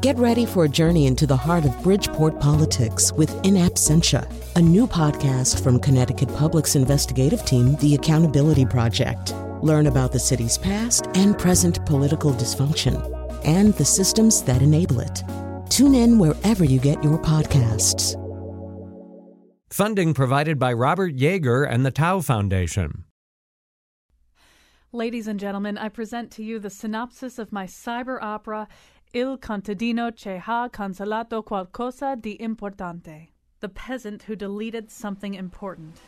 Get 0.00 0.16
ready 0.16 0.46
for 0.46 0.64
a 0.64 0.68
journey 0.68 1.06
into 1.06 1.26
the 1.26 1.36
heart 1.36 1.66
of 1.66 1.82
Bridgeport 1.82 2.40
politics 2.40 3.12
with 3.12 3.30
In 3.44 3.52
Absentia, 3.52 4.26
a 4.56 4.62
new 4.62 4.86
podcast 4.86 5.62
from 5.62 5.78
Connecticut 5.78 6.34
Public's 6.36 6.74
investigative 6.74 7.44
team, 7.44 7.76
The 7.76 7.96
Accountability 7.96 8.64
Project. 8.64 9.34
Learn 9.60 9.88
about 9.88 10.10
the 10.10 10.18
city's 10.18 10.56
past 10.56 11.08
and 11.12 11.38
present 11.38 11.84
political 11.84 12.32
dysfunction 12.32 12.96
and 13.44 13.74
the 13.74 13.84
systems 13.84 14.42
that 14.44 14.62
enable 14.62 15.00
it. 15.00 15.22
Tune 15.68 15.94
in 15.94 16.18
wherever 16.18 16.64
you 16.64 16.80
get 16.80 17.04
your 17.04 17.18
podcasts. 17.18 18.16
Funding 19.70 20.14
provided 20.14 20.58
by 20.58 20.72
Robert 20.72 21.14
Yeager 21.14 21.70
and 21.70 21.84
the 21.84 21.90
Tau 21.90 22.20
Foundation. 22.20 23.04
Ladies 24.92 25.28
and 25.28 25.38
gentlemen, 25.38 25.78
I 25.78 25.88
present 25.88 26.32
to 26.32 26.42
you 26.42 26.58
the 26.58 26.68
synopsis 26.68 27.38
of 27.38 27.52
my 27.52 27.64
cyber 27.64 28.20
opera 28.20 28.66
Il 29.12 29.38
contadino 29.38 30.12
che 30.12 30.40
ha 30.46 30.68
cancellato 30.70 31.42
qualcosa 31.42 32.14
di 32.14 32.40
importante. 32.40 33.30
The 33.58 33.68
peasant 33.68 34.22
who 34.28 34.36
deleted 34.36 34.88
something 34.88 35.34
important. 35.34 36.00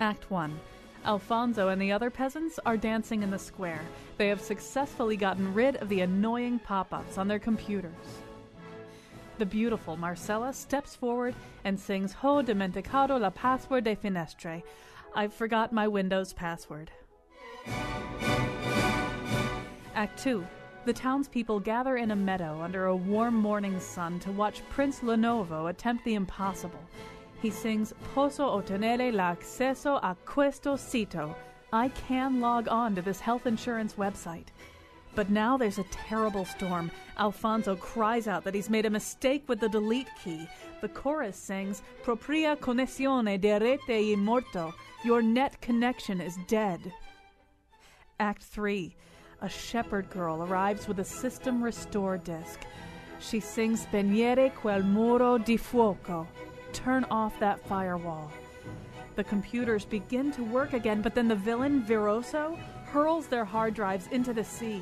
Act 0.00 0.30
1. 0.30 0.60
Alfonso 1.06 1.68
and 1.68 1.80
the 1.80 1.90
other 1.90 2.10
peasants 2.10 2.58
are 2.66 2.76
dancing 2.76 3.22
in 3.22 3.30
the 3.30 3.38
square. 3.38 3.80
They 4.18 4.28
have 4.28 4.42
successfully 4.42 5.16
gotten 5.16 5.54
rid 5.54 5.76
of 5.76 5.88
the 5.88 6.02
annoying 6.02 6.58
pop 6.58 6.92
ups 6.92 7.16
on 7.16 7.26
their 7.26 7.38
computers. 7.38 8.20
The 9.38 9.46
beautiful 9.46 9.96
Marcella 9.96 10.52
steps 10.52 10.94
forward 10.94 11.34
and 11.64 11.80
sings 11.80 12.12
Ho 12.12 12.42
dimenticato 12.42 13.18
la 13.18 13.30
password 13.30 13.84
de 13.84 13.96
finestre. 13.96 14.62
I've 15.14 15.32
forgot 15.32 15.72
my 15.72 15.88
Windows 15.88 16.34
password. 16.34 16.90
Act 19.94 20.18
2. 20.24 20.44
The 20.86 20.92
townspeople 20.92 21.60
gather 21.60 21.96
in 21.98 22.10
a 22.10 22.16
meadow 22.16 22.60
under 22.60 22.86
a 22.86 22.96
warm 22.96 23.34
morning 23.36 23.78
sun 23.78 24.18
to 24.20 24.32
watch 24.32 24.68
Prince 24.68 25.00
Lenovo 25.00 25.70
attempt 25.70 26.04
the 26.04 26.14
impossible. 26.14 26.80
He 27.40 27.50
sings 27.50 27.92
Posso 28.12 28.44
ottenere 28.44 29.12
l'accesso 29.12 30.00
a 30.02 30.16
questo 30.26 30.74
sito. 30.76 31.36
I 31.72 31.88
can 31.90 32.40
log 32.40 32.68
on 32.68 32.94
to 32.96 33.02
this 33.02 33.20
health 33.20 33.46
insurance 33.46 33.94
website. 33.94 34.48
But 35.14 35.30
now 35.30 35.56
there's 35.56 35.78
a 35.78 35.84
terrible 35.84 36.44
storm. 36.44 36.90
Alfonso 37.18 37.76
cries 37.76 38.26
out 38.26 38.42
that 38.42 38.54
he's 38.54 38.68
made 38.68 38.86
a 38.86 38.90
mistake 38.90 39.44
with 39.46 39.60
the 39.60 39.68
delete 39.68 40.10
key. 40.22 40.48
The 40.80 40.88
chorus 40.88 41.36
sings 41.36 41.82
Propria 42.02 42.56
connessione 42.56 43.40
de 43.40 43.60
rete. 43.60 44.74
Your 45.04 45.22
net 45.22 45.60
connection 45.60 46.20
is 46.20 46.36
dead. 46.48 46.92
Act 48.18 48.42
3. 48.42 48.96
A 49.44 49.48
shepherd 49.50 50.08
girl 50.08 50.42
arrives 50.42 50.88
with 50.88 51.00
a 51.00 51.04
system 51.04 51.62
restore 51.62 52.16
disc. 52.16 52.62
She 53.20 53.40
sings 53.40 53.84
Spegnere 53.84 54.54
quel 54.54 54.82
muro 54.82 55.36
di 55.36 55.58
fuoco. 55.58 56.26
Turn 56.72 57.04
off 57.10 57.38
that 57.40 57.60
firewall. 57.68 58.32
The 59.16 59.24
computers 59.24 59.84
begin 59.84 60.32
to 60.32 60.42
work 60.42 60.72
again, 60.72 61.02
but 61.02 61.14
then 61.14 61.28
the 61.28 61.36
villain, 61.36 61.82
Viroso, 61.82 62.58
hurls 62.86 63.26
their 63.26 63.44
hard 63.44 63.74
drives 63.74 64.08
into 64.12 64.32
the 64.32 64.42
sea. 64.42 64.80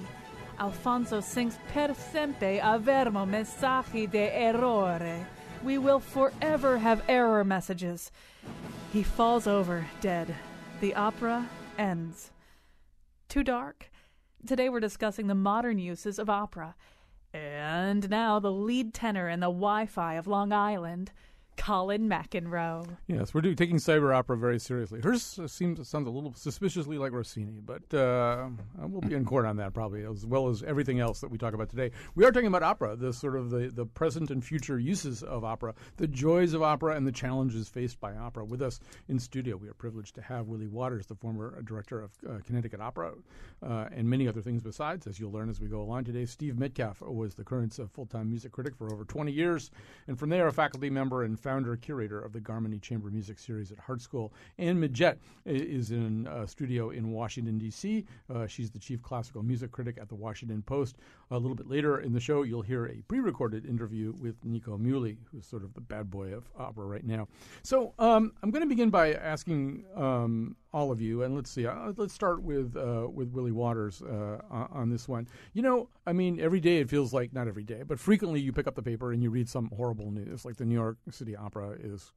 Alfonso 0.61 1.21
sings 1.21 1.59
Per 1.73 1.93
sempre 1.93 2.61
avermo 2.61 3.27
messaggi 3.29 4.09
de 4.09 4.31
errore. 4.31 5.27
We 5.65 5.79
will 5.79 5.99
forever 5.99 6.79
have 6.79 7.03
error 7.09 7.43
messages. 7.43 8.13
He 8.93 9.03
falls 9.03 9.49
over, 9.49 9.85
dead. 10.01 10.33
The 10.81 10.95
opera 10.95 11.49
ends. 11.77 12.31
Too 13.29 13.43
dark? 13.43 13.89
Today 14.45 14.69
we're 14.69 14.81
discussing 14.81 15.29
the 15.29 15.37
modern 15.37 15.79
uses 15.79 16.19
of 16.19 16.29
opera. 16.29 16.75
And 17.33 18.11
now 18.11 18.41
the 18.41 18.51
lead 18.51 18.93
tenor 18.93 19.29
in 19.29 19.39
the 19.39 19.47
Wi 19.47 19.87
Fi 19.87 20.15
of 20.15 20.27
Long 20.27 20.53
Island. 20.53 21.13
Colin 21.63 22.09
McEnroe. 22.09 22.85
Yes, 23.07 23.33
we're 23.33 23.41
do, 23.41 23.55
taking 23.55 23.77
cyber 23.77 24.13
opera 24.13 24.37
very 24.37 24.59
seriously. 24.59 25.01
Hers 25.01 25.39
uh, 25.39 25.47
seems 25.47 25.89
sounds 25.89 26.09
a 26.09 26.11
little 26.11 26.35
suspiciously 26.35 26.99
like 26.99 27.13
Rossini, 27.13 27.61
but 27.65 27.95
uh, 27.95 28.49
we'll 28.81 29.01
be 29.01 29.15
in 29.15 29.25
court 29.25 29.47
on 29.47 29.59
that 29.59 29.73
probably, 29.73 30.05
as 30.05 30.27
well 30.27 30.49
as 30.49 30.65
everything 30.65 30.99
else 30.99 31.21
that 31.21 31.31
we 31.31 31.39
talk 31.39 31.55
about 31.55 31.69
today. 31.69 31.93
We 32.17 32.25
are 32.25 32.33
talking 32.33 32.49
about 32.49 32.65
opera, 32.65 32.97
the 32.97 33.13
sort 33.13 33.37
of 33.37 33.51
the, 33.51 33.71
the 33.73 33.87
present 33.87 34.33
and 34.33 34.45
future 34.45 34.77
uses 34.77 35.23
of 35.23 35.45
opera, 35.45 35.75
the 35.99 36.09
joys 36.09 36.53
of 36.53 36.63
opera, 36.63 36.97
and 36.97 37.07
the 37.07 37.13
challenges 37.13 37.69
faced 37.69 38.01
by 38.01 38.17
opera. 38.17 38.45
With 38.45 38.61
us 38.61 38.81
in 39.07 39.21
studio, 39.21 39.57
we 39.57 39.69
are 39.69 39.75
privileged 39.75 40.17
to 40.17 40.23
have 40.23 40.49
Willie 40.49 40.67
Waters, 40.67 41.07
the 41.07 41.15
former 41.15 41.63
director 41.63 42.01
of 42.03 42.11
uh, 42.29 42.39
Connecticut 42.45 42.81
Opera, 42.81 43.13
uh, 43.65 43.87
and 43.93 44.11
many 44.11 44.27
other 44.27 44.41
things 44.41 44.65
besides, 44.65 45.07
as 45.07 45.21
you'll 45.21 45.31
learn 45.31 45.49
as 45.49 45.61
we 45.61 45.69
go 45.69 45.81
along 45.81 46.03
today. 46.03 46.27
Steve 46.27 46.59
Metcalf 46.59 47.01
was 47.03 47.37
the 47.37 47.45
current 47.45 47.79
uh, 47.79 47.87
full-time 47.87 48.29
music 48.29 48.51
critic 48.51 48.75
for 48.75 48.93
over 48.93 49.05
20 49.05 49.31
years, 49.31 49.71
and 50.09 50.19
from 50.19 50.29
there 50.29 50.49
a 50.49 50.53
faculty 50.53 50.91
member 50.91 51.23
and 51.23 51.39
founder 51.53 51.77
curator 51.77 52.19
of 52.19 52.33
the 52.33 52.41
Garmany 52.41 52.81
Chamber 52.81 53.11
Music 53.11 53.39
Series 53.39 53.71
at 53.71 53.79
Hartt 53.79 54.01
School. 54.01 54.33
Anne 54.57 54.81
Midgette 54.81 55.19
is 55.45 55.91
in 55.91 56.27
a 56.27 56.49
studio 56.49 56.89
in 56.89 57.13
Washington, 57.13 57.59
D.C. 57.59 58.07
Uh, 58.35 58.47
she's 58.47 58.71
the 58.71 58.79
chief 58.79 59.03
classical 59.03 59.43
music 59.43 59.71
critic 59.71 59.99
at 60.01 60.09
the 60.09 60.15
Washington 60.15 60.63
Post. 60.63 60.97
A 61.31 61.37
little 61.37 61.55
bit 61.55 61.69
later 61.69 62.01
in 62.01 62.15
the 62.15 62.21
show, 62.21 62.43
you'll 62.43 62.63
hear 62.63 62.87
a 62.87 63.03
pre 63.07 63.21
recorded 63.21 63.67
interview 63.67 64.15
with 64.19 64.43
Nico 64.43 64.79
Muhly, 64.79 65.19
who's 65.31 65.45
sort 65.45 65.63
of 65.63 65.75
the 65.75 65.83
bad 65.83 66.11
boy 66.11 66.33
of 66.33 66.49
opera 66.59 66.87
right 66.87 67.05
now. 67.05 67.29
So 67.63 67.93
um, 67.99 68.33
I'm 68.43 68.51
going 68.51 68.63
to 68.63 68.69
begin 68.69 68.89
by 68.89 69.13
asking 69.13 69.85
um, 69.95 70.57
all 70.73 70.91
of 70.91 71.01
you, 71.01 71.23
and 71.23 71.35
let's 71.35 71.51
see. 71.51 71.67
Uh, 71.67 71.93
let's 71.97 72.15
start 72.15 72.43
with 72.43 72.77
uh, 72.77 73.09
with 73.13 73.31
Willie 73.31 73.53
Waters 73.53 74.03
uh, 74.03 74.39
on 74.51 74.91
this 74.91 75.09
one. 75.09 75.29
You 75.53 75.63
know, 75.63 75.89
I 76.07 76.13
mean, 76.13 76.41
every 76.41 76.61
day 76.61 76.79
it 76.79 76.89
feels 76.89 77.13
like 77.13 77.33
not 77.33 77.49
every 77.49 77.65
day, 77.65 77.83
but 77.87 77.99
frequently 77.99 78.41
you 78.41 78.53
pick 78.53 78.67
up 78.67 78.75
the 78.75 78.83
paper 78.83 79.13
and 79.13 79.23
you 79.23 79.31
read 79.31 79.49
some 79.49 79.71
horrible 79.77 80.11
news, 80.11 80.45
like 80.45 80.57
the 80.57 80.65
New 80.65 80.75
York 80.75 80.99
City 81.11 81.37
Opera 81.37 81.77
is 81.81 82.13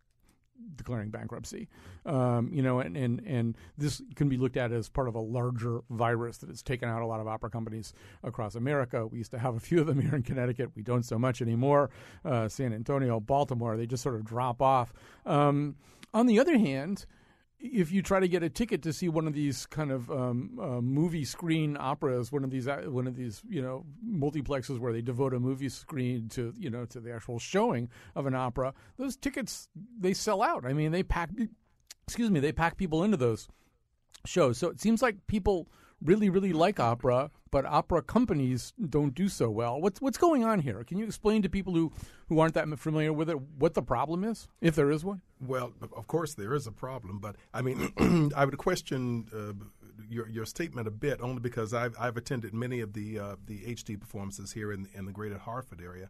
declaring 0.75 1.09
bankruptcy. 1.09 1.67
Um, 2.05 2.49
you 2.53 2.61
know, 2.61 2.79
and, 2.79 2.95
and 2.95 3.21
and 3.25 3.57
this 3.77 4.01
can 4.15 4.29
be 4.29 4.37
looked 4.37 4.57
at 4.57 4.71
as 4.71 4.89
part 4.89 5.07
of 5.07 5.15
a 5.15 5.19
larger 5.19 5.81
virus 5.89 6.37
that 6.37 6.49
has 6.49 6.61
taken 6.61 6.89
out 6.89 7.01
a 7.01 7.05
lot 7.05 7.19
of 7.19 7.27
opera 7.27 7.49
companies 7.49 7.93
across 8.23 8.55
America. 8.55 9.05
We 9.05 9.17
used 9.17 9.31
to 9.31 9.39
have 9.39 9.55
a 9.55 9.59
few 9.59 9.81
of 9.81 9.87
them 9.87 9.99
here 10.01 10.15
in 10.15 10.23
Connecticut. 10.23 10.71
We 10.75 10.83
don't 10.83 11.03
so 11.03 11.19
much 11.19 11.41
anymore. 11.41 11.89
Uh, 12.23 12.47
San 12.47 12.73
Antonio, 12.73 13.19
Baltimore, 13.19 13.77
they 13.77 13.85
just 13.85 14.03
sort 14.03 14.15
of 14.15 14.25
drop 14.25 14.61
off. 14.61 14.93
Um, 15.25 15.75
on 16.13 16.27
the 16.27 16.39
other 16.39 16.57
hand, 16.57 17.05
if 17.73 17.91
you 17.91 18.01
try 18.01 18.19
to 18.19 18.27
get 18.27 18.43
a 18.43 18.49
ticket 18.49 18.83
to 18.83 18.93
see 18.93 19.09
one 19.09 19.27
of 19.27 19.33
these 19.33 19.65
kind 19.65 19.91
of 19.91 20.09
um, 20.11 20.59
uh, 20.61 20.81
movie 20.81 21.25
screen 21.25 21.77
operas, 21.79 22.31
one 22.31 22.43
of 22.43 22.51
these 22.51 22.67
uh, 22.67 22.83
one 22.87 23.07
of 23.07 23.15
these 23.15 23.41
you 23.47 23.61
know 23.61 23.85
multiplexes 24.07 24.79
where 24.79 24.93
they 24.93 25.01
devote 25.01 25.33
a 25.33 25.39
movie 25.39 25.69
screen 25.69 26.29
to 26.29 26.53
you 26.57 26.69
know 26.69 26.85
to 26.85 26.99
the 26.99 27.13
actual 27.13 27.39
showing 27.39 27.89
of 28.15 28.25
an 28.25 28.35
opera, 28.35 28.73
those 28.97 29.15
tickets 29.15 29.67
they 29.99 30.13
sell 30.13 30.41
out. 30.41 30.65
I 30.65 30.73
mean, 30.73 30.91
they 30.91 31.03
pack. 31.03 31.29
Excuse 32.07 32.29
me, 32.29 32.39
they 32.39 32.51
pack 32.51 32.77
people 32.77 33.03
into 33.03 33.17
those 33.17 33.47
shows. 34.25 34.57
So 34.57 34.69
it 34.69 34.79
seems 34.79 35.01
like 35.01 35.25
people 35.27 35.67
really 36.05 36.29
really 36.29 36.53
like 36.53 36.79
opera, 36.79 37.31
but 37.51 37.65
opera 37.65 38.01
companies 38.01 38.73
don't 38.89 39.13
do 39.13 39.27
so 39.27 39.49
well. 39.49 39.81
What's 39.81 40.01
what's 40.01 40.17
going 40.17 40.43
on 40.43 40.59
here? 40.59 40.83
Can 40.83 40.97
you 40.97 41.05
explain 41.05 41.41
to 41.41 41.49
people 41.49 41.73
who, 41.73 41.91
who 42.27 42.39
aren't 42.39 42.53
that 42.53 42.67
familiar 42.79 43.13
with 43.13 43.29
it 43.29 43.39
what 43.57 43.73
the 43.73 43.81
problem 43.81 44.23
is, 44.23 44.47
if 44.61 44.75
there 44.75 44.91
is 44.91 45.03
one? 45.03 45.21
Well, 45.41 45.73
of 45.81 46.07
course 46.07 46.33
there 46.33 46.53
is 46.53 46.67
a 46.67 46.71
problem, 46.71 47.19
but 47.19 47.35
I 47.53 47.61
mean, 47.61 48.31
I 48.35 48.45
would 48.45 48.57
question 48.57 49.27
uh, 49.33 49.53
your 50.09 50.29
your 50.29 50.45
statement 50.45 50.87
a 50.87 50.91
bit 50.91 51.21
only 51.21 51.39
because 51.39 51.73
I've 51.73 51.95
I've 51.99 52.17
attended 52.17 52.53
many 52.53 52.81
of 52.81 52.93
the 52.93 53.19
uh, 53.19 53.35
the 53.45 53.59
HD 53.59 53.99
performances 53.99 54.51
here 54.51 54.71
in 54.71 54.87
in 54.93 55.05
the 55.05 55.11
greater 55.11 55.37
Hartford 55.37 55.81
area, 55.81 56.09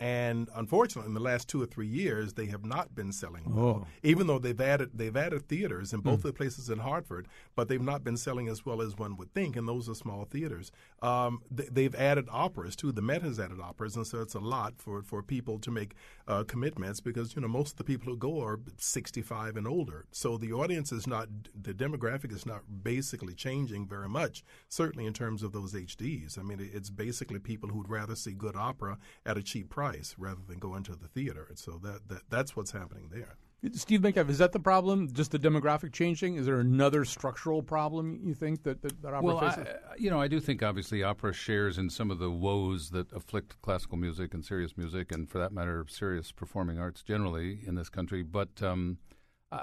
and 0.00 0.48
unfortunately, 0.54 1.08
in 1.08 1.14
the 1.14 1.20
last 1.20 1.48
two 1.48 1.62
or 1.62 1.66
three 1.66 1.86
years, 1.86 2.32
they 2.32 2.46
have 2.46 2.64
not 2.64 2.94
been 2.94 3.12
selling 3.12 3.54
well. 3.54 3.66
Oh. 3.66 3.86
Even 4.02 4.26
though 4.26 4.40
they've 4.40 4.60
added 4.60 4.90
they've 4.92 5.16
added 5.16 5.48
theaters 5.48 5.92
in 5.92 6.00
both 6.00 6.20
mm. 6.20 6.24
the 6.24 6.32
places 6.32 6.68
in 6.68 6.80
Hartford, 6.80 7.28
but 7.54 7.68
they've 7.68 7.80
not 7.80 8.02
been 8.02 8.16
selling 8.16 8.48
as 8.48 8.66
well 8.66 8.82
as 8.82 8.96
one 8.96 9.16
would 9.16 9.32
think. 9.34 9.56
And 9.56 9.68
those 9.68 9.88
are 9.88 9.94
small 9.94 10.24
theaters. 10.24 10.72
Um, 11.00 11.42
they, 11.50 11.84
have 11.84 11.94
added 11.94 12.26
operas 12.30 12.74
too. 12.74 12.90
The 12.90 13.02
Met 13.02 13.22
has 13.22 13.38
added 13.38 13.60
operas, 13.60 13.94
and 13.94 14.06
so 14.06 14.20
it's 14.20 14.34
a 14.34 14.40
lot 14.40 14.74
for 14.78 15.02
for 15.02 15.22
people 15.22 15.60
to 15.60 15.70
make 15.70 15.94
uh, 16.26 16.42
commitments 16.42 17.00
because 17.00 17.36
you 17.36 17.42
know 17.42 17.48
most 17.48 17.72
of 17.72 17.76
the 17.76 17.84
people 17.84 18.12
who 18.12 18.16
go 18.16 18.42
are 18.42 18.58
65 18.76 19.56
and 19.56 19.68
older. 19.68 20.06
So 20.10 20.36
the 20.36 20.52
audience 20.52 20.90
is 20.90 21.06
not 21.06 21.28
the 21.54 21.72
demographic 21.72 22.32
is 22.32 22.44
not 22.44 22.62
basically 22.82 23.34
changing 23.34 23.86
very 23.86 24.08
much. 24.08 24.42
Certainly 24.68 25.06
in 25.06 25.12
terms 25.12 25.44
of 25.44 25.52
those 25.52 25.72
HDs. 25.72 26.36
I 26.36 26.42
mean, 26.42 26.58
it's 26.72 26.90
basically 26.90 27.38
people 27.38 27.68
who'd 27.68 27.88
rather 27.88 28.16
see 28.16 28.32
good 28.32 28.56
opera 28.56 28.98
at 29.24 29.38
a 29.38 29.42
cheap 29.42 29.68
price 29.70 29.83
price 29.84 30.14
rather 30.18 30.40
than 30.48 30.58
go 30.58 30.74
into 30.76 30.92
the 30.92 31.08
theater. 31.08 31.46
And 31.48 31.58
so 31.58 31.78
that, 31.82 32.08
that 32.08 32.22
that's 32.30 32.56
what's 32.56 32.70
happening 32.70 33.10
there. 33.12 33.36
Steve 33.72 34.02
Metcalf, 34.02 34.28
is 34.28 34.38
that 34.38 34.52
the 34.52 34.60
problem? 34.60 35.10
Just 35.12 35.30
the 35.30 35.38
demographic 35.38 35.92
changing? 35.92 36.36
Is 36.36 36.44
there 36.44 36.60
another 36.60 37.04
structural 37.06 37.62
problem 37.62 38.20
you 38.22 38.34
think 38.34 38.62
that 38.64 38.82
that, 38.82 39.00
that 39.00 39.14
opera 39.14 39.22
well, 39.22 39.40
faces? 39.40 39.66
I, 39.66 39.94
you 39.96 40.10
know, 40.10 40.20
I 40.20 40.28
do 40.28 40.38
think 40.38 40.62
obviously 40.62 41.02
opera 41.02 41.32
shares 41.32 41.78
in 41.78 41.88
some 41.88 42.10
of 42.10 42.18
the 42.18 42.30
woes 42.30 42.90
that 42.90 43.10
afflict 43.12 43.60
classical 43.62 43.96
music 43.96 44.34
and 44.34 44.44
serious 44.44 44.76
music, 44.76 45.12
and 45.12 45.30
for 45.30 45.38
that 45.38 45.50
matter, 45.50 45.86
serious 45.88 46.30
performing 46.30 46.78
arts 46.78 47.02
generally 47.02 47.60
in 47.66 47.74
this 47.74 47.88
country. 47.88 48.22
But 48.22 48.62
um, 48.62 48.98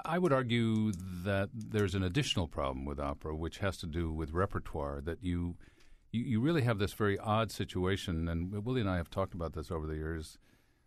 I 0.04 0.18
would 0.18 0.32
argue 0.32 0.90
that 1.24 1.50
there's 1.54 1.94
an 1.94 2.02
additional 2.02 2.48
problem 2.48 2.84
with 2.84 2.98
opera, 2.98 3.36
which 3.36 3.58
has 3.58 3.76
to 3.78 3.86
do 3.86 4.12
with 4.12 4.32
repertoire. 4.32 5.00
That 5.00 5.22
you 5.22 5.54
you, 6.12 6.22
you 6.22 6.40
really 6.40 6.62
have 6.62 6.78
this 6.78 6.92
very 6.92 7.18
odd 7.18 7.50
situation, 7.50 8.28
and 8.28 8.64
Willie 8.64 8.80
and 8.80 8.90
I 8.90 8.98
have 8.98 9.10
talked 9.10 9.34
about 9.34 9.54
this 9.54 9.70
over 9.70 9.86
the 9.86 9.96
years, 9.96 10.38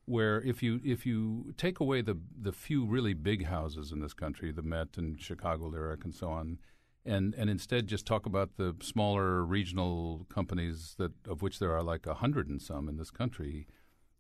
where 0.05 0.41
if 0.41 0.61
you 0.61 0.79
if 0.83 1.05
you 1.05 1.53
take 1.57 1.79
away 1.79 2.01
the 2.01 2.17
the 2.39 2.51
few 2.51 2.85
really 2.85 3.13
big 3.13 3.45
houses 3.45 3.91
in 3.91 3.99
this 3.99 4.13
country, 4.13 4.51
the 4.51 4.61
Met 4.61 4.97
and 4.97 5.19
Chicago 5.19 5.65
Lyric 5.65 6.05
and 6.05 6.13
so 6.13 6.29
on, 6.29 6.59
and 7.03 7.33
and 7.33 7.49
instead 7.49 7.87
just 7.87 8.05
talk 8.05 8.25
about 8.25 8.57
the 8.57 8.75
smaller 8.81 9.43
regional 9.43 10.25
companies 10.29 10.95
that 10.99 11.11
of 11.27 11.41
which 11.41 11.59
there 11.59 11.75
are 11.75 11.83
like 11.83 12.05
a 12.05 12.15
hundred 12.15 12.47
and 12.47 12.61
some 12.61 12.87
in 12.87 12.97
this 12.97 13.11
country, 13.11 13.67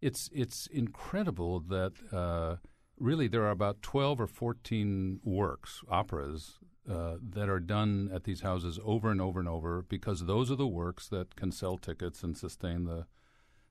it's 0.01 0.29
it's 0.33 0.67
incredible 0.67 1.59
that. 1.59 1.93
Uh, 2.11 2.57
really, 2.97 3.27
there 3.27 3.43
are 3.43 3.51
about 3.51 3.81
12 3.81 4.21
or 4.21 4.27
14 4.27 5.19
works, 5.25 5.81
operas, 5.89 6.59
uh, 6.89 7.15
that 7.21 7.49
are 7.49 7.59
done 7.59 8.09
at 8.13 8.23
these 8.25 8.41
houses 8.41 8.79
over 8.83 9.09
and 9.09 9.19
over 9.19 9.39
and 9.39 9.49
over 9.49 9.81
because 9.81 10.25
those 10.25 10.51
are 10.51 10.55
the 10.55 10.67
works 10.67 11.07
that 11.07 11.35
can 11.35 11.51
sell 11.51 11.77
tickets 11.77 12.23
and 12.23 12.37
sustain 12.37 12.85
the 12.85 13.05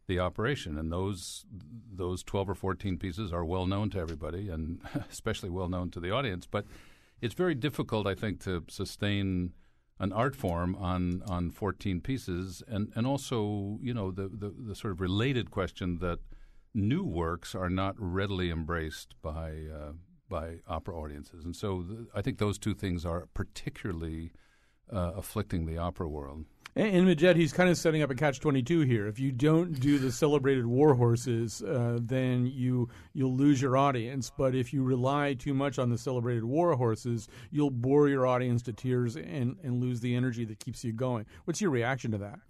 the 0.07 0.19
operation. 0.19 0.77
And 0.77 0.93
those 0.93 1.45
those 1.93 2.23
twelve 2.23 2.51
or 2.51 2.55
fourteen 2.55 2.99
pieces 2.99 3.33
are 3.33 3.45
well 3.45 3.67
known 3.67 3.91
to 3.91 3.99
everybody, 3.99 4.49
and 4.49 4.81
especially 5.11 5.51
well 5.51 5.69
known 5.69 5.91
to 5.93 6.01
the 6.01 6.11
audience. 6.11 6.47
But 6.47 6.67
it's 7.21 7.35
very 7.35 7.55
difficult, 7.55 8.07
I 8.07 8.15
think, 8.15 8.43
to 8.45 8.65
sustain 8.69 9.53
an 10.01 10.13
art 10.13 10.35
form 10.35 10.75
on 10.75 11.23
on 11.29 11.51
fourteen 11.51 12.01
pieces, 12.01 12.63
and 12.67 12.93
and 12.95 13.07
also 13.07 13.79
you 13.81 13.95
know 13.95 14.11
the 14.11 14.29
the, 14.29 14.53
the 14.57 14.75
sort 14.75 14.93
of 14.93 15.01
related 15.01 15.51
question 15.51 15.99
that 15.99 16.19
new 16.75 17.05
works 17.05 17.55
are 17.55 17.71
not 17.71 17.95
readily 17.97 18.51
embraced 18.51 19.15
by 19.23 19.51
uh, 19.73 19.93
by 20.29 20.61
opera 20.67 20.97
audiences, 20.97 21.45
and 21.45 21.55
so 21.55 21.83
th- 21.83 22.01
I 22.15 22.23
think 22.23 22.39
those 22.39 22.59
two 22.59 22.75
things 22.75 23.05
are 23.05 23.29
particularly 23.35 24.33
uh, 24.93 25.13
afflicting 25.17 25.67
the 25.67 25.79
opera 25.79 26.09
world. 26.09 26.47
Anne 26.77 27.07
Midgette, 27.07 27.37
he's 27.37 27.53
kind 27.53 27.71
of 27.71 27.79
setting 27.79 28.03
up 28.03 28.11
a 28.11 28.17
catch 28.17 28.41
twenty 28.41 28.61
two 28.61 28.81
here. 28.81 29.07
If 29.07 29.21
you 29.21 29.31
don't 29.31 29.79
do 29.79 29.97
the 29.97 30.11
celebrated 30.11 30.67
war 30.67 30.95
horses, 30.95 31.63
uh, 31.63 31.99
then 32.03 32.47
you 32.47 32.89
you'll 33.13 33.37
lose 33.37 33.63
your 33.63 33.77
audience. 33.77 34.33
But 34.37 34.57
if 34.57 34.73
you 34.73 34.83
rely 34.83 35.35
too 35.35 35.55
much 35.55 35.79
on 35.79 35.89
the 35.89 35.99
celebrated 35.99 36.43
war 36.43 36.75
horses, 36.75 37.29
you'll 37.53 37.71
bore 37.71 38.09
your 38.09 38.27
audience 38.27 38.61
to 38.63 38.73
tears 38.73 39.15
and, 39.15 39.57
and 39.63 39.81
lose 39.81 40.01
the 40.01 40.17
energy 40.17 40.45
that 40.47 40.59
keeps 40.59 40.83
you 40.83 40.93
going. 40.93 41.27
What's 41.45 41.61
your 41.61 41.71
reaction 41.71 42.11
to 42.11 42.19
that? 42.19 42.41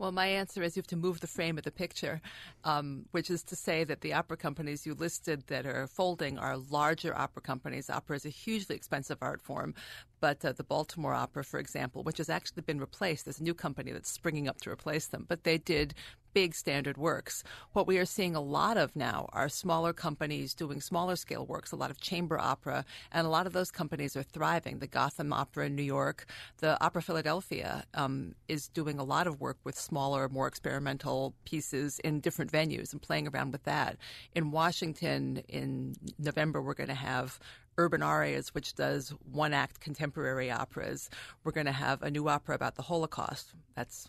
Well, 0.00 0.12
my 0.12 0.28
answer 0.28 0.62
is 0.62 0.78
you 0.78 0.80
have 0.80 0.86
to 0.86 0.96
move 0.96 1.20
the 1.20 1.26
frame 1.26 1.58
of 1.58 1.64
the 1.64 1.70
picture, 1.70 2.22
um, 2.64 3.04
which 3.10 3.28
is 3.28 3.42
to 3.42 3.54
say 3.54 3.84
that 3.84 4.00
the 4.00 4.14
opera 4.14 4.38
companies 4.38 4.86
you 4.86 4.94
listed 4.94 5.46
that 5.48 5.66
are 5.66 5.86
folding 5.86 6.38
are 6.38 6.56
larger 6.56 7.14
opera 7.14 7.42
companies. 7.42 7.90
Opera 7.90 8.16
is 8.16 8.24
a 8.24 8.30
hugely 8.30 8.76
expensive 8.76 9.18
art 9.20 9.42
form, 9.42 9.74
but 10.20 10.44
uh, 10.44 10.52
the 10.52 10.64
Baltimore 10.64 11.14
Opera, 11.14 11.44
for 11.44 11.58
example, 11.58 12.02
which 12.02 12.18
has 12.18 12.28
actually 12.28 12.62
been 12.62 12.80
replaced, 12.80 13.24
there's 13.24 13.40
a 13.40 13.42
new 13.42 13.54
company 13.54 13.92
that's 13.92 14.10
springing 14.10 14.48
up 14.48 14.60
to 14.62 14.70
replace 14.70 15.06
them, 15.06 15.24
but 15.28 15.44
they 15.44 15.58
did 15.58 15.94
big 16.32 16.54
standard 16.54 16.96
works. 16.96 17.42
What 17.72 17.86
we 17.86 17.98
are 17.98 18.04
seeing 18.04 18.36
a 18.36 18.40
lot 18.40 18.76
of 18.76 18.94
now 18.94 19.28
are 19.32 19.48
smaller 19.48 19.92
companies 19.92 20.54
doing 20.54 20.80
smaller 20.80 21.16
scale 21.16 21.44
works, 21.44 21.72
a 21.72 21.76
lot 21.76 21.90
of 21.90 22.00
chamber 22.00 22.38
opera, 22.38 22.84
and 23.12 23.26
a 23.26 23.30
lot 23.30 23.46
of 23.46 23.52
those 23.52 23.70
companies 23.70 24.16
are 24.16 24.22
thriving. 24.22 24.78
The 24.78 24.86
Gotham 24.86 25.32
Opera 25.32 25.66
in 25.66 25.74
New 25.74 25.82
York, 25.82 26.26
the 26.58 26.82
Opera 26.84 27.02
Philadelphia 27.02 27.84
um, 27.94 28.34
is 28.48 28.68
doing 28.68 28.98
a 28.98 29.04
lot 29.04 29.26
of 29.26 29.40
work 29.40 29.58
with 29.64 29.78
smaller, 29.78 30.28
more 30.28 30.46
experimental 30.46 31.34
pieces 31.44 31.98
in 32.00 32.20
different 32.20 32.52
venues 32.52 32.92
and 32.92 33.02
playing 33.02 33.28
around 33.28 33.52
with 33.52 33.64
that. 33.64 33.96
In 34.34 34.50
Washington, 34.50 35.42
in 35.48 35.96
November, 36.18 36.62
we're 36.62 36.74
going 36.74 36.88
to 36.88 36.94
have 36.94 37.38
Urban 37.80 38.02
Arias, 38.02 38.54
which 38.54 38.74
does 38.74 39.14
one 39.30 39.52
act 39.52 39.80
contemporary 39.80 40.50
operas. 40.50 41.10
We're 41.44 41.52
going 41.52 41.66
to 41.66 41.72
have 41.72 42.02
a 42.02 42.10
new 42.10 42.28
opera 42.28 42.54
about 42.54 42.76
the 42.76 42.82
Holocaust. 42.82 43.54
That's 43.74 44.08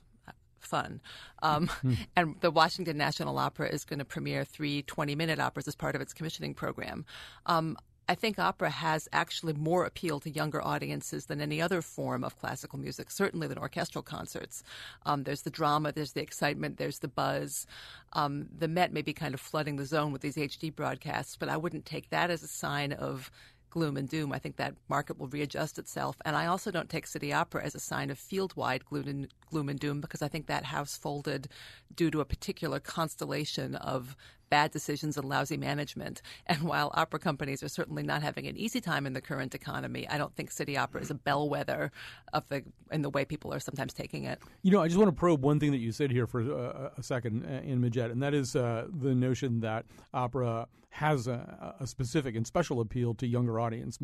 fun. 0.60 1.02
Um, 1.42 1.68
mm-hmm. 1.68 1.94
And 2.16 2.36
the 2.42 2.52
Washington 2.52 2.98
National 2.98 3.38
Opera 3.38 3.70
is 3.70 3.86
going 3.86 4.00
to 4.00 4.06
premiere 4.06 4.44
three 4.44 4.84
20 4.84 5.16
minute 5.16 5.40
operas 5.40 5.68
as 5.68 5.76
part 5.76 5.96
of 5.96 6.02
its 6.02 6.14
commissioning 6.14 6.54
program. 6.54 7.06
Um, 7.46 7.78
I 8.10 8.16
think 8.16 8.40
opera 8.40 8.70
has 8.70 9.08
actually 9.14 9.54
more 9.54 9.86
appeal 9.86 10.20
to 10.20 10.30
younger 10.30 10.62
audiences 10.62 11.28
than 11.28 11.40
any 11.40 11.62
other 11.62 11.82
form 11.82 12.26
of 12.26 12.38
classical 12.38 12.78
music, 12.78 13.10
certainly 13.10 13.48
than 13.48 13.58
orchestral 13.58 14.02
concerts. 14.02 14.64
Um, 15.06 15.24
there's 15.24 15.44
the 15.44 15.50
drama, 15.50 15.94
there's 15.94 16.12
the 16.12 16.22
excitement, 16.22 16.76
there's 16.78 17.00
the 17.00 17.08
buzz. 17.08 17.66
Um, 18.12 18.50
the 18.54 18.68
Met 18.68 18.92
may 18.92 19.02
be 19.02 19.14
kind 19.14 19.34
of 19.34 19.40
flooding 19.40 19.78
the 19.78 19.86
zone 19.86 20.12
with 20.12 20.22
these 20.22 20.36
HD 20.36 20.76
broadcasts, 20.76 21.38
but 21.38 21.48
I 21.48 21.56
wouldn't 21.56 21.86
take 21.86 22.10
that 22.10 22.30
as 22.30 22.44
a 22.44 22.48
sign 22.50 22.92
of 22.92 23.32
gloom 23.72 23.98
and 23.98 24.08
doom. 24.08 24.32
I 24.32 24.38
think 24.38 24.58
that 24.58 24.76
market 24.88 25.18
will 25.18 25.28
readjust 25.28 25.80
itself. 25.80 26.18
And 26.24 26.36
I 26.36 26.46
also 26.46 26.70
don't 26.70 26.90
take 26.90 27.08
City 27.08 27.34
Opera 27.34 27.64
as 27.66 27.74
a 27.74 27.80
sign 27.80 28.12
of 28.12 28.20
field 28.20 28.56
wide 28.56 28.86
gloom 28.86 29.08
and, 29.08 29.28
gloom 29.50 29.70
and 29.70 29.80
doom 29.80 30.00
because 30.00 30.22
I 30.22 30.28
think 30.28 30.46
that 30.46 30.66
house 30.66 30.96
folded 30.96 31.48
due 31.96 32.12
to 32.12 32.20
a 32.20 32.26
particular 32.26 32.80
constellation 32.80 33.76
of 33.76 34.16
bad 34.52 34.70
decisions 34.70 35.18
and 35.18 35.28
lousy 35.28 35.58
management. 35.58 36.22
And 36.46 36.64
while 36.64 36.92
opera 36.94 37.20
companies 37.20 37.64
are 37.64 37.70
certainly 37.70 38.04
not 38.04 38.22
having 38.22 38.46
an 38.46 38.58
easy 38.58 38.82
time 38.82 39.08
in 39.08 39.14
the 39.14 39.22
current 39.22 39.56
economy, 39.56 40.08
I 40.10 40.18
don't 40.18 40.36
think 40.36 40.52
City 40.52 40.78
Opera 40.78 41.02
is 41.02 41.10
a 41.10 41.16
bellwether 41.16 41.92
of 42.34 42.48
the 42.50 42.64
in 42.92 43.02
the 43.02 43.10
way 43.10 43.24
people 43.26 43.54
are 43.54 43.60
sometimes 43.60 43.94
taking 43.94 44.26
it. 44.26 44.40
You 44.62 44.72
know, 44.72 44.82
I 44.84 44.88
just 44.88 45.00
want 45.00 45.08
to 45.08 45.16
probe 45.16 45.44
one 45.44 45.60
thing 45.60 45.72
that 45.72 45.78
you 45.78 45.94
said 45.94 46.12
here 46.12 46.28
for 46.28 46.42
uh, 46.42 46.90
a 46.98 47.02
second 47.02 47.46
uh, 47.46 47.48
Anne 47.48 47.82
Midgette, 47.82 48.12
and 48.12 48.22
that 48.22 48.34
is 48.34 48.56
uh, 48.56 48.88
the 49.02 49.16
notion 49.16 49.62
that 49.62 49.86
opera 50.14 50.68
has 50.90 51.28
a, 51.28 51.74
a, 51.80 51.88
specific 51.88 52.36
and 52.36 52.46
special 52.46 52.82
appeal 52.82 53.14
to 53.14 53.26
younger 53.26 53.62
audience 53.62 53.98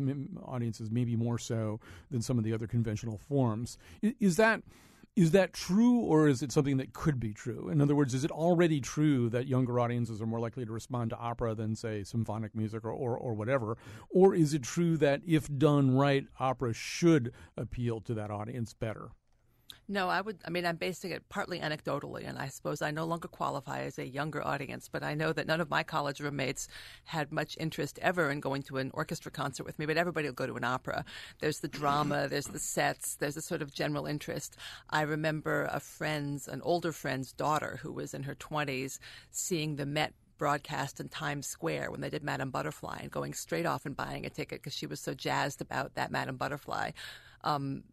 audiences, 0.46 0.90
maybe 0.90 1.14
more 1.16 1.36
so 1.38 1.78
than 2.10 2.22
some 2.22 2.38
of 2.38 2.44
the 2.44 2.52
other 2.54 2.66
conventional 2.66 3.18
forms. 3.18 3.76
Is, 4.00 4.14
is 4.20 4.36
that 4.36 4.62
is 5.18 5.32
that 5.32 5.52
true, 5.52 5.98
or 5.98 6.28
is 6.28 6.44
it 6.44 6.52
something 6.52 6.76
that 6.76 6.92
could 6.92 7.18
be 7.18 7.34
true? 7.34 7.70
In 7.70 7.80
other 7.80 7.96
words, 7.96 8.14
is 8.14 8.22
it 8.24 8.30
already 8.30 8.80
true 8.80 9.28
that 9.30 9.48
younger 9.48 9.80
audiences 9.80 10.22
are 10.22 10.26
more 10.26 10.38
likely 10.38 10.64
to 10.64 10.70
respond 10.70 11.10
to 11.10 11.16
opera 11.16 11.56
than, 11.56 11.74
say, 11.74 12.04
symphonic 12.04 12.54
music 12.54 12.84
or, 12.84 12.92
or, 12.92 13.16
or 13.16 13.34
whatever? 13.34 13.76
Or 14.10 14.32
is 14.32 14.54
it 14.54 14.62
true 14.62 14.96
that 14.98 15.22
if 15.26 15.48
done 15.58 15.96
right, 15.96 16.24
opera 16.38 16.72
should 16.72 17.32
appeal 17.56 18.00
to 18.02 18.14
that 18.14 18.30
audience 18.30 18.74
better? 18.74 19.10
No, 19.90 20.10
I 20.10 20.20
would. 20.20 20.38
I 20.44 20.50
mean, 20.50 20.66
I'm 20.66 20.76
basing 20.76 21.12
it 21.12 21.26
partly 21.30 21.60
anecdotally, 21.60 22.28
and 22.28 22.38
I 22.38 22.48
suppose 22.48 22.82
I 22.82 22.90
no 22.90 23.06
longer 23.06 23.26
qualify 23.26 23.80
as 23.84 23.98
a 23.98 24.06
younger 24.06 24.46
audience, 24.46 24.86
but 24.86 25.02
I 25.02 25.14
know 25.14 25.32
that 25.32 25.46
none 25.46 25.62
of 25.62 25.70
my 25.70 25.82
college 25.82 26.20
roommates 26.20 26.68
had 27.04 27.32
much 27.32 27.56
interest 27.58 27.98
ever 28.02 28.30
in 28.30 28.40
going 28.40 28.62
to 28.64 28.76
an 28.76 28.90
orchestra 28.92 29.32
concert 29.32 29.64
with 29.64 29.78
me, 29.78 29.86
but 29.86 29.96
everybody 29.96 30.28
will 30.28 30.34
go 30.34 30.46
to 30.46 30.56
an 30.56 30.64
opera. 30.64 31.06
There's 31.40 31.60
the 31.60 31.68
drama, 31.68 32.28
there's 32.30 32.48
the 32.48 32.58
sets, 32.58 33.14
there's 33.16 33.38
a 33.38 33.42
sort 33.42 33.62
of 33.62 33.72
general 33.72 34.04
interest. 34.04 34.58
I 34.90 35.02
remember 35.02 35.70
a 35.72 35.80
friend's, 35.80 36.48
an 36.48 36.60
older 36.60 36.92
friend's 36.92 37.32
daughter 37.32 37.78
who 37.82 37.90
was 37.90 38.12
in 38.12 38.24
her 38.24 38.34
20s, 38.34 38.98
seeing 39.30 39.76
the 39.76 39.86
Met 39.86 40.12
broadcast 40.36 41.00
in 41.00 41.08
Times 41.08 41.46
Square 41.46 41.90
when 41.90 42.02
they 42.02 42.10
did 42.10 42.22
Madame 42.22 42.50
Butterfly 42.50 42.98
and 43.00 43.10
going 43.10 43.32
straight 43.32 43.66
off 43.66 43.86
and 43.86 43.96
buying 43.96 44.26
a 44.26 44.30
ticket 44.30 44.60
because 44.60 44.74
she 44.74 44.86
was 44.86 45.00
so 45.00 45.14
jazzed 45.14 45.62
about 45.62 45.94
that 45.94 46.12
Madame 46.12 46.36
Butterfly. 46.36 46.90
Um, 47.42 47.84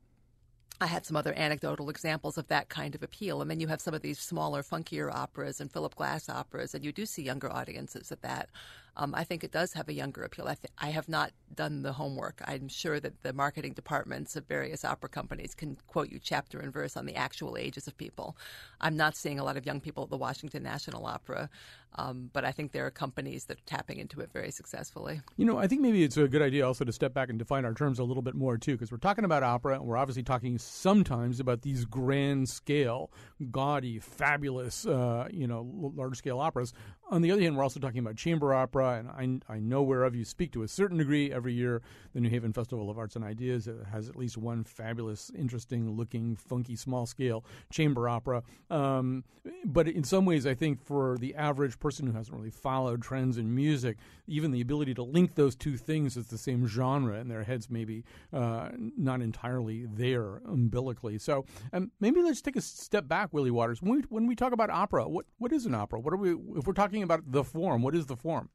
I 0.82 0.88
had 0.88 1.06
some 1.06 1.16
other 1.16 1.34
anecdotal 1.34 1.90
examples 1.90 2.38
of 2.38 2.48
that 2.48 2.70
kind 2.70 2.96
of 2.96 3.04
appeal. 3.04 3.42
And 3.42 3.50
then 3.50 3.60
you 3.60 3.68
have 3.68 3.82
some 3.82 3.94
of 3.94 4.02
these 4.02 4.20
smaller, 4.20 4.62
funkier 4.62 5.12
operas 5.14 5.62
and 5.62 5.72
Philip 5.72 5.96
Glass 5.96 6.28
operas, 6.30 6.76
and 6.76 6.84
you 6.84 6.92
do 6.92 7.06
see 7.06 7.24
younger 7.24 7.52
audiences 7.52 8.12
at 8.12 8.22
that 8.22 8.50
um, 8.98 9.14
I 9.16 9.24
think 9.24 9.44
it 9.44 9.52
does 9.52 9.74
have 9.74 9.90
a 9.90 9.94
younger 9.94 10.24
appeal. 10.24 10.48
I, 10.48 10.56
th- 10.56 10.72
I 10.78 10.90
have 10.90 11.10
not 11.10 11.32
done 11.54 11.82
the 11.82 11.94
homework. 11.94 12.42
I'm 12.46 12.68
sure 12.68 13.00
that 13.00 13.24
the 13.24 13.34
marketing 13.34 13.74
departments 13.74 14.36
of 14.36 14.46
various 14.48 14.86
opera 14.86 15.10
companies 15.10 15.54
can 15.54 15.78
quote 15.88 16.10
you 16.10 16.20
chapter 16.22 16.60
and 16.60 16.72
verse 16.72 16.98
on 16.98 17.06
the 17.06 17.16
actual 17.16 17.58
ages 17.58 17.88
of 17.88 17.98
people. 17.98 18.38
I'm 18.82 18.98
not 18.98 19.16
seeing 19.16 19.40
a 19.40 19.44
lot 19.44 19.58
of 19.58 19.66
young 19.66 19.80
people 19.80 20.04
at 20.04 20.10
the 20.10 20.18
Washington 20.18 20.64
National 20.64 21.06
Opera, 21.06 21.50
um, 21.98 22.30
but 22.34 22.44
I 22.44 22.52
think 22.52 22.72
there 22.72 22.86
are 22.86 22.92
companies 22.92 23.46
that 23.46 23.58
are 23.58 23.66
tapping 23.66 24.00
into 24.00 24.20
it 24.20 24.30
very 24.34 24.52
successfully. 24.52 25.22
You 25.38 25.46
know, 25.46 25.58
I 25.58 25.68
think 25.68 25.82
maybe 25.82 26.04
it's 26.04 26.18
a 26.18 26.28
good 26.28 26.42
idea 26.42 26.66
also 26.66 26.84
to 26.84 26.92
step 26.92 27.14
back 27.14 27.30
and 27.30 27.40
define 27.40 27.64
our 27.64 27.74
terms 27.74 28.00
a 28.00 28.04
little 28.04 28.24
bit 28.24 28.36
more 28.36 28.58
too, 28.58 28.74
because 28.74 28.92
we're 28.92 28.98
talking 28.98 29.24
about 29.24 29.44
opera, 29.44 29.76
and 29.76 29.86
we're 29.86 29.98
obviously 29.98 30.24
talking 30.24 30.58
sometimes 30.58 31.40
about 31.40 31.62
these 31.62 31.86
grand 31.86 32.50
scale, 32.50 33.12
gaudy, 33.52 34.00
fabulous, 34.00 34.86
uh, 34.86 35.28
you 35.32 35.48
know, 35.48 35.92
large 35.96 36.18
scale 36.18 36.40
operas. 36.40 36.74
On 37.12 37.22
the 37.22 37.32
other 37.32 37.42
hand, 37.42 37.56
we're 37.56 37.64
also 37.64 37.80
talking 37.80 38.00
about 38.00 38.16
chamber 38.16 38.52
opera, 38.54 38.98
and 38.98 39.42
I, 39.50 39.54
I 39.54 39.60
know 39.60 39.84
whereof 39.84 40.16
you 40.16 40.26
speak 40.26 40.52
to 40.54 40.64
a 40.64 40.68
certain 40.68 40.98
degree. 40.98 41.32
Every 41.32 41.54
year, 41.54 41.84
the 42.14 42.20
New 42.20 42.30
Haven 42.30 42.52
Festival 42.52 42.90
of 42.90 42.98
Arts 42.98 43.16
and 43.16 43.24
Ideas 43.24 43.70
has 43.92 44.10
at 44.10 44.16
least 44.16 44.38
one 44.38 44.64
fabulous, 44.64 45.32
interesting 45.38 45.96
looking, 45.96 46.36
funky, 46.36 46.76
small 46.76 47.06
scale 47.06 47.46
chamber 47.72 48.10
opera. 48.10 48.42
Um, 48.72 49.24
but 49.64 49.88
in 49.88 50.04
some 50.04 50.26
ways, 50.26 50.48
I 50.48 50.56
think 50.56 50.84
for 50.84 51.18
the 51.20 51.36
average 51.36 51.78
person 51.78 52.08
who 52.08 52.14
hasn't 52.14 52.36
really 52.36 52.50
followed 52.50 53.04
trends 53.04 53.38
in 53.38 53.54
music, 53.54 53.98
even 54.28 54.50
the 54.50 54.62
ability 54.62 54.96
to 54.96 55.04
link 55.04 55.36
those 55.36 55.56
two 55.56 55.78
things 55.78 56.18
as 56.18 56.28
the 56.28 56.38
same 56.40 56.66
genre 56.66 57.20
in 57.20 57.28
their 57.28 57.44
heads 57.44 57.70
maybe 57.70 58.04
uh, 58.34 58.70
not 58.98 59.22
entirely 59.22 59.86
there 59.86 60.42
umbilically. 60.48 61.20
So 61.20 61.46
um, 61.72 61.92
maybe 62.00 62.24
let's 62.24 62.42
take 62.42 62.56
a 62.56 62.62
step 62.62 63.08
back, 63.08 63.32
Willie 63.32 63.52
Waters. 63.52 63.82
When 63.82 63.98
we, 63.98 64.02
when 64.10 64.26
we 64.26 64.36
talk 64.36 64.54
about 64.54 64.72
opera, 64.72 65.08
what, 65.08 65.26
what 65.38 65.54
is 65.54 65.68
an 65.68 65.76
opera? 65.76 66.00
What 66.00 66.14
are 66.14 66.18
we, 66.18 66.32
if 66.58 66.66
we're 66.66 66.74
talking 66.74 66.95
about 67.04 67.32
the 67.32 67.44
form, 67.44 67.82
what 67.82 67.96
is 67.96 68.06
the 68.06 68.16
form? 68.16 68.50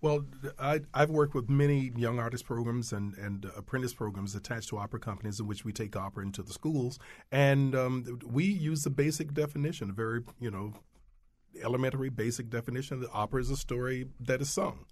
Well, 0.00 0.26
I, 0.58 0.80
have 0.94 1.08
worked 1.08 1.34
with 1.34 1.48
many 1.48 1.90
young 1.96 2.18
artist 2.18 2.44
programs 2.44 2.92
and, 2.92 3.14
and 3.14 3.46
apprentice 3.56 3.94
programs 3.94 4.34
attached 4.34 4.68
to 4.68 4.76
opera 4.76 5.00
companies 5.00 5.40
in 5.40 5.46
which 5.46 5.64
we 5.64 5.72
take 5.72 5.96
opera 5.96 6.24
into 6.24 6.42
the 6.42 6.52
schools, 6.52 6.98
and 7.32 7.74
um, 7.74 8.18
we 8.22 8.44
use 8.44 8.82
the 8.82 8.90
basic 8.90 9.32
definition, 9.32 9.88
a 9.88 9.94
very 9.94 10.20
you 10.38 10.50
know 10.50 10.74
elementary 11.62 12.10
basic 12.10 12.50
definition 12.50 13.00
that 13.00 13.08
opera 13.14 13.40
is 13.40 13.48
a 13.48 13.56
story 13.56 14.06
that 14.20 14.42
is 14.42 14.50
sung. 14.50 14.84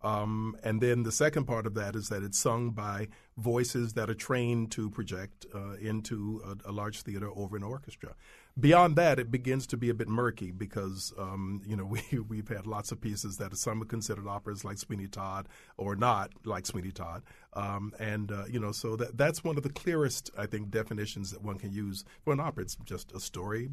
Um, 0.00 0.56
and 0.62 0.80
then 0.80 1.02
the 1.02 1.12
second 1.12 1.46
part 1.46 1.66
of 1.66 1.74
that 1.74 1.96
is 1.96 2.08
that 2.08 2.22
it's 2.22 2.38
sung 2.38 2.70
by 2.70 3.08
voices 3.36 3.94
that 3.94 4.08
are 4.08 4.14
trained 4.14 4.70
to 4.72 4.90
project 4.90 5.44
uh, 5.52 5.72
into 5.74 6.40
a, 6.44 6.70
a, 6.70 6.72
large 6.72 7.02
theater 7.02 7.28
over 7.34 7.56
an 7.56 7.64
orchestra. 7.64 8.14
Beyond 8.58 8.96
that, 8.96 9.20
it 9.20 9.30
begins 9.30 9.68
to 9.68 9.76
be 9.76 9.88
a 9.88 9.94
bit 9.94 10.08
murky 10.08 10.50
because 10.50 11.12
um, 11.16 11.62
you 11.66 11.76
know 11.76 11.84
we 12.10 12.18
we've 12.28 12.48
had 12.48 12.66
lots 12.66 12.90
of 12.90 13.00
pieces 13.00 13.36
that 13.36 13.56
some 13.56 13.82
are 13.82 13.86
considered 13.86 14.26
operas 14.26 14.64
like 14.64 14.78
Sweeney 14.78 15.06
Todd 15.06 15.48
or 15.76 15.94
not 15.94 16.32
like 16.44 16.66
Sweeney 16.66 16.90
Todd, 16.90 17.22
um, 17.54 17.92
and 18.00 18.32
uh, 18.32 18.44
you 18.50 18.58
know 18.58 18.72
so 18.72 18.96
that 18.96 19.16
that's 19.16 19.44
one 19.44 19.56
of 19.56 19.62
the 19.62 19.70
clearest 19.70 20.30
I 20.36 20.46
think 20.46 20.70
definitions 20.70 21.30
that 21.30 21.42
one 21.42 21.58
can 21.58 21.72
use 21.72 22.04
for 22.24 22.32
an 22.32 22.40
opera. 22.40 22.64
It's 22.64 22.76
just 22.84 23.12
a 23.12 23.20
story 23.20 23.70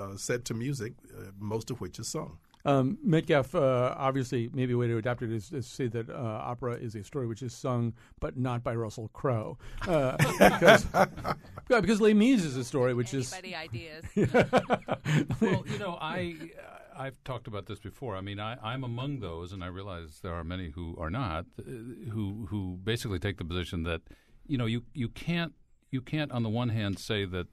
uh, 0.00 0.16
set 0.16 0.44
to 0.46 0.54
music, 0.54 0.94
uh, 1.16 1.30
most 1.38 1.70
of 1.70 1.80
which 1.80 1.98
is 1.98 2.08
sung. 2.08 2.38
Um, 2.66 2.98
Metcalf, 3.02 3.54
uh, 3.54 3.94
obviously, 3.96 4.48
maybe 4.52 4.72
a 4.72 4.76
way 4.78 4.86
to 4.86 4.96
adapt 4.96 5.22
it 5.22 5.30
is, 5.30 5.50
to 5.50 5.62
say 5.62 5.86
that 5.88 6.08
uh, 6.08 6.14
opera 6.14 6.74
is 6.74 6.94
a 6.94 7.04
story 7.04 7.26
which 7.26 7.42
is 7.42 7.52
sung, 7.54 7.92
but 8.20 8.38
not 8.38 8.62
by 8.62 8.74
Russell 8.74 9.08
Crowe, 9.12 9.58
uh, 9.86 10.16
because, 10.38 10.86
because 11.68 12.00
Les 12.00 12.14
Mis 12.14 12.42
is 12.42 12.56
a 12.56 12.64
story 12.64 12.94
which 12.94 13.12
Anybody 13.12 13.48
is. 13.50 13.54
ideas? 13.54 14.04
well, 15.40 15.64
you 15.66 15.78
know, 15.78 15.98
I 16.00 16.36
I've 16.96 17.22
talked 17.24 17.46
about 17.46 17.66
this 17.66 17.80
before. 17.80 18.16
I 18.16 18.20
mean, 18.20 18.40
I, 18.40 18.56
I'm 18.62 18.84
among 18.84 19.20
those, 19.20 19.52
and 19.52 19.62
I 19.62 19.66
realize 19.66 20.20
there 20.22 20.34
are 20.34 20.44
many 20.44 20.70
who 20.70 20.96
are 20.98 21.10
not, 21.10 21.46
uh, 21.58 21.62
who 22.12 22.46
who 22.48 22.78
basically 22.82 23.18
take 23.18 23.38
the 23.38 23.44
position 23.44 23.82
that 23.82 24.02
you 24.46 24.56
know 24.56 24.66
you 24.66 24.84
you 24.94 25.08
can't 25.08 25.52
you 25.90 26.00
can't 26.00 26.32
on 26.32 26.42
the 26.42 26.48
one 26.48 26.70
hand 26.70 26.98
say 26.98 27.24
that 27.26 27.46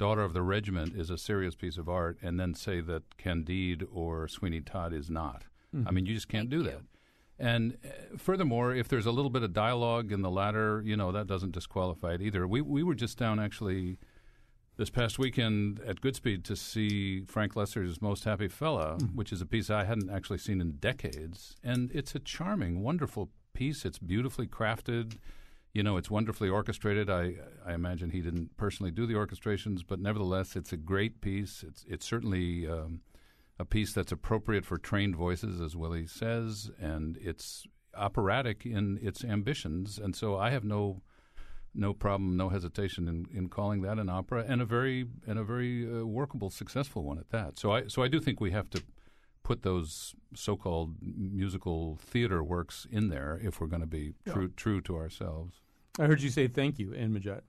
Daughter 0.00 0.22
of 0.22 0.32
the 0.32 0.40
Regiment 0.40 0.96
is 0.96 1.10
a 1.10 1.18
serious 1.18 1.54
piece 1.54 1.76
of 1.76 1.86
art, 1.86 2.16
and 2.22 2.40
then 2.40 2.54
say 2.54 2.80
that 2.80 3.18
Candide 3.18 3.86
or 3.92 4.26
Sweeney 4.28 4.62
Todd 4.62 4.94
is 4.94 5.10
not. 5.10 5.44
Mm-hmm. 5.76 5.86
I 5.86 5.90
mean, 5.90 6.06
you 6.06 6.14
just 6.14 6.26
can't 6.26 6.50
Thank 6.50 6.64
do 6.64 6.70
you. 6.70 6.74
that. 6.74 6.80
And 7.38 7.76
uh, 7.84 8.16
furthermore, 8.16 8.74
if 8.74 8.88
there's 8.88 9.04
a 9.04 9.10
little 9.10 9.30
bit 9.30 9.42
of 9.42 9.52
dialogue 9.52 10.10
in 10.10 10.22
the 10.22 10.30
latter, 10.30 10.82
you 10.82 10.96
know, 10.96 11.12
that 11.12 11.26
doesn't 11.26 11.52
disqualify 11.52 12.14
it 12.14 12.22
either. 12.22 12.48
We 12.48 12.62
we 12.62 12.82
were 12.82 12.94
just 12.94 13.18
down 13.18 13.38
actually 13.38 13.98
this 14.78 14.88
past 14.88 15.18
weekend 15.18 15.80
at 15.86 16.00
Goodspeed 16.00 16.44
to 16.44 16.56
see 16.56 17.26
Frank 17.26 17.52
Loesser's 17.52 18.00
Most 18.00 18.24
Happy 18.24 18.48
Fella, 18.48 18.96
mm-hmm. 18.96 19.16
which 19.16 19.32
is 19.32 19.42
a 19.42 19.46
piece 19.46 19.68
I 19.68 19.84
hadn't 19.84 20.08
actually 20.08 20.38
seen 20.38 20.62
in 20.62 20.78
decades, 20.80 21.56
and 21.62 21.90
it's 21.92 22.14
a 22.14 22.20
charming, 22.20 22.82
wonderful 22.82 23.28
piece. 23.52 23.84
It's 23.84 23.98
beautifully 23.98 24.46
crafted 24.46 25.18
you 25.72 25.82
know, 25.82 25.96
it's 25.96 26.10
wonderfully 26.10 26.48
orchestrated. 26.48 27.08
I 27.08 27.34
I 27.64 27.74
imagine 27.74 28.10
he 28.10 28.20
didn't 28.20 28.56
personally 28.56 28.90
do 28.90 29.06
the 29.06 29.14
orchestrations, 29.14 29.82
but 29.86 30.00
nevertheless, 30.00 30.56
it's 30.56 30.72
a 30.72 30.76
great 30.76 31.20
piece. 31.20 31.64
It's 31.66 31.84
it's 31.88 32.06
certainly 32.06 32.66
um, 32.68 33.02
a 33.58 33.64
piece 33.64 33.92
that's 33.92 34.12
appropriate 34.12 34.64
for 34.64 34.78
trained 34.78 35.16
voices, 35.16 35.60
as 35.60 35.76
Willie 35.76 36.06
says, 36.06 36.70
and 36.80 37.16
it's 37.20 37.66
operatic 37.96 38.64
in 38.64 38.98
its 39.02 39.24
ambitions. 39.24 39.98
And 39.98 40.16
so 40.16 40.36
I 40.36 40.50
have 40.50 40.64
no 40.64 41.02
no 41.72 41.92
problem, 41.94 42.36
no 42.36 42.48
hesitation 42.48 43.06
in, 43.06 43.26
in 43.32 43.48
calling 43.48 43.82
that 43.82 43.98
an 43.98 44.08
opera, 44.08 44.44
and 44.48 44.60
a 44.60 44.64
very 44.64 45.06
and 45.26 45.38
a 45.38 45.44
very 45.44 45.86
uh, 45.86 46.04
workable, 46.04 46.50
successful 46.50 47.04
one 47.04 47.18
at 47.18 47.30
that. 47.30 47.58
So 47.58 47.72
I 47.72 47.86
so 47.86 48.02
I 48.02 48.08
do 48.08 48.20
think 48.20 48.40
we 48.40 48.50
have 48.50 48.70
to 48.70 48.82
put 49.50 49.62
those 49.64 50.14
so-called 50.32 50.94
musical 51.02 51.98
theater 52.00 52.40
works 52.40 52.86
in 52.92 53.08
there 53.08 53.40
if 53.42 53.60
we're 53.60 53.66
going 53.66 53.80
to 53.80 53.86
be 54.00 54.14
yeah. 54.24 54.32
true 54.32 54.48
true 54.54 54.80
to 54.80 54.94
ourselves. 54.94 55.56
I 55.98 56.04
heard 56.04 56.22
you 56.22 56.30
say 56.30 56.46
thank 56.46 56.78
you, 56.78 56.94
Anne 56.94 57.12
Midgette. 57.12 57.40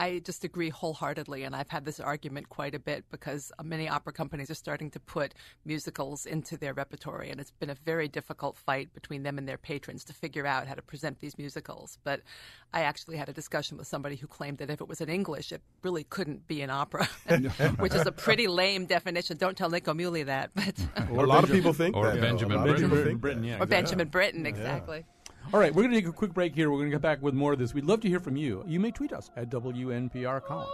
I 0.00 0.20
just 0.20 0.44
agree 0.44 0.70
wholeheartedly, 0.70 1.42
and 1.42 1.54
I've 1.54 1.68
had 1.68 1.84
this 1.84 2.00
argument 2.00 2.48
quite 2.48 2.74
a 2.74 2.78
bit 2.78 3.04
because 3.10 3.52
uh, 3.58 3.62
many 3.62 3.86
opera 3.86 4.14
companies 4.14 4.50
are 4.50 4.54
starting 4.54 4.90
to 4.92 5.00
put 5.00 5.34
musicals 5.66 6.24
into 6.24 6.56
their 6.56 6.72
repertory, 6.72 7.28
and 7.28 7.38
it's 7.38 7.50
been 7.50 7.68
a 7.68 7.74
very 7.74 8.08
difficult 8.08 8.56
fight 8.56 8.94
between 8.94 9.24
them 9.24 9.36
and 9.36 9.46
their 9.46 9.58
patrons 9.58 10.02
to 10.04 10.14
figure 10.14 10.46
out 10.46 10.66
how 10.66 10.72
to 10.72 10.80
present 10.80 11.20
these 11.20 11.36
musicals. 11.36 11.98
But 12.02 12.22
I 12.72 12.80
actually 12.80 13.18
had 13.18 13.28
a 13.28 13.34
discussion 13.34 13.76
with 13.76 13.88
somebody 13.88 14.16
who 14.16 14.26
claimed 14.26 14.56
that 14.58 14.70
if 14.70 14.80
it 14.80 14.88
was 14.88 15.02
in 15.02 15.10
English, 15.10 15.52
it 15.52 15.60
really 15.82 16.04
couldn't 16.04 16.48
be 16.48 16.62
an 16.62 16.70
opera, 16.70 17.06
which 17.78 17.94
is 17.94 18.06
a 18.06 18.12
pretty 18.12 18.48
lame 18.48 18.86
definition. 18.86 19.36
Don't 19.36 19.56
tell 19.56 19.68
Nico 19.68 19.92
Muhly 19.92 20.24
that, 20.24 20.50
but 20.54 20.78
a 21.10 21.26
lot 21.26 21.44
of 21.44 21.50
people 21.50 21.74
think 21.74 21.94
or 21.94 22.06
that. 22.06 22.22
Benjamin, 22.22 22.64
Benjamin 22.64 23.18
Britten, 23.18 23.44
yeah, 23.44 23.60
or 23.60 23.66
Benjamin 23.66 24.08
Britten, 24.08 24.46
exactly. 24.46 25.04
Yeah. 25.06 25.19
All 25.52 25.58
right, 25.58 25.74
we're 25.74 25.82
going 25.82 25.92
to 25.92 26.00
take 26.00 26.08
a 26.08 26.12
quick 26.12 26.32
break 26.32 26.54
here. 26.54 26.70
We're 26.70 26.78
going 26.78 26.90
to 26.90 26.94
get 26.94 27.02
back 27.02 27.20
with 27.22 27.34
more 27.34 27.52
of 27.52 27.58
this. 27.58 27.74
We'd 27.74 27.84
love 27.84 28.00
to 28.02 28.08
hear 28.08 28.20
from 28.20 28.36
you. 28.36 28.62
You 28.66 28.78
may 28.78 28.92
tweet 28.92 29.12
us 29.12 29.30
at 29.36 29.50
WNPR 29.50 30.42
Colin. 30.42 30.68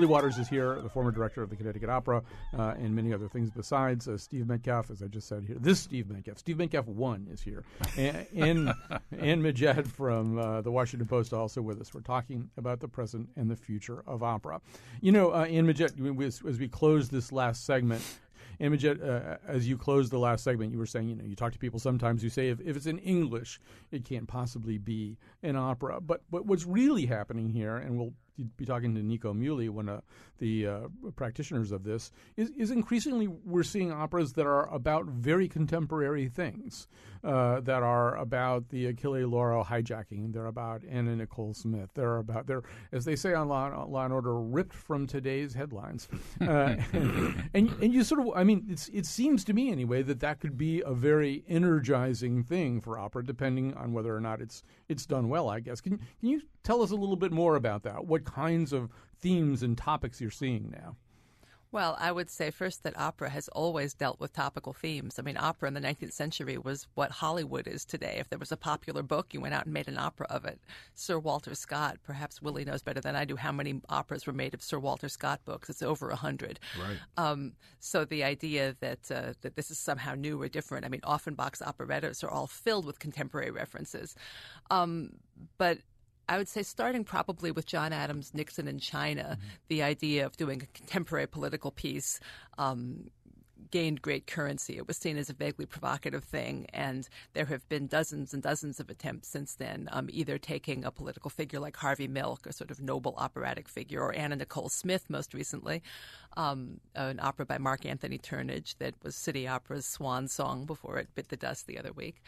Willie 0.00 0.12
Waters 0.12 0.38
is 0.38 0.48
here, 0.48 0.80
the 0.80 0.88
former 0.88 1.10
director 1.10 1.42
of 1.42 1.50
the 1.50 1.56
Connecticut 1.56 1.90
Opera, 1.90 2.22
uh, 2.58 2.72
and 2.78 2.96
many 2.96 3.12
other 3.12 3.28
things 3.28 3.50
besides. 3.50 4.08
Uh, 4.08 4.16
Steve 4.16 4.46
Metcalf, 4.46 4.90
as 4.90 5.02
I 5.02 5.08
just 5.08 5.28
said 5.28 5.44
here, 5.44 5.58
this 5.60 5.78
Steve 5.78 6.08
Metcalf, 6.08 6.38
Steve 6.38 6.56
Metcalf 6.56 6.86
one 6.86 7.28
is 7.30 7.42
here, 7.42 7.64
and 7.98 8.26
and, 8.34 8.72
Anne 9.12 9.42
Midgette 9.42 9.86
from 9.86 10.38
uh, 10.38 10.62
the 10.62 10.70
Washington 10.70 11.06
Post 11.06 11.34
also 11.34 11.60
with 11.60 11.82
us. 11.82 11.92
We're 11.92 12.00
talking 12.00 12.48
about 12.56 12.80
the 12.80 12.88
present 12.88 13.28
and 13.36 13.50
the 13.50 13.56
future 13.56 14.02
of 14.06 14.22
opera. 14.22 14.62
You 15.02 15.12
know, 15.12 15.34
uh, 15.34 15.44
Anne 15.44 15.66
Midgette, 15.66 16.24
as, 16.24 16.40
as 16.48 16.58
we 16.58 16.66
close 16.68 17.10
this 17.10 17.30
last 17.30 17.66
segment, 17.66 18.02
Anne 18.58 18.72
Midgette, 18.74 19.06
uh, 19.06 19.36
as 19.46 19.68
you 19.68 19.76
closed 19.76 20.12
the 20.12 20.18
last 20.18 20.44
segment, 20.44 20.72
you 20.72 20.78
were 20.78 20.86
saying, 20.86 21.10
you 21.10 21.16
know, 21.16 21.24
you 21.24 21.36
talk 21.36 21.52
to 21.52 21.58
people 21.58 21.78
sometimes 21.78 22.22
who 22.22 22.30
say 22.30 22.48
if, 22.48 22.58
if 22.62 22.74
it's 22.74 22.86
in 22.86 23.00
English, 23.00 23.60
it 23.90 24.06
can't 24.06 24.28
possibly 24.28 24.78
be 24.78 25.18
an 25.42 25.56
opera. 25.56 26.00
But, 26.00 26.22
but 26.30 26.46
what's 26.46 26.64
really 26.64 27.04
happening 27.04 27.50
here, 27.50 27.76
and 27.76 27.98
we'll 27.98 28.14
be 28.56 28.64
talking 28.64 28.94
to 28.94 29.02
Nico 29.02 29.32
Muhly, 29.32 29.68
one 29.68 29.88
of 29.88 30.02
the 30.38 30.66
uh, 30.66 30.80
practitioners 31.16 31.72
of 31.72 31.84
this, 31.84 32.10
is, 32.36 32.50
is 32.50 32.70
increasingly 32.70 33.28
we're 33.28 33.62
seeing 33.62 33.92
operas 33.92 34.32
that 34.34 34.46
are 34.46 34.72
about 34.72 35.06
very 35.06 35.48
contemporary 35.48 36.28
things, 36.28 36.88
uh, 37.22 37.60
that 37.60 37.82
are 37.82 38.16
about 38.16 38.68
the 38.70 38.86
Achille 38.86 39.26
Lauro 39.28 39.62
hijacking. 39.62 40.32
They're 40.32 40.46
about 40.46 40.82
Anna 40.88 41.16
Nicole 41.16 41.54
Smith. 41.54 41.90
They're 41.94 42.18
about 42.18 42.46
they're 42.46 42.62
as 42.92 43.04
they 43.04 43.16
say 43.16 43.34
on 43.34 43.48
Law, 43.48 43.84
Law 43.84 44.04
and 44.04 44.12
Order, 44.12 44.40
ripped 44.40 44.74
from 44.74 45.06
today's 45.06 45.54
headlines. 45.54 46.08
Uh, 46.40 46.76
and, 46.92 47.50
and, 47.54 47.70
and 47.82 47.92
you 47.94 48.02
sort 48.02 48.20
of, 48.20 48.28
I 48.34 48.44
mean, 48.44 48.66
it's 48.68 48.88
it 48.88 49.06
seems 49.06 49.44
to 49.44 49.52
me 49.52 49.70
anyway 49.70 50.02
that 50.02 50.20
that 50.20 50.40
could 50.40 50.56
be 50.56 50.82
a 50.84 50.94
very 50.94 51.44
energizing 51.48 52.42
thing 52.42 52.80
for 52.80 52.98
opera, 52.98 53.24
depending 53.24 53.74
on 53.74 53.92
whether 53.92 54.14
or 54.14 54.20
not 54.20 54.40
it's 54.40 54.62
it's 54.90 55.06
done 55.06 55.28
well. 55.28 55.48
I 55.48 55.60
guess. 55.60 55.80
Can 55.80 55.98
can 55.98 56.28
you 56.28 56.42
tell 56.62 56.82
us 56.82 56.90
a 56.90 56.96
little 56.96 57.16
bit 57.16 57.32
more 57.32 57.56
about 57.56 57.84
that? 57.84 58.06
What 58.06 58.24
kinds 58.24 58.72
of 58.72 58.90
themes 59.18 59.62
and 59.62 59.78
topics 59.78 60.20
you're 60.20 60.30
seeing 60.30 60.70
now? 60.70 60.96
Well, 61.72 61.96
I 62.00 62.10
would 62.10 62.30
say 62.30 62.50
first 62.50 62.82
that 62.82 62.98
opera 62.98 63.30
has 63.30 63.46
always 63.48 63.94
dealt 63.94 64.18
with 64.18 64.32
topical 64.32 64.72
themes. 64.72 65.18
I 65.18 65.22
mean, 65.22 65.36
opera 65.36 65.68
in 65.68 65.74
the 65.74 65.80
19th 65.80 66.12
century 66.12 66.58
was 66.58 66.88
what 66.94 67.12
Hollywood 67.12 67.68
is 67.68 67.84
today. 67.84 68.16
If 68.18 68.28
there 68.28 68.40
was 68.40 68.50
a 68.50 68.56
popular 68.56 69.04
book, 69.04 69.32
you 69.32 69.40
went 69.40 69.54
out 69.54 69.66
and 69.66 69.72
made 69.72 69.86
an 69.86 69.96
opera 69.96 70.26
of 70.30 70.44
it. 70.44 70.60
Sir 70.94 71.20
Walter 71.20 71.54
Scott, 71.54 71.98
perhaps 72.02 72.42
Willie 72.42 72.64
knows 72.64 72.82
better 72.82 73.00
than 73.00 73.14
I 73.14 73.24
do 73.24 73.36
how 73.36 73.52
many 73.52 73.80
operas 73.88 74.26
were 74.26 74.32
made 74.32 74.52
of 74.52 74.62
Sir 74.62 74.80
Walter 74.80 75.08
Scott 75.08 75.44
books. 75.44 75.70
It's 75.70 75.82
over 75.82 76.10
a 76.10 76.16
hundred. 76.16 76.58
Right. 76.76 76.98
Um, 77.16 77.52
so 77.78 78.04
the 78.04 78.24
idea 78.24 78.76
that 78.80 79.10
uh, 79.10 79.34
that 79.42 79.54
this 79.54 79.70
is 79.70 79.78
somehow 79.78 80.14
new 80.14 80.42
or 80.42 80.48
different. 80.48 80.84
I 80.84 80.88
mean, 80.88 81.02
Offenbach's 81.02 81.62
operettas 81.62 82.24
are 82.24 82.30
all 82.30 82.48
filled 82.48 82.84
with 82.84 82.98
contemporary 82.98 83.52
references. 83.52 84.16
Um, 84.70 85.10
but 85.56 85.78
I 86.30 86.38
would 86.38 86.48
say 86.48 86.62
starting 86.62 87.02
probably 87.02 87.50
with 87.50 87.66
John 87.66 87.92
Adams' 87.92 88.32
Nixon 88.32 88.68
in 88.68 88.78
China, 88.78 89.36
mm-hmm. 89.38 89.48
the 89.66 89.82
idea 89.82 90.24
of 90.24 90.36
doing 90.36 90.62
a 90.62 90.66
contemporary 90.66 91.26
political 91.26 91.72
piece. 91.72 92.20
Um, 92.56 93.10
gained 93.70 94.02
great 94.02 94.26
currency. 94.26 94.76
It 94.76 94.88
was 94.88 94.96
seen 94.96 95.16
as 95.16 95.30
a 95.30 95.34
vaguely 95.34 95.66
provocative 95.66 96.24
thing, 96.24 96.66
and 96.72 97.08
there 97.34 97.44
have 97.44 97.68
been 97.68 97.86
dozens 97.86 98.34
and 98.34 98.42
dozens 98.42 98.80
of 98.80 98.90
attempts 98.90 99.28
since 99.28 99.54
then, 99.54 99.88
um, 99.92 100.08
either 100.10 100.38
taking 100.38 100.84
a 100.84 100.90
political 100.90 101.30
figure 101.30 101.60
like 101.60 101.76
Harvey 101.76 102.08
Milk, 102.08 102.46
a 102.46 102.52
sort 102.52 102.72
of 102.72 102.80
noble 102.80 103.14
operatic 103.16 103.68
figure, 103.68 104.00
or 104.00 104.12
Anna 104.12 104.34
Nicole 104.34 104.70
Smith, 104.70 105.08
most 105.08 105.34
recently, 105.34 105.82
um, 106.36 106.80
an 106.96 107.20
opera 107.20 107.46
by 107.46 107.58
Mark 107.58 107.86
Anthony 107.86 108.18
Turnage 108.18 108.76
that 108.78 108.94
was 109.04 109.14
City 109.14 109.46
Opera's 109.46 109.86
swan 109.86 110.26
song 110.26 110.64
before 110.64 110.98
it 110.98 111.14
bit 111.14 111.28
the 111.28 111.36
dust 111.36 111.68
the 111.68 111.78
other 111.78 111.92
week. 111.92 112.22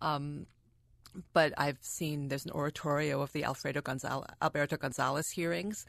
Um, 0.00 0.46
but 1.32 1.52
I've 1.56 1.78
seen 1.80 2.28
there's 2.28 2.44
an 2.44 2.52
oratorio 2.52 3.20
of 3.20 3.32
the 3.32 3.44
Alfredo 3.44 3.80
Gonzalez, 3.80 4.28
Alberto 4.42 4.76
Gonzalez 4.76 5.30
hearings 5.30 5.86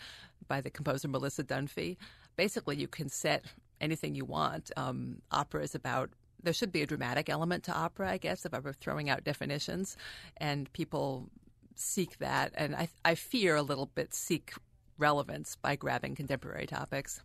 by 0.47 0.61
the 0.61 0.69
composer 0.69 1.07
Melissa 1.07 1.43
Dunphy. 1.43 1.97
Basically, 2.35 2.75
you 2.77 2.87
can 2.87 3.09
set 3.09 3.45
anything 3.81 4.15
you 4.15 4.25
want. 4.25 4.71
Um, 4.77 5.21
opera 5.31 5.63
is 5.63 5.75
about 5.75 6.09
there 6.41 6.53
should 6.53 6.71
be 6.71 6.81
a 6.81 6.87
dramatic 6.87 7.29
element 7.29 7.63
to 7.65 7.73
opera, 7.73 8.09
I 8.09 8.17
guess, 8.17 8.45
if 8.45 8.53
I 8.53 8.59
were 8.59 8.73
throwing 8.73 9.09
out 9.09 9.23
definitions, 9.23 9.97
and 10.37 10.71
people 10.71 11.29
seek 11.75 12.19
that, 12.19 12.53
and 12.55 12.75
I, 12.75 12.89
I 13.03 13.15
fear 13.15 13.55
a 13.55 13.61
little 13.61 13.87
bit 13.87 14.13
seek 14.13 14.53
relevance 14.97 15.55
by 15.55 15.75
grabbing 15.75 16.15
contemporary 16.15 16.67
topics. 16.67 17.21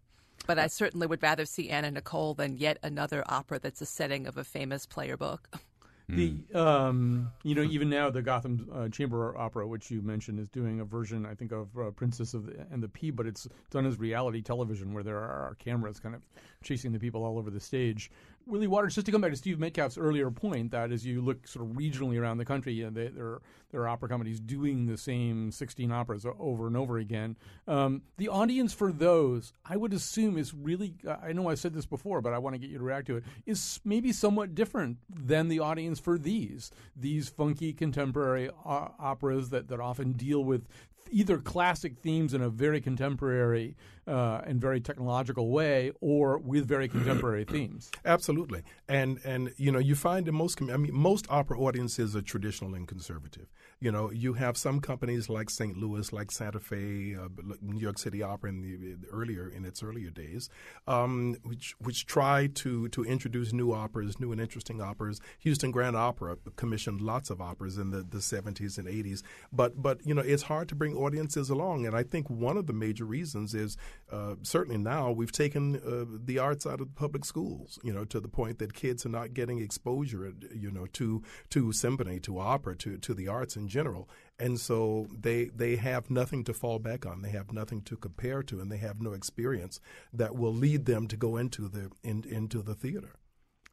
But 0.46 0.58
I 0.58 0.66
certainly 0.66 1.06
would 1.06 1.22
rather 1.22 1.44
see 1.44 1.70
Anna 1.70 1.90
Nicole 1.90 2.34
than 2.34 2.56
yet 2.56 2.78
another 2.82 3.22
opera 3.26 3.58
that's 3.58 3.80
a 3.80 3.86
setting 3.86 4.26
of 4.26 4.36
a 4.36 4.44
famous 4.44 4.86
player 4.86 5.16
book. 5.16 5.48
The 6.08 6.30
hmm. 6.30 6.56
um, 6.56 7.32
you 7.42 7.54
know 7.54 7.62
even 7.62 7.88
now 7.88 8.10
the 8.10 8.22
Gotham 8.22 8.68
uh, 8.74 8.88
Chamber 8.88 9.36
Opera, 9.36 9.66
which 9.66 9.90
you 9.90 10.02
mentioned, 10.02 10.40
is 10.40 10.48
doing 10.48 10.80
a 10.80 10.84
version 10.84 11.24
I 11.24 11.34
think 11.34 11.52
of 11.52 11.68
uh, 11.78 11.90
Princess 11.90 12.34
of 12.34 12.46
the, 12.46 12.66
and 12.70 12.82
the 12.82 12.88
Pea, 12.88 13.10
but 13.10 13.26
it's 13.26 13.48
done 13.70 13.86
as 13.86 13.98
reality 13.98 14.42
television 14.42 14.92
where 14.92 15.02
there 15.02 15.18
are 15.18 15.56
cameras 15.58 16.00
kind 16.00 16.14
of 16.14 16.22
chasing 16.62 16.92
the 16.92 16.98
people 16.98 17.24
all 17.24 17.38
over 17.38 17.50
the 17.50 17.60
stage. 17.60 18.10
Willie 18.46 18.66
Waters, 18.66 18.94
just 18.94 19.06
to 19.06 19.12
come 19.12 19.20
back 19.20 19.30
to 19.30 19.36
Steve 19.36 19.58
Metcalf's 19.58 19.98
earlier 19.98 20.30
point, 20.30 20.70
that 20.72 20.92
as 20.92 21.04
you 21.04 21.20
look 21.20 21.46
sort 21.46 21.68
of 21.68 21.76
regionally 21.76 22.20
around 22.20 22.38
the 22.38 22.44
country, 22.44 22.72
you 22.72 22.84
know, 22.84 22.90
they, 22.90 23.08
there, 23.08 23.26
are, 23.26 23.42
there 23.70 23.80
are 23.82 23.88
opera 23.88 24.08
companies 24.08 24.40
doing 24.40 24.86
the 24.86 24.96
same 24.96 25.50
16 25.50 25.90
operas 25.92 26.26
over 26.38 26.66
and 26.66 26.76
over 26.76 26.98
again. 26.98 27.36
Um, 27.66 28.02
the 28.16 28.28
audience 28.28 28.72
for 28.72 28.92
those, 28.92 29.52
I 29.64 29.76
would 29.76 29.92
assume, 29.92 30.36
is 30.36 30.54
really, 30.54 30.94
I 31.22 31.32
know 31.32 31.48
I 31.48 31.54
said 31.54 31.74
this 31.74 31.86
before, 31.86 32.20
but 32.20 32.32
I 32.32 32.38
want 32.38 32.54
to 32.54 32.58
get 32.58 32.70
you 32.70 32.78
to 32.78 32.84
react 32.84 33.06
to 33.08 33.16
it, 33.18 33.24
is 33.46 33.80
maybe 33.84 34.12
somewhat 34.12 34.54
different 34.54 34.98
than 35.08 35.48
the 35.48 35.60
audience 35.60 35.98
for 35.98 36.18
these, 36.18 36.70
these 36.96 37.28
funky 37.28 37.72
contemporary 37.72 38.50
uh, 38.64 38.88
operas 38.98 39.50
that, 39.50 39.68
that 39.68 39.80
often 39.80 40.12
deal 40.12 40.44
with 40.44 40.66
either 41.10 41.38
classic 41.38 41.98
themes 41.98 42.34
in 42.34 42.40
a 42.40 42.48
very 42.48 42.80
contemporary 42.80 43.76
uh, 44.06 44.40
and 44.44 44.60
very 44.60 44.80
technological 44.80 45.50
way, 45.50 45.92
or 46.00 46.38
with 46.38 46.66
very 46.66 46.88
contemporary 46.88 47.44
themes. 47.48 47.90
Absolutely, 48.04 48.62
and 48.88 49.20
and 49.24 49.52
you 49.56 49.70
know 49.70 49.78
you 49.78 49.94
find 49.94 50.26
in 50.28 50.34
most 50.34 50.60
I 50.62 50.76
mean 50.76 50.94
most 50.94 51.26
opera 51.30 51.58
audiences 51.58 52.16
are 52.16 52.22
traditional 52.22 52.74
and 52.74 52.88
conservative. 52.88 53.46
You 53.80 53.92
know 53.92 54.10
you 54.10 54.34
have 54.34 54.56
some 54.56 54.80
companies 54.80 55.28
like 55.28 55.50
St. 55.50 55.76
Louis, 55.76 56.12
like 56.12 56.30
Santa 56.30 56.60
Fe, 56.60 57.14
uh, 57.14 57.28
New 57.60 57.80
York 57.80 57.98
City 57.98 58.22
Opera 58.22 58.50
in 58.50 58.60
the, 58.62 58.94
the 58.94 59.08
earlier 59.08 59.48
in 59.48 59.64
its 59.64 59.82
earlier 59.82 60.10
days, 60.10 60.48
um, 60.88 61.36
which 61.44 61.74
which 61.78 62.06
try 62.06 62.48
to 62.54 62.88
to 62.88 63.04
introduce 63.04 63.52
new 63.52 63.72
operas, 63.72 64.18
new 64.18 64.32
and 64.32 64.40
interesting 64.40 64.80
operas. 64.80 65.20
Houston 65.40 65.70
Grand 65.70 65.96
Opera 65.96 66.36
commissioned 66.56 67.00
lots 67.00 67.30
of 67.30 67.40
operas 67.40 67.78
in 67.78 67.90
the, 67.90 68.02
the 68.02 68.18
70s 68.18 68.78
and 68.78 68.88
80s, 68.88 69.22
but 69.52 69.80
but 69.80 70.04
you 70.04 70.14
know 70.14 70.22
it's 70.22 70.42
hard 70.42 70.68
to 70.70 70.74
bring 70.74 70.96
audiences 70.96 71.50
along. 71.50 71.86
And 71.86 71.96
I 71.96 72.02
think 72.02 72.28
one 72.28 72.56
of 72.56 72.66
the 72.66 72.72
major 72.72 73.04
reasons 73.04 73.54
is 73.54 73.76
uh, 74.10 74.34
certainly 74.42 74.78
now 74.78 75.10
we've 75.10 75.32
taken 75.32 75.76
uh, 75.76 76.04
the 76.24 76.38
arts 76.38 76.66
out 76.66 76.80
of 76.80 76.88
the 76.88 76.94
public 76.94 77.24
schools, 77.24 77.78
you 77.82 77.92
know, 77.92 78.04
to 78.04 78.20
the 78.20 78.28
point 78.28 78.58
that 78.58 78.74
kids 78.74 79.06
are 79.06 79.10
not 79.10 79.32
getting 79.32 79.58
exposure, 79.58 80.32
you 80.54 80.70
know, 80.70 80.86
to 80.92 81.22
to 81.50 81.72
symphony, 81.72 82.20
to 82.20 82.38
opera, 82.38 82.76
to 82.76 82.98
to 82.98 83.14
the 83.14 83.28
arts 83.28 83.56
in 83.56 83.68
general. 83.68 84.08
And 84.38 84.60
so 84.60 85.06
they 85.18 85.46
they 85.46 85.76
have 85.76 86.10
nothing 86.10 86.44
to 86.44 86.52
fall 86.52 86.78
back 86.78 87.06
on. 87.06 87.22
They 87.22 87.30
have 87.30 87.52
nothing 87.52 87.82
to 87.82 87.96
compare 87.96 88.42
to, 88.42 88.60
and 88.60 88.70
they 88.70 88.78
have 88.78 89.00
no 89.00 89.12
experience 89.12 89.80
that 90.12 90.36
will 90.36 90.54
lead 90.54 90.84
them 90.84 91.08
to 91.08 91.16
go 91.16 91.36
into 91.36 91.68
the 91.68 91.90
in, 92.02 92.24
into 92.28 92.62
the 92.62 92.74
theater. 92.74 93.14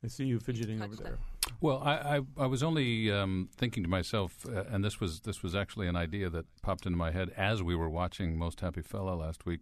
I 0.03 0.07
see 0.07 0.25
you 0.25 0.39
fidgeting 0.39 0.81
over 0.81 0.95
there. 0.95 1.17
Well, 1.59 1.81
I, 1.83 2.17
I, 2.17 2.21
I 2.37 2.45
was 2.45 2.63
only 2.63 3.11
um, 3.11 3.49
thinking 3.57 3.83
to 3.83 3.89
myself, 3.89 4.45
uh, 4.47 4.63
and 4.69 4.83
this 4.83 5.01
was 5.01 5.21
this 5.21 5.43
was 5.43 5.55
actually 5.55 5.87
an 5.87 5.95
idea 5.95 6.29
that 6.29 6.45
popped 6.61 6.85
into 6.85 6.97
my 6.97 7.11
head 7.11 7.31
as 7.35 7.61
we 7.61 7.75
were 7.75 7.89
watching 7.89 8.37
Most 8.37 8.61
Happy 8.61 8.81
Fella 8.81 9.13
last 9.13 9.45
week. 9.45 9.61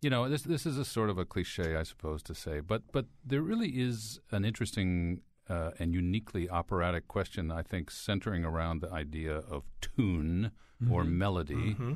You 0.00 0.10
know, 0.10 0.28
this 0.28 0.42
this 0.42 0.66
is 0.66 0.78
a 0.78 0.84
sort 0.84 1.10
of 1.10 1.18
a 1.18 1.24
cliche, 1.24 1.76
I 1.76 1.82
suppose, 1.82 2.22
to 2.24 2.34
say, 2.34 2.60
but 2.60 2.82
but 2.92 3.06
there 3.24 3.42
really 3.42 3.68
is 3.68 4.20
an 4.30 4.44
interesting 4.44 5.20
uh, 5.48 5.72
and 5.78 5.92
uniquely 5.92 6.48
operatic 6.48 7.08
question, 7.08 7.50
I 7.50 7.62
think, 7.62 7.90
centering 7.90 8.44
around 8.44 8.80
the 8.80 8.90
idea 8.92 9.36
of 9.36 9.64
tune 9.80 10.52
mm-hmm. 10.82 10.92
or 10.92 11.04
melody. 11.04 11.74
Mm-hmm. 11.74 11.94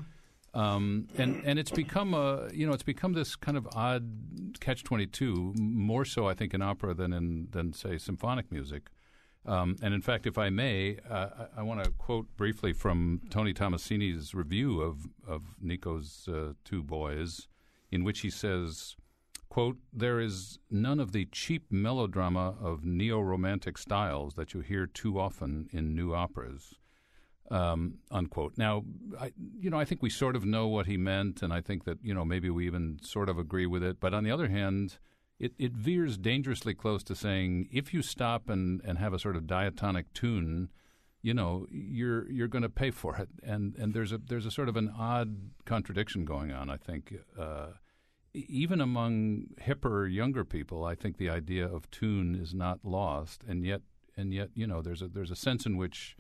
Um, 0.54 1.08
and 1.18 1.42
and 1.44 1.58
it's 1.58 1.70
become 1.70 2.14
a 2.14 2.48
you 2.52 2.66
know 2.66 2.72
it's 2.72 2.84
become 2.84 3.12
this 3.12 3.34
kind 3.34 3.56
of 3.56 3.66
odd 3.74 4.58
catch 4.60 4.84
twenty 4.84 5.06
two 5.06 5.52
more 5.58 6.04
so 6.04 6.28
I 6.28 6.34
think 6.34 6.54
in 6.54 6.62
opera 6.62 6.94
than 6.94 7.12
in 7.12 7.48
than 7.50 7.72
say 7.72 7.98
symphonic 7.98 8.52
music. 8.52 8.90
Um, 9.46 9.76
and 9.82 9.92
in 9.92 10.00
fact, 10.00 10.26
if 10.26 10.38
I 10.38 10.48
may, 10.48 10.98
uh, 11.10 11.28
I, 11.56 11.60
I 11.60 11.62
want 11.62 11.84
to 11.84 11.90
quote 11.90 12.34
briefly 12.36 12.72
from 12.72 13.20
Tony 13.30 13.52
Tommasini's 13.52 14.32
review 14.32 14.80
of 14.80 15.06
of 15.26 15.42
Nico's 15.60 16.28
uh, 16.28 16.52
Two 16.64 16.84
Boys, 16.84 17.48
in 17.94 18.04
which 18.04 18.20
he 18.20 18.30
says, 18.30 18.96
"quote 19.48 19.78
There 19.92 20.20
is 20.20 20.58
none 20.70 21.00
of 21.00 21.12
the 21.12 21.26
cheap 21.26 21.70
melodrama 21.70 22.56
of 22.60 22.84
neo-romantic 22.84 23.78
styles 23.78 24.34
that 24.34 24.52
you 24.52 24.60
hear 24.60 24.86
too 24.86 25.18
often 25.18 25.68
in 25.72 25.94
new 25.94 26.14
operas." 26.14 26.74
um, 27.50 27.98
unquote. 28.10 28.56
Now, 28.56 28.84
I, 29.20 29.32
you 29.58 29.70
know, 29.70 29.78
I 29.78 29.84
think 29.84 30.02
we 30.02 30.10
sort 30.10 30.36
of 30.36 30.44
know 30.44 30.66
what 30.66 30.86
he 30.86 30.96
meant, 30.96 31.42
and 31.42 31.52
I 31.52 31.60
think 31.60 31.84
that 31.84 31.98
you 32.02 32.14
know 32.14 32.24
maybe 32.24 32.50
we 32.50 32.66
even 32.66 32.98
sort 33.02 33.28
of 33.28 33.38
agree 33.38 33.66
with 33.66 33.82
it. 33.82 34.00
But 34.00 34.14
on 34.14 34.24
the 34.24 34.30
other 34.30 34.48
hand, 34.48 34.98
it, 35.38 35.52
it 35.58 35.72
veers 35.72 36.16
dangerously 36.16 36.74
close 36.74 37.02
to 37.04 37.14
saying 37.14 37.68
if 37.72 37.92
you 37.92 38.02
stop 38.02 38.48
and, 38.48 38.80
and 38.84 38.98
have 38.98 39.12
a 39.12 39.18
sort 39.18 39.36
of 39.36 39.46
diatonic 39.46 40.12
tune, 40.14 40.70
you 41.22 41.34
know, 41.34 41.66
you're 41.70 42.30
you're 42.30 42.48
going 42.48 42.62
to 42.62 42.70
pay 42.70 42.90
for 42.90 43.16
it, 43.16 43.28
and 43.42 43.76
and 43.76 43.94
there's 43.94 44.12
a 44.12 44.18
there's 44.18 44.46
a 44.46 44.50
sort 44.50 44.68
of 44.68 44.76
an 44.76 44.92
odd 44.96 45.50
contradiction 45.64 46.24
going 46.24 46.50
on. 46.50 46.70
I 46.70 46.76
think. 46.76 47.14
Uh, 47.38 47.72
even 48.34 48.80
among 48.80 49.46
hipper 49.60 50.12
younger 50.12 50.44
people, 50.44 50.84
I 50.84 50.94
think 50.94 51.16
the 51.16 51.30
idea 51.30 51.66
of 51.66 51.90
tune 51.90 52.34
is 52.34 52.52
not 52.52 52.80
lost, 52.84 53.44
and 53.48 53.64
yet, 53.64 53.82
and 54.16 54.34
yet, 54.34 54.50
you 54.54 54.66
know, 54.66 54.82
there's 54.82 55.02
a 55.02 55.08
there's 55.08 55.30
a 55.30 55.36
sense 55.36 55.66
in 55.66 55.76
which 55.76 56.16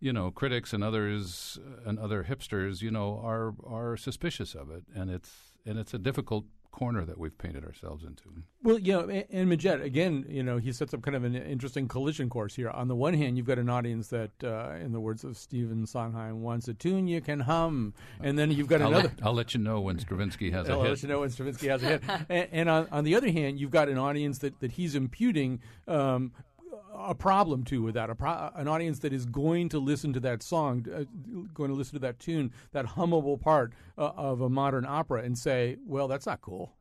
you 0.00 0.12
know, 0.12 0.30
critics 0.30 0.74
and 0.74 0.84
others 0.84 1.58
uh, 1.66 1.88
and 1.88 1.98
other 1.98 2.24
hipsters, 2.24 2.82
you 2.82 2.90
know, 2.90 3.18
are 3.24 3.54
are 3.66 3.96
suspicious 3.96 4.54
of 4.54 4.70
it, 4.70 4.84
and 4.94 5.10
it's 5.10 5.56
and 5.64 5.78
it's 5.78 5.94
a 5.94 5.98
difficult 5.98 6.44
corner 6.74 7.04
that 7.04 7.16
we've 7.16 7.38
painted 7.38 7.64
ourselves 7.64 8.02
into. 8.02 8.24
Well, 8.64 8.80
you 8.80 8.92
know, 8.92 9.08
and, 9.08 9.24
Anne 9.30 9.48
Midgette, 9.48 9.80
again, 9.80 10.26
you 10.28 10.42
know, 10.42 10.58
he 10.58 10.72
sets 10.72 10.92
up 10.92 11.02
kind 11.02 11.14
of 11.16 11.22
an 11.22 11.36
interesting 11.36 11.86
collision 11.86 12.28
course 12.28 12.56
here. 12.56 12.68
On 12.68 12.88
the 12.88 12.96
one 12.96 13.14
hand, 13.14 13.36
you've 13.36 13.46
got 13.46 13.60
an 13.60 13.70
audience 13.70 14.08
that, 14.08 14.32
uh, 14.42 14.74
in 14.80 14.90
the 14.90 14.98
words 14.98 15.22
of 15.22 15.36
Stephen 15.36 15.86
Sondheim, 15.86 16.42
wants 16.42 16.66
a 16.66 16.74
tune 16.74 17.06
you 17.06 17.20
can 17.20 17.40
hum, 17.40 17.94
and 18.20 18.36
then 18.36 18.50
you've 18.50 18.66
got 18.66 18.82
I'll 18.82 18.88
another. 18.88 19.12
Let, 19.16 19.26
I'll 19.26 19.34
let 19.34 19.54
you 19.54 19.60
know 19.60 19.80
when 19.80 20.00
Stravinsky 20.00 20.50
has 20.50 20.68
a 20.68 20.72
I'll 20.72 20.82
hit. 20.82 20.90
let 20.90 21.02
you 21.02 21.08
know 21.08 21.20
when 21.20 21.30
Stravinsky 21.30 21.68
has 21.68 21.82
a 21.84 21.86
hit. 21.86 22.02
and 22.28 22.48
and 22.50 22.68
on, 22.68 22.88
on 22.90 23.04
the 23.04 23.14
other 23.14 23.30
hand, 23.30 23.60
you've 23.60 23.70
got 23.70 23.88
an 23.88 23.96
audience 23.98 24.38
that, 24.38 24.58
that 24.58 24.72
he's 24.72 24.96
imputing 24.96 25.60
um, 25.86 26.32
a 26.96 27.14
problem 27.14 27.64
to 27.64 27.82
with 27.82 27.94
that. 27.94 28.10
A 28.10 28.14
pro- 28.14 28.50
an 28.54 28.68
audience 28.68 29.00
that 29.00 29.12
is 29.12 29.26
going 29.26 29.68
to 29.70 29.78
listen 29.78 30.12
to 30.12 30.20
that 30.20 30.42
song, 30.42 30.86
uh, 30.94 31.04
going 31.52 31.70
to 31.70 31.76
listen 31.76 31.94
to 31.94 32.00
that 32.00 32.18
tune, 32.18 32.52
that 32.72 32.86
hummable 32.86 33.40
part 33.40 33.72
uh, 33.98 34.12
of 34.16 34.40
a 34.40 34.48
modern 34.48 34.84
opera, 34.86 35.22
and 35.22 35.36
say, 35.36 35.76
"Well, 35.86 36.08
that's 36.08 36.26
not 36.26 36.40
cool." 36.40 36.72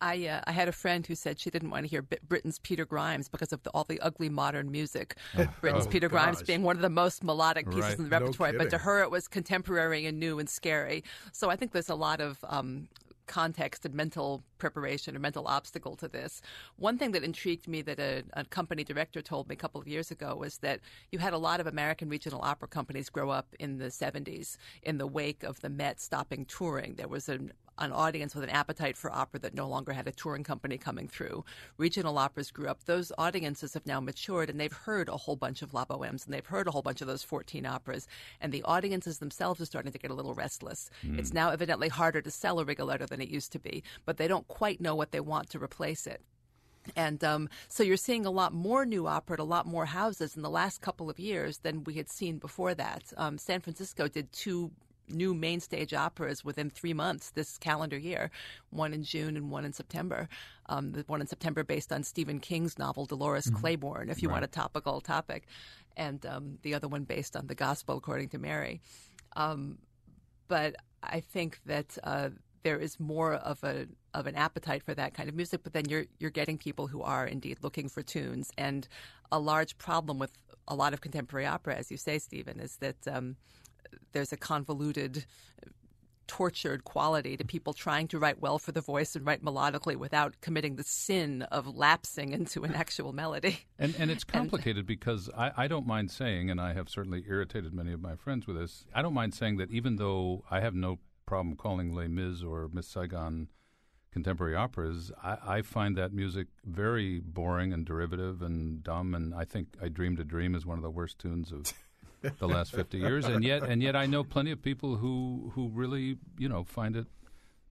I 0.00 0.26
uh, 0.26 0.40
I 0.46 0.52
had 0.52 0.68
a 0.68 0.72
friend 0.72 1.06
who 1.06 1.14
said 1.14 1.38
she 1.40 1.48
didn't 1.48 1.70
want 1.70 1.84
to 1.84 1.88
hear 1.88 2.02
B- 2.02 2.18
Britten's 2.28 2.58
Peter 2.58 2.84
Grimes 2.84 3.28
because 3.30 3.52
of 3.52 3.62
the, 3.62 3.70
all 3.70 3.84
the 3.84 3.98
ugly 4.00 4.28
modern 4.28 4.70
music. 4.70 5.16
Britten's 5.62 5.86
Oh, 5.86 5.90
Peter 5.90 6.08
Grimes 6.10 6.42
being 6.42 6.62
one 6.62 6.76
of 6.76 6.82
the 6.82 6.90
most 6.90 7.24
melodic 7.24 7.66
pieces 7.70 7.82
Right. 7.82 7.98
in 7.98 8.04
the 8.04 8.10
No 8.10 8.18
repertoire, 8.26 8.52
but 8.52 8.68
to 8.70 8.78
her 8.78 9.02
it 9.02 9.10
was 9.10 9.26
contemporary 9.26 10.04
and 10.04 10.20
new 10.20 10.38
and 10.38 10.48
scary. 10.50 11.02
So 11.32 11.48
I 11.48 11.56
think 11.56 11.72
there's 11.72 11.88
a 11.88 11.94
lot 11.94 12.20
of 12.20 12.44
um, 12.46 12.88
context 13.26 13.86
and 13.86 13.94
mental 13.94 14.42
preparation 14.58 15.16
or 15.16 15.18
mental 15.18 15.46
obstacle 15.46 15.96
to 15.96 16.08
this. 16.08 16.42
One 16.76 16.98
thing 16.98 17.12
that 17.12 17.24
intrigued 17.24 17.68
me 17.68 17.82
that 17.82 17.98
a, 17.98 18.22
a 18.32 18.44
company 18.44 18.84
director 18.84 19.22
told 19.22 19.48
me 19.48 19.54
a 19.54 19.58
couple 19.58 19.80
of 19.80 19.88
years 19.88 20.10
ago 20.10 20.36
was 20.36 20.58
that 20.58 20.80
you 21.10 21.18
had 21.18 21.32
a 21.32 21.38
lot 21.38 21.60
of 21.60 21.66
American 21.66 22.08
regional 22.08 22.40
opera 22.42 22.68
companies 22.68 23.10
grow 23.10 23.30
up 23.30 23.54
in 23.58 23.78
the 23.78 23.86
70s 23.86 24.56
in 24.82 24.98
the 24.98 25.06
wake 25.06 25.42
of 25.42 25.60
the 25.60 25.68
Met 25.68 26.00
stopping 26.00 26.44
touring. 26.46 26.94
There 26.94 27.08
was 27.08 27.28
an 27.28 27.52
an 27.78 27.92
audience 27.92 28.34
with 28.34 28.44
an 28.44 28.50
appetite 28.50 28.96
for 28.96 29.12
opera 29.12 29.40
that 29.40 29.54
no 29.54 29.68
longer 29.68 29.92
had 29.92 30.08
a 30.08 30.12
touring 30.12 30.44
company 30.44 30.78
coming 30.78 31.08
through. 31.08 31.44
Regional 31.76 32.16
operas 32.18 32.50
grew 32.50 32.68
up. 32.68 32.84
Those 32.84 33.12
audiences 33.18 33.74
have 33.74 33.86
now 33.86 34.00
matured 34.00 34.48
and 34.48 34.58
they've 34.58 34.72
heard 34.72 35.08
a 35.08 35.16
whole 35.16 35.36
bunch 35.36 35.62
of 35.62 35.74
La 35.74 35.84
Bohemes 35.84 36.24
and 36.24 36.32
they've 36.32 36.46
heard 36.46 36.66
a 36.66 36.70
whole 36.70 36.82
bunch 36.82 37.00
of 37.00 37.06
those 37.06 37.22
14 37.22 37.66
operas. 37.66 38.08
And 38.40 38.52
the 38.52 38.62
audiences 38.62 39.18
themselves 39.18 39.60
are 39.60 39.66
starting 39.66 39.92
to 39.92 39.98
get 39.98 40.10
a 40.10 40.14
little 40.14 40.34
restless. 40.34 40.90
Hmm. 41.02 41.18
It's 41.18 41.34
now 41.34 41.50
evidently 41.50 41.88
harder 41.88 42.22
to 42.22 42.30
sell 42.30 42.60
a 42.60 42.64
Rigoletto 42.64 43.06
than 43.06 43.20
it 43.20 43.28
used 43.28 43.52
to 43.52 43.58
be, 43.58 43.82
but 44.04 44.16
they 44.16 44.28
don't 44.28 44.45
quite 44.48 44.80
know 44.80 44.94
what 44.94 45.12
they 45.12 45.20
want 45.20 45.50
to 45.50 45.62
replace 45.62 46.06
it. 46.06 46.22
And 46.94 47.22
um, 47.24 47.48
so 47.68 47.82
you're 47.82 47.96
seeing 47.96 48.26
a 48.26 48.30
lot 48.30 48.52
more 48.52 48.86
new 48.86 49.06
opera 49.06 49.34
at 49.34 49.40
a 49.40 49.44
lot 49.44 49.66
more 49.66 49.86
houses 49.86 50.36
in 50.36 50.42
the 50.42 50.50
last 50.50 50.80
couple 50.80 51.10
of 51.10 51.18
years 51.18 51.58
than 51.58 51.84
we 51.84 51.94
had 51.94 52.08
seen 52.08 52.38
before 52.38 52.74
that. 52.74 53.02
Um, 53.16 53.38
San 53.38 53.60
Francisco 53.60 54.06
did 54.06 54.32
two 54.32 54.70
new 55.08 55.34
main 55.34 55.60
stage 55.60 55.94
operas 55.94 56.44
within 56.44 56.70
three 56.70 56.92
months 56.92 57.30
this 57.30 57.58
calendar 57.58 57.96
year, 57.96 58.30
one 58.70 58.92
in 58.92 59.02
June 59.02 59.36
and 59.36 59.50
one 59.50 59.64
in 59.64 59.72
September. 59.72 60.28
Um, 60.68 60.92
the 60.92 61.04
one 61.06 61.20
in 61.20 61.26
September 61.26 61.64
based 61.64 61.92
on 61.92 62.02
Stephen 62.02 62.40
King's 62.40 62.78
novel 62.78 63.06
Dolores 63.06 63.50
Claiborne, 63.50 64.10
if 64.10 64.22
you 64.22 64.28
want 64.28 64.44
a 64.44 64.48
topical 64.48 65.00
topic, 65.00 65.46
and 65.96 66.24
um, 66.26 66.58
the 66.62 66.74
other 66.74 66.88
one 66.88 67.04
based 67.04 67.36
on 67.36 67.46
the 67.46 67.54
Gospel 67.54 67.96
according 67.96 68.30
to 68.30 68.38
Mary. 68.38 68.80
Um, 69.36 69.78
but 70.48 70.76
I 71.02 71.20
think 71.20 71.60
that 71.66 71.98
uh, 72.02 72.30
there 72.66 72.80
is 72.80 72.98
more 72.98 73.34
of 73.34 73.62
a 73.62 73.86
of 74.12 74.26
an 74.26 74.34
appetite 74.34 74.82
for 74.82 74.92
that 74.92 75.14
kind 75.14 75.28
of 75.28 75.36
music. 75.36 75.60
But 75.62 75.72
then 75.72 75.84
you're 75.88 76.06
you're 76.18 76.32
getting 76.32 76.58
people 76.58 76.88
who 76.88 77.00
are 77.00 77.24
indeed 77.24 77.58
looking 77.62 77.88
for 77.88 78.02
tunes, 78.02 78.50
and 78.58 78.88
a 79.30 79.38
large 79.38 79.78
problem 79.78 80.18
with 80.18 80.32
a 80.66 80.74
lot 80.74 80.92
of 80.92 81.00
contemporary 81.00 81.46
opera, 81.46 81.76
as 81.76 81.92
you 81.92 81.96
say, 81.96 82.18
Stephen, 82.18 82.58
is 82.58 82.78
that 82.78 82.96
um, 83.06 83.36
there's 84.12 84.32
a 84.32 84.36
convoluted. 84.36 85.24
Tortured 86.28 86.82
quality 86.82 87.36
to 87.36 87.44
people 87.44 87.72
trying 87.72 88.08
to 88.08 88.18
write 88.18 88.40
well 88.40 88.58
for 88.58 88.72
the 88.72 88.80
voice 88.80 89.14
and 89.14 89.24
write 89.24 89.44
melodically 89.44 89.94
without 89.94 90.34
committing 90.40 90.74
the 90.74 90.82
sin 90.82 91.42
of 91.52 91.68
lapsing 91.68 92.32
into 92.32 92.64
an 92.64 92.74
actual 92.74 93.12
melody. 93.12 93.60
And 93.78 93.94
and 93.96 94.10
it's 94.10 94.24
complicated 94.38 94.86
because 94.86 95.30
I, 95.38 95.52
I 95.56 95.68
don't 95.68 95.86
mind 95.86 96.10
saying, 96.10 96.50
and 96.50 96.60
I 96.60 96.72
have 96.72 96.88
certainly 96.88 97.22
irritated 97.28 97.72
many 97.72 97.92
of 97.92 98.00
my 98.00 98.16
friends 98.16 98.48
with 98.48 98.56
this. 98.56 98.86
I 98.92 99.02
don't 99.02 99.14
mind 99.14 99.34
saying 99.34 99.58
that 99.58 99.70
even 99.70 99.96
though 99.96 100.42
I 100.50 100.58
have 100.58 100.74
no 100.74 100.98
problem 101.26 101.56
calling 101.56 101.94
Les 101.94 102.08
Mis 102.08 102.42
or 102.42 102.68
Miss 102.72 102.86
Saigon 102.86 103.48
contemporary 104.12 104.56
operas, 104.56 105.12
I, 105.22 105.36
I 105.46 105.62
find 105.62 105.94
that 105.98 106.12
music 106.12 106.46
very 106.64 107.20
boring 107.20 107.72
and 107.74 107.84
derivative 107.84 108.40
and 108.40 108.82
dumb. 108.82 109.14
And 109.14 109.34
I 109.34 109.44
think 109.44 109.68
I 109.82 109.88
Dreamed 109.88 110.18
a 110.20 110.24
Dream 110.24 110.54
is 110.54 110.64
one 110.64 110.78
of 110.78 110.82
the 110.82 110.90
worst 110.90 111.18
tunes 111.18 111.52
of 111.52 111.70
the 112.38 112.48
last 112.48 112.72
fifty 112.72 112.98
years. 112.98 113.26
And 113.26 113.44
yet 113.44 113.62
and 113.62 113.82
yet 113.82 113.94
I 113.94 114.06
know 114.06 114.24
plenty 114.24 114.50
of 114.52 114.62
people 114.62 114.96
who 114.96 115.52
who 115.54 115.68
really 115.68 116.16
you 116.38 116.48
know 116.48 116.64
find 116.64 116.96
it 116.96 117.06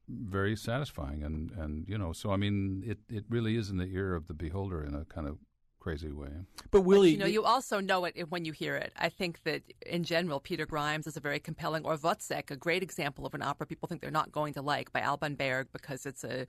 very 0.08 0.56
satisfying 0.56 1.24
and 1.24 1.50
and 1.52 1.90
you 1.90 1.98
know 1.98 2.14
so 2.14 2.32
I 2.32 2.38
mean 2.38 2.84
it 2.86 3.00
it 3.10 3.26
really 3.28 3.56
is 3.56 3.72
in 3.72 3.78
the 3.78 3.88
ear 3.88 4.14
of 4.14 4.28
the 4.28 4.36
beholder 4.36 4.84
in 4.84 4.94
a 4.94 5.04
kind 5.06 5.28
of 5.28 5.40
crazy 5.86 6.12
way. 6.12 6.30
But 6.72 6.82
Willie, 6.82 7.12
you 7.12 7.18
know, 7.20 7.28
you 7.28 7.44
also 7.44 7.80
know 7.80 8.06
it 8.06 8.32
when 8.32 8.44
you 8.44 8.54
hear 8.54 8.76
it. 8.76 8.92
I 8.98 9.10
think 9.10 9.44
that 9.44 9.62
in 9.86 10.04
general, 10.04 10.40
Peter 10.40 10.66
Grimes 10.66 11.06
is 11.06 11.16
a 11.16 11.20
very 11.20 11.40
compelling, 11.40 11.86
or 11.86 11.96
Wozzeck, 11.96 12.50
a 12.50 12.56
great 12.56 12.82
example 12.82 13.24
of 13.24 13.36
an 13.36 13.44
opera 13.44 13.68
people 13.68 13.88
think 13.88 14.02
they're 14.02 14.10
not 14.10 14.32
going 14.32 14.56
to 14.56 14.64
like 14.64 14.92
by 14.92 15.02
Alban 15.02 15.36
Berg 15.36 15.68
because 15.72 16.08
it's 16.08 16.24
a 16.24 16.48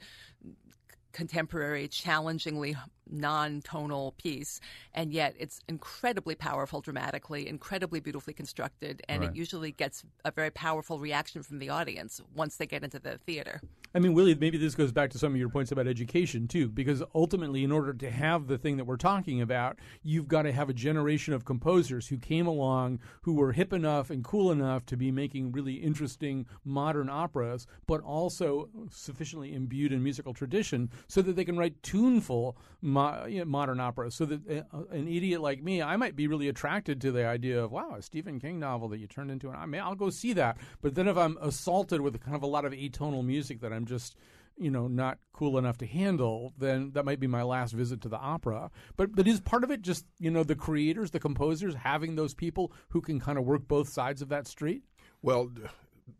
contemporary, 1.12 1.86
challengingly 1.86 2.78
non-tonal 3.10 4.12
piece, 4.12 4.60
and 4.94 5.12
yet 5.12 5.34
it's 5.38 5.60
incredibly 5.68 6.34
powerful 6.34 6.80
dramatically, 6.80 7.48
incredibly 7.48 8.00
beautifully 8.00 8.34
constructed, 8.34 9.02
and 9.08 9.22
Right. 9.22 9.30
it 9.30 9.36
usually 9.36 9.72
gets 9.72 10.04
a 10.24 10.30
very 10.30 10.50
powerful 10.50 10.98
reaction 10.98 11.42
from 11.42 11.58
the 11.58 11.68
audience 11.68 12.20
once 12.34 12.56
they 12.56 12.66
get 12.66 12.82
into 12.84 12.98
the 12.98 13.18
theater. 13.18 13.60
I 13.94 13.98
mean, 13.98 14.12
Willie, 14.12 14.34
maybe 14.34 14.58
this 14.58 14.74
goes 14.74 14.92
back 14.92 15.10
to 15.10 15.18
some 15.18 15.32
of 15.32 15.38
your 15.38 15.48
points 15.48 15.72
about 15.72 15.86
education 15.86 16.48
too, 16.48 16.68
because 16.68 17.02
ultimately, 17.14 17.64
in 17.64 17.72
order 17.72 17.94
to 17.94 18.10
have 18.10 18.46
the 18.46 18.58
thing 18.58 18.76
that 18.76 18.84
we're 18.84 18.96
talking 18.98 19.40
about, 19.40 19.78
you've 20.02 20.28
got 20.28 20.42
to 20.42 20.52
have 20.52 20.68
a 20.68 20.74
generation 20.74 21.32
of 21.32 21.46
composers 21.46 22.08
who 22.08 22.18
came 22.18 22.46
along 22.46 22.98
who 23.22 23.32
were 23.34 23.52
hip 23.52 23.72
enough 23.72 24.10
and 24.10 24.22
cool 24.22 24.50
enough 24.52 24.84
to 24.86 24.96
be 24.98 25.10
making 25.10 25.52
really 25.52 25.74
interesting 25.74 26.44
modern 26.62 27.08
operas, 27.08 27.66
but 27.86 28.02
also 28.02 28.68
sufficiently 28.90 29.54
imbued 29.54 29.92
in 29.92 30.02
musical 30.02 30.34
tradition 30.34 30.90
so 31.08 31.22
that 31.22 31.34
they 31.36 31.44
can 31.44 31.56
write 31.56 31.82
tuneful 31.82 32.56
mo- 32.96 33.26
you 33.26 33.40
know, 33.40 33.44
modern 33.44 33.80
opera. 33.80 34.10
So 34.10 34.24
that 34.26 34.66
uh, 34.72 34.84
an 34.90 35.08
idiot 35.08 35.40
like 35.40 35.62
me, 35.62 35.82
I 35.82 35.96
might 35.96 36.16
be 36.16 36.26
really 36.26 36.48
attracted 36.48 37.00
to 37.02 37.12
the 37.12 37.26
idea 37.26 37.62
of 37.62 37.72
wow, 37.72 37.94
a 37.96 38.02
Stephen 38.02 38.40
King 38.40 38.58
novel 38.58 38.88
that 38.88 38.98
you 38.98 39.06
turned 39.06 39.30
into 39.30 39.48
an. 39.48 39.56
I 39.56 39.66
mean, 39.66 39.80
I'll 39.80 39.94
go 39.94 40.10
see 40.10 40.32
that. 40.34 40.58
But 40.80 40.94
then 40.94 41.08
if 41.08 41.16
I'm 41.16 41.38
assaulted 41.40 42.00
with 42.00 42.20
kind 42.20 42.36
of 42.36 42.42
a 42.42 42.46
lot 42.46 42.64
of 42.64 42.72
atonal 42.72 43.24
music 43.24 43.60
that 43.60 43.72
I'm 43.72 43.86
just 43.86 44.16
you 44.58 44.70
know 44.70 44.88
not 44.88 45.18
cool 45.34 45.58
enough 45.58 45.76
to 45.76 45.86
handle 45.86 46.54
then 46.56 46.90
that 46.94 47.04
might 47.04 47.20
be 47.20 47.26
my 47.26 47.42
last 47.42 47.72
visit 47.72 48.00
to 48.00 48.08
the 48.08 48.16
opera 48.16 48.70
but 48.96 49.14
but 49.14 49.28
is 49.28 49.38
part 49.38 49.62
of 49.62 49.70
it 49.70 49.82
just 49.82 50.06
you 50.18 50.30
know 50.30 50.42
the 50.42 50.54
creators 50.54 51.10
the 51.10 51.20
composers 51.20 51.74
having 51.74 52.16
those 52.16 52.32
people 52.32 52.72
who 52.88 53.02
can 53.02 53.20
kind 53.20 53.36
of 53.36 53.44
work 53.44 53.68
both 53.68 53.86
sides 53.86 54.22
of 54.22 54.30
that 54.30 54.46
street 54.48 54.82
Well, 55.22 55.50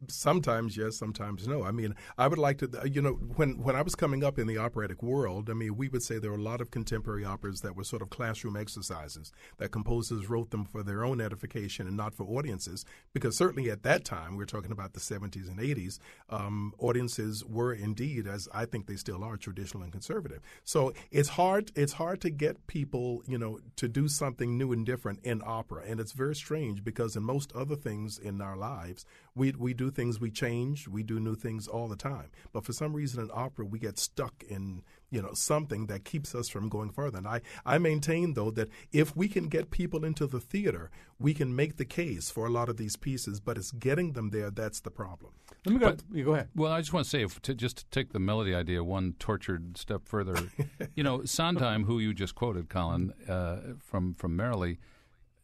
sometimes 0.09 0.77
yes, 0.77 0.96
sometimes 0.96 1.46
no. 1.46 1.62
I 1.62 1.70
mean, 1.70 1.94
I 2.18 2.29
would 2.29 2.38
like 2.38 2.59
to, 2.59 2.68
you 2.90 3.01
know, 3.01 3.12
when 3.12 3.62
when 3.62 3.77
I 3.77 3.83
was 3.83 3.94
coming 3.94 4.25
up 4.25 4.38
in 4.38 4.46
the 4.46 4.59
operatic 4.59 5.03
world, 5.03 5.49
I 5.51 5.55
mean, 5.55 5.77
we 5.77 5.88
would 5.88 6.03
say 6.03 6.18
there 6.18 6.31
were 6.31 6.37
a 6.37 6.42
lot 6.42 6.61
of 6.61 6.70
contemporary 6.70 7.25
operas 7.25 7.61
that 7.61 7.77
were 7.77 7.85
sort 7.85 8.03
of 8.03 8.11
classroom 8.11 8.57
exercises 8.57 9.33
that 9.59 9.70
composers 9.70 10.29
wrote 10.29 10.51
them 10.51 10.64
for 10.64 10.83
their 10.83 11.05
own 11.05 11.20
edification 11.20 11.87
and 11.87 11.96
not 11.96 12.14
for 12.14 12.25
audiences. 12.25 12.85
Because 13.12 13.37
certainly 13.37 13.70
at 13.70 13.83
that 13.85 14.05
time, 14.05 14.37
we're 14.37 14.44
talking 14.44 14.72
about 14.72 14.92
the 14.92 15.01
70s 15.01 15.49
and 15.49 15.59
80s, 15.59 15.99
um, 16.31 16.75
audiences 16.79 17.44
were 17.44 17.72
indeed, 17.72 18.27
as 18.27 18.49
I 18.53 18.64
think 18.64 18.87
they 18.87 18.96
still 18.96 19.22
are, 19.22 19.37
traditional 19.37 19.83
and 19.83 19.92
conservative. 19.92 20.40
So 20.64 20.92
it's 21.11 21.31
hard. 21.31 21.70
It's 21.75 21.94
hard 21.94 22.20
to 22.22 22.31
get 22.31 22.66
people, 22.66 23.22
you 23.27 23.38
know, 23.38 23.61
to 23.77 23.88
do 23.88 24.09
something 24.09 24.59
new 24.59 24.72
and 24.72 24.85
different 24.85 25.20
in 25.22 25.42
opera, 25.44 25.85
and 25.87 26.01
it's 26.01 26.12
very 26.12 26.35
strange 26.35 26.83
because 26.83 27.16
in 27.16 27.22
most 27.22 27.53
other 27.53 27.77
things 27.77 28.18
in 28.18 28.40
our 28.40 28.57
lives, 28.57 29.05
we 29.37 29.53
we 29.53 29.75
do 29.75 29.90
things, 29.90 30.18
we 30.18 30.31
change, 30.31 30.88
we 30.88 31.03
do 31.03 31.20
new 31.20 31.37
things 31.37 31.68
all 31.68 31.87
the 31.87 31.96
time. 31.96 32.31
But 32.53 32.64
for 32.64 32.72
some 32.72 32.94
reason 32.94 33.22
in 33.22 33.31
opera, 33.33 33.66
we 33.66 33.79
get 33.79 33.99
stuck 33.99 34.42
in 34.49 34.83
you 35.11 35.22
know 35.22 35.35
something 35.35 35.87
that 35.87 36.05
keeps 36.05 36.35
us 36.35 36.49
from 36.49 36.68
going 36.68 36.90
further. 36.90 37.18
And 37.18 37.29
I 37.29 37.42
I 37.64 37.79
maintain 37.79 38.35
though 38.35 38.51
that 38.53 38.70
if 38.92 39.14
we 39.14 39.29
can 39.29 39.49
get 39.49 39.70
people 39.70 40.05
into 40.05 40.27
the 40.27 40.40
theater, 40.40 40.90
we 41.18 41.35
can 41.35 41.55
make 41.55 41.77
the 41.77 41.85
case 41.85 42.31
for 42.31 42.46
a 42.46 42.51
lot 42.51 42.68
of 42.68 42.79
these 42.79 42.96
pieces. 42.96 43.38
But 43.38 43.59
it's 43.59 43.70
getting 43.70 44.14
them 44.14 44.31
there 44.31 44.51
that's 44.51 44.81
the 44.81 44.90
problem. 44.90 45.33
let 45.66 45.75
me 45.75 45.79
go 45.79 45.96
you 46.12 46.25
go 46.25 46.35
ahead 46.35 46.49
Well, 46.55 46.72
I 46.72 46.81
just 46.81 46.92
want 46.92 47.05
to 47.05 47.11
say, 47.11 47.22
if, 47.22 47.40
to, 47.42 47.55
just 47.55 47.77
to 47.79 47.85
take 47.90 48.12
the 48.12 48.18
melody 48.18 48.55
idea 48.55 48.83
one 48.83 49.14
tortured 49.18 49.77
step 49.77 50.03
further, 50.07 50.51
you 50.94 51.03
know, 51.03 51.25
Sondheim, 51.25 51.85
who 51.85 51.99
you 51.99 52.14
just 52.14 52.35
quoted, 52.35 52.70
Colin, 52.70 53.12
uh, 53.29 53.75
from 53.79 54.14
from 54.14 54.35
Merrily, 54.35 54.79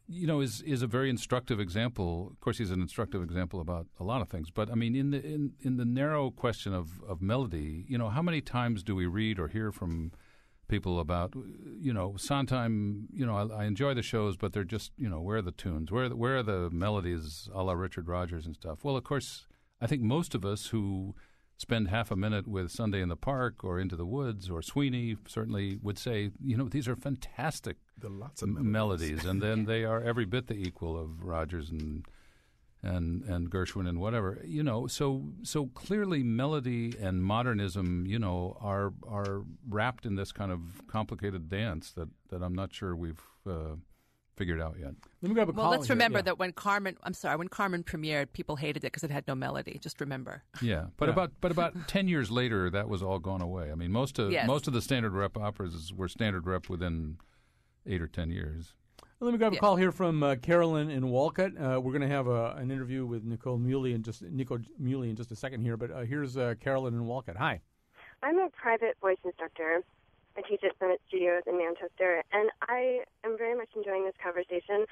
you 0.07 0.27
know, 0.27 0.41
is 0.41 0.61
is 0.61 0.81
a 0.81 0.87
very 0.87 1.09
instructive 1.09 1.59
example. 1.59 2.29
Of 2.31 2.39
course, 2.39 2.57
he's 2.57 2.71
an 2.71 2.81
instructive 2.81 3.23
example 3.23 3.61
about 3.61 3.87
a 3.99 4.03
lot 4.03 4.21
of 4.21 4.29
things. 4.29 4.49
But 4.51 4.69
I 4.69 4.75
mean, 4.75 4.95
in 4.95 5.11
the 5.11 5.23
in, 5.23 5.53
in 5.61 5.77
the 5.77 5.85
narrow 5.85 6.31
question 6.31 6.73
of, 6.73 7.01
of 7.07 7.21
melody, 7.21 7.85
you 7.87 7.97
know, 7.97 8.09
how 8.09 8.21
many 8.21 8.41
times 8.41 8.83
do 8.83 8.95
we 8.95 9.05
read 9.05 9.39
or 9.39 9.47
hear 9.47 9.71
from 9.71 10.11
people 10.67 10.99
about, 10.99 11.33
you 11.79 11.93
know, 11.93 12.15
Sondheim? 12.17 13.07
You 13.13 13.25
know, 13.25 13.35
I, 13.35 13.63
I 13.63 13.65
enjoy 13.65 13.93
the 13.93 14.01
shows, 14.01 14.35
but 14.35 14.53
they're 14.53 14.63
just, 14.63 14.91
you 14.97 15.09
know, 15.09 15.21
where 15.21 15.37
are 15.37 15.41
the 15.41 15.51
tunes? 15.51 15.91
Where 15.91 16.09
where 16.09 16.37
are 16.37 16.43
the 16.43 16.69
melodies, 16.69 17.49
a 17.53 17.63
la 17.63 17.73
Richard 17.73 18.07
Rodgers 18.07 18.45
and 18.45 18.55
stuff? 18.55 18.83
Well, 18.83 18.97
of 18.97 19.03
course, 19.03 19.47
I 19.79 19.87
think 19.87 20.01
most 20.01 20.35
of 20.35 20.43
us 20.43 20.67
who 20.67 21.15
spend 21.57 21.87
half 21.87 22.11
a 22.11 22.15
minute 22.15 22.47
with 22.47 22.71
Sunday 22.71 23.01
in 23.01 23.09
the 23.09 23.15
Park 23.15 23.63
or 23.63 23.79
Into 23.79 23.95
the 23.95 24.05
Woods 24.05 24.49
or 24.49 24.61
Sweeney 24.61 25.17
certainly 25.27 25.77
would 25.81 25.97
say, 25.97 26.31
you 26.43 26.57
know, 26.57 26.67
these 26.67 26.87
are 26.87 26.95
fantastic 26.95 27.77
There 27.97 28.09
are 28.09 28.13
lots 28.13 28.41
of 28.41 28.49
melodies. 28.49 29.09
melodies, 29.09 29.25
and 29.25 29.41
then 29.41 29.65
they 29.65 29.85
are 29.85 30.01
every 30.01 30.25
bit 30.25 30.47
the 30.47 30.55
equal 30.55 30.99
of 30.99 31.23
Rodgers 31.23 31.69
and 31.69 32.05
and 32.81 33.23
and 33.23 33.49
Gershwin 33.49 33.87
and 33.87 33.99
whatever. 33.99 34.41
You 34.43 34.63
know, 34.63 34.87
so 34.87 35.31
so 35.43 35.67
clearly 35.67 36.21
melody 36.21 36.93
and 36.99 37.23
modernism, 37.23 38.05
you 38.05 38.19
know, 38.19 38.57
are 38.59 38.93
are 39.07 39.43
wrapped 39.69 40.05
in 40.05 40.15
this 40.15 40.31
kind 40.31 40.51
of 40.51 40.85
complicated 40.87 41.49
dance 41.49 41.91
that 41.91 42.09
that 42.29 42.43
I'm 42.43 42.53
not 42.53 42.73
sure 42.73 42.95
we've 42.95 43.21
uh, 43.47 43.75
figured 44.35 44.61
out 44.61 44.75
yet. 44.79 44.93
Let 45.21 45.29
me 45.29 45.35
grab 45.35 45.49
a 45.49 45.51
Well, 45.51 45.65
call 45.65 45.71
let's 45.71 45.87
here. 45.87 45.95
remember 45.95 46.19
Yeah. 46.19 46.23
that 46.23 46.39
when 46.39 46.51
Carmen, 46.53 46.97
I'm 47.03 47.13
sorry, 47.13 47.35
when 47.37 47.47
Carmen 47.47 47.83
premiered, 47.83 48.33
people 48.33 48.55
hated 48.55 48.83
it 48.83 48.87
because 48.87 49.03
it 49.03 49.11
had 49.11 49.27
no 49.27 49.35
melody. 49.35 49.77
Just 49.81 50.01
remember. 50.01 50.43
Yeah, 50.61 50.87
but 50.97 51.07
Yeah. 51.07 51.13
about 51.13 51.31
but 51.41 51.51
about 51.51 51.73
ten 51.87 52.07
years 52.07 52.31
later, 52.31 52.69
that 52.69 52.89
was 52.89 53.03
all 53.03 53.19
gone 53.19 53.41
away. 53.41 53.71
I 53.71 53.75
mean, 53.75 53.91
most 53.91 54.19
of 54.19 54.31
Yes. 54.31 54.47
most 54.47 54.67
of 54.67 54.73
the 54.73 54.81
standard 54.81 55.13
rep 55.13 55.37
operas 55.37 55.93
were 55.93 56.07
standard 56.07 56.47
rep 56.47 56.69
within 56.69 57.17
eight 57.85 58.01
or 58.01 58.07
ten 58.07 58.31
years. 58.31 58.73
Let 59.19 59.31
me 59.31 59.37
grab 59.37 59.53
a 59.53 59.57
call 59.57 59.77
here 59.77 59.93
from 59.93 60.21
uh, 60.21 60.35
Carolyn 60.35 60.89
in 60.89 61.09
Wolcott. 61.09 61.51
Uh, 61.57 61.79
we're 61.79 61.93
going 61.93 62.01
to 62.01 62.09
have 62.09 62.27
a, 62.27 62.55
an 62.57 62.69
interview 62.71 63.05
with 63.05 63.23
Nicole 63.23 63.57
Muhly 63.57 63.95
and 63.95 64.03
just 64.03 64.21
Nico 64.21 64.57
Muhly 64.81 65.09
in 65.09 65.15
just 65.15 65.31
a 65.31 65.35
second 65.35 65.61
here, 65.61 65.77
but 65.77 65.91
uh, 65.91 66.01
here's 66.01 66.35
uh, 66.35 66.55
Carolyn 66.59 66.93
in 66.93 67.07
Wolcott. 67.07 67.37
Hi. 67.37 67.61
I'm 68.21 68.37
a 68.39 68.49
private 68.49 68.97
voice 68.99 69.15
instructor. 69.23 69.81
I 70.37 70.41
teach 70.41 70.63
at 70.63 70.77
Summit 70.79 71.01
Studios 71.07 71.43
in 71.45 71.57
Manchester, 71.57 72.23
and 72.31 72.49
I 72.67 73.03
am 73.23 73.37
very 73.37 73.55
much 73.55 73.69
enjoying 73.75 74.05
this 74.05 74.15
conversation. 74.21 74.85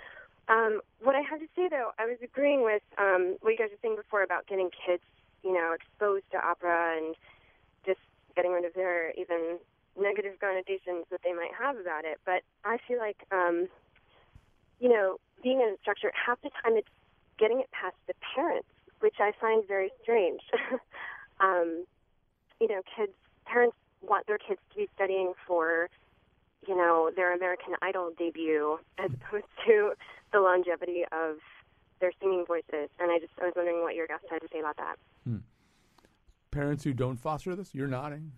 Um, 0.48 0.82
what 1.02 1.16
I 1.16 1.22
have 1.22 1.40
to 1.40 1.48
say, 1.56 1.68
though, 1.70 1.92
I 1.98 2.06
was 2.06 2.18
agreeing 2.24 2.64
with 2.64 2.84
um, 2.98 3.38
what 3.42 3.52
you 3.52 3.58
guys 3.58 3.70
were 3.72 3.82
saying 3.82 3.96
before 3.96 4.24
about 4.24 4.48
getting 4.48 4.70
kids, 4.70 5.04
you 5.44 5.54
know, 5.54 5.74
exposed 5.74 6.26
to 6.32 6.38
opera 6.38 6.98
and 6.98 7.16
just 7.86 8.00
getting 8.36 8.52
rid 8.52 8.66
of 8.66 8.74
their 8.74 9.12
even 9.12 9.58
negative 10.00 10.40
connotations 10.40 11.06
that 11.10 11.22
they 11.24 11.34
might 11.34 11.52
have 11.58 11.78
about 11.78 12.06
it. 12.06 12.20
But 12.26 12.44
I 12.64 12.78
feel 12.88 13.00
like, 13.00 13.18
um, 13.32 13.68
you 14.80 14.90
know, 14.90 15.18
being 15.44 15.62
an 15.62 15.70
instructor, 15.70 16.12
half 16.14 16.42
the 16.42 16.50
time 16.64 16.78
it's 16.78 16.88
getting 17.40 17.60
it 17.60 17.70
past 17.72 17.96
the 18.08 18.14
parents, 18.36 18.68
which 19.00 19.16
I 19.20 19.32
find 19.40 19.68
very 19.68 19.92
strange. 20.04 20.42
um, 21.40 21.86
you 22.60 22.68
know, 22.68 22.82
kids, 22.96 23.14
parents 23.46 23.76
want 24.02 24.28
their 24.28 24.38
kids 24.38 24.60
to 24.72 24.78
be 24.78 24.90
studying 24.96 25.34
for, 25.48 25.90
you 26.68 26.76
know, 26.76 27.12
their 27.16 27.36
American 27.36 27.74
Idol 27.82 28.12
debut 28.18 28.80
as 28.98 29.12
opposed 29.14 29.46
to 29.66 29.94
the 30.34 30.40
longevity 30.40 31.04
of 31.12 31.38
their 32.00 32.12
singing 32.20 32.46
voices. 32.48 32.90
And 33.00 33.12
I 33.12 33.20
just, 33.20 33.32
I 33.42 33.46
was 33.46 33.54
wondering 33.56 33.82
what 33.82 33.96
your 33.96 34.08
guest 34.08 34.24
had 34.30 34.42
to 34.42 34.48
say 34.52 34.60
about 34.60 34.78
that. 34.78 34.98
Parents 36.52 36.84
who 36.84 36.94
don't 36.94 37.18
foster 37.18 37.56
this, 37.56 37.74
you're 37.74 37.88
nodding. 37.88 38.34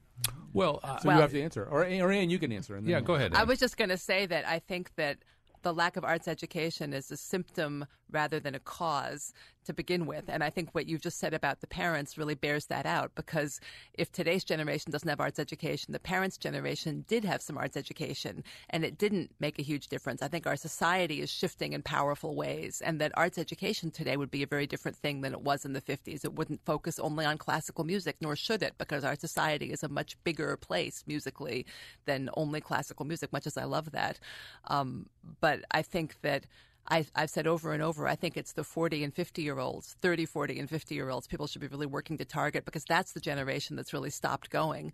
Well, 0.54 0.80
uh, 0.84 0.98
So 1.00 1.08
Well- 1.08 1.18
you 1.18 1.22
have 1.22 1.32
to 1.32 1.42
answer. 1.42 1.66
Or, 1.66 1.82
or 1.84 2.12
Ann, 2.12 2.30
you 2.30 2.38
can 2.38 2.52
answer. 2.52 2.76
And 2.76 2.86
then 2.86 2.92
yeah, 2.92 3.02
go 3.02 3.16
ahead. 3.16 3.34
I 3.34 3.44
was 3.44 3.60
just 3.60 3.76
going 3.78 3.90
to 3.90 3.98
say 3.98 4.26
that 4.28 4.48
I 4.48 4.60
think 4.60 4.94
that 4.96 5.18
the 5.64 5.74
lack 5.74 5.98
of 5.98 6.04
arts 6.04 6.28
education 6.28 6.94
is 6.94 7.10
a 7.10 7.18
symptom 7.18 7.86
rather 8.12 8.40
than 8.40 8.54
a 8.54 8.60
cause 8.60 9.34
to 9.64 9.74
begin 9.74 10.06
with. 10.06 10.26
And 10.28 10.44
I 10.44 10.50
think 10.50 10.70
what 10.72 10.88
you've 10.88 11.02
just 11.02 11.20
said 11.20 11.34
about 11.34 11.62
the 11.62 11.68
parents 11.68 12.18
really 12.18 12.36
bears 12.36 12.66
that 12.68 12.86
out 12.86 13.12
because 13.16 13.60
if 13.94 14.12
today's 14.12 14.44
generation 14.44 14.92
doesn't 14.92 15.10
have 15.10 15.20
arts 15.20 15.40
education, 15.40 15.94
the 15.94 16.00
parents' 16.00 16.38
generation 16.38 17.06
did 17.08 17.24
have 17.24 17.42
some 17.42 17.58
arts 17.58 17.78
education 17.78 18.44
and 18.70 18.84
it 18.84 18.98
didn't 18.98 19.32
make 19.40 19.60
a 19.60 19.64
huge 19.64 19.88
difference. 19.88 20.22
I 20.22 20.28
think 20.28 20.48
our 20.48 20.56
society 20.56 21.22
is 21.22 21.30
shifting 21.30 21.74
in 21.74 21.82
powerful 21.82 22.36
ways 22.36 22.82
and 22.86 23.00
that 23.02 23.12
arts 23.16 23.38
education 23.38 23.92
today 23.92 24.18
would 24.18 24.32
be 24.32 24.44
a 24.44 24.48
very 24.48 24.68
different 24.68 24.98
thing 24.98 25.22
than 25.22 25.34
it 25.34 25.42
was 25.42 25.66
in 25.66 25.74
the 25.74 25.82
50s. 25.82 26.24
It 26.24 26.36
wouldn't 26.36 26.66
focus 26.66 27.00
only 27.00 27.26
on 27.26 27.38
classical 27.38 27.84
music, 27.84 28.18
nor 28.22 28.36
should 28.36 28.64
it, 28.64 28.76
because 28.78 29.04
our 29.04 29.16
society 29.16 29.72
is 29.72 29.84
a 29.84 29.90
much 29.90 30.18
bigger 30.24 30.56
place 30.58 31.04
musically 31.08 31.66
than 32.06 32.30
only 32.36 32.62
classical 32.62 33.06
music, 33.06 33.32
much 33.32 33.48
as 33.48 33.58
I 33.58 33.64
love 33.64 33.92
that. 33.92 34.20
Um, 34.66 35.08
but 35.40 35.64
I 35.72 35.82
think 35.82 36.22
that 36.22 36.46
I, 36.90 37.06
I've 37.16 37.30
said 37.30 37.48
over 37.48 37.72
and 37.74 37.82
over, 37.82 38.08
I 38.08 38.16
think 38.16 38.36
it's 38.36 38.54
the 38.54 38.64
40 38.64 39.04
and 39.04 39.14
50 39.14 39.42
year 39.42 39.60
olds, 39.60 39.96
30, 40.02 40.26
40, 40.26 40.60
and 40.60 40.70
50 40.70 40.96
year 40.96 41.10
olds 41.10 41.28
people 41.28 41.48
should 41.48 41.62
be 41.62 41.68
really 41.68 41.86
working 41.86 42.18
to 42.18 42.26
target 42.26 42.66
because 42.66 42.84
that's 42.84 43.14
the 43.14 43.22
generation 43.22 43.76
that's 43.76 43.94
really 43.94 44.10
stopped 44.10 44.50
going. 44.50 44.92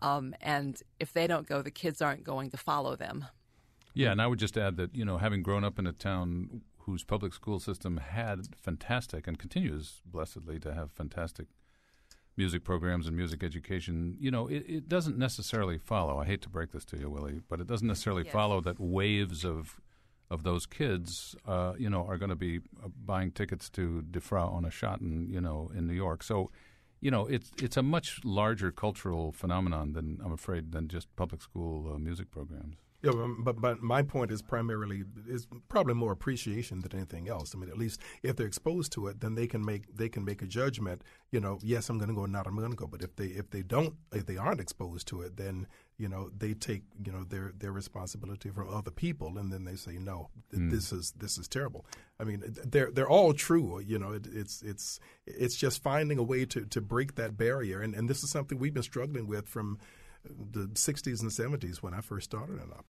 Um, 0.00 0.34
and 0.40 0.80
if 1.00 1.12
they 1.12 1.26
don't 1.26 1.46
go, 1.46 1.62
the 1.62 1.70
kids 1.70 2.00
aren't 2.00 2.24
going 2.24 2.50
to 2.50 2.56
follow 2.56 2.94
them. 2.96 3.26
Yeah, 3.94 4.12
and 4.12 4.22
I 4.22 4.26
would 4.26 4.38
just 4.38 4.56
add 4.56 4.76
that 4.76 4.94
you 4.94 5.04
know, 5.04 5.18
having 5.18 5.42
grown 5.42 5.64
up 5.64 5.78
in 5.78 5.86
a 5.86 5.92
town 5.92 6.62
whose 6.78 7.04
public 7.04 7.32
school 7.34 7.60
system 7.60 7.98
had 7.98 8.56
fantastic 8.56 9.26
and 9.26 9.38
continues 9.38 10.00
blessedly 10.04 10.58
to 10.60 10.74
have 10.74 10.90
fantastic 10.90 11.46
music 12.36 12.64
programs 12.64 13.06
and 13.06 13.16
music 13.16 13.42
education, 13.44 14.16
you 14.18 14.30
know, 14.30 14.46
it, 14.48 14.64
it 14.66 14.88
doesn't 14.88 15.18
necessarily 15.18 15.76
follow. 15.76 16.18
I 16.18 16.24
hate 16.24 16.40
to 16.42 16.48
break 16.48 16.70
this 16.72 16.84
to 16.86 16.96
you, 16.98 17.10
Willie, 17.10 17.40
but 17.48 17.60
it 17.60 17.66
doesn't 17.66 17.86
necessarily 17.86 18.22
Yes. 18.24 18.32
follow 18.32 18.60
that 18.62 18.80
waves 18.80 19.44
of 19.44 19.80
of 20.32 20.42
those 20.42 20.66
kids, 20.66 21.36
uh, 21.46 21.74
you 21.78 21.90
know, 21.90 22.04
are 22.08 22.18
going 22.18 22.30
to 22.30 22.42
be 22.48 22.60
uh, 22.82 22.88
buying 23.04 23.30
tickets 23.32 23.68
to 23.70 24.02
Die 24.02 24.20
Frau 24.20 24.48
ohne 24.56 24.70
Schatten 24.70 25.28
you 25.28 25.40
know 25.40 25.70
in 25.76 25.86
New 25.86 25.98
York. 26.06 26.22
So. 26.22 26.50
You 27.04 27.10
know, 27.10 27.26
it's 27.26 27.50
it's 27.60 27.76
a 27.76 27.82
much 27.82 28.20
larger 28.22 28.70
cultural 28.70 29.32
phenomenon 29.32 29.92
than 29.92 30.20
I'm 30.24 30.30
afraid 30.30 30.70
than 30.70 30.86
just 30.86 31.08
public 31.16 31.42
school 31.42 31.92
uh, 31.92 31.98
music 31.98 32.30
programs. 32.30 32.76
Yeah, 33.02 33.10
but 33.40 33.60
but 33.60 33.82
my 33.82 34.02
point 34.02 34.30
is 34.30 34.42
primarily 34.42 35.02
is 35.26 35.48
probably 35.68 35.94
more 35.94 36.12
appreciation 36.12 36.80
than 36.80 36.94
anything 36.94 37.28
else. 37.28 37.52
I 37.52 37.58
mean, 37.58 37.68
at 37.68 37.76
least 37.76 38.00
if 38.22 38.36
they're 38.36 38.46
exposed 38.46 38.92
to 38.92 39.08
it, 39.08 39.20
then 39.20 39.34
they 39.34 39.48
can 39.48 39.64
make 39.64 39.96
they 39.96 40.08
can 40.08 40.24
make 40.24 40.40
a 40.40 40.46
judgment. 40.46 41.02
You 41.32 41.40
know, 41.40 41.58
yes, 41.62 41.88
I'm 41.88 41.98
going 41.98 42.10
to 42.10 42.14
go, 42.14 42.26
not 42.26 42.46
I'm 42.46 42.54
going 42.54 42.70
to 42.70 42.76
go. 42.76 42.86
But 42.86 43.02
if 43.02 43.16
they 43.16 43.26
if 43.26 43.50
they 43.50 43.62
don't 43.62 43.94
if 44.12 44.26
they 44.26 44.36
aren't 44.36 44.60
exposed 44.60 45.08
to 45.08 45.22
it, 45.22 45.36
then 45.36 45.66
you 45.98 46.08
know 46.08 46.30
they 46.36 46.54
take 46.54 46.82
you 47.04 47.12
know 47.12 47.24
their 47.24 47.52
their 47.58 47.72
responsibility 47.72 48.50
from 48.50 48.72
other 48.72 48.90
people, 48.90 49.38
and 49.38 49.52
then 49.52 49.64
they 49.64 49.76
say 49.76 49.98
no, 49.98 50.30
th- 50.50 50.60
hmm. 50.60 50.70
this 50.70 50.92
is 50.92 51.12
this 51.12 51.38
is 51.38 51.48
terrible. 51.48 51.86
I 52.18 52.24
mean, 52.24 52.42
they're 52.64 52.90
they're 52.90 53.08
all 53.08 53.32
true. 53.32 53.80
You 53.80 53.98
know, 53.98 54.12
it, 54.12 54.26
it's 54.32 54.62
it's 54.62 55.00
it's 55.26 55.56
just 55.56 55.82
finding 55.82 56.18
a 56.18 56.22
way 56.22 56.44
to 56.46 56.64
to 56.66 56.80
break 56.80 57.16
that 57.16 57.36
barrier, 57.36 57.80
and 57.80 57.94
and 57.94 58.08
this 58.08 58.22
is 58.22 58.30
something 58.30 58.58
we've 58.58 58.74
been 58.74 58.82
struggling 58.82 59.26
with 59.26 59.48
from 59.48 59.78
the 60.24 60.68
60s 60.68 61.20
and 61.20 61.30
70s 61.30 61.78
when 61.78 61.94
I 61.94 62.00
first 62.00 62.30
started 62.30 62.54
in 62.54 62.70
opera. 62.70 62.84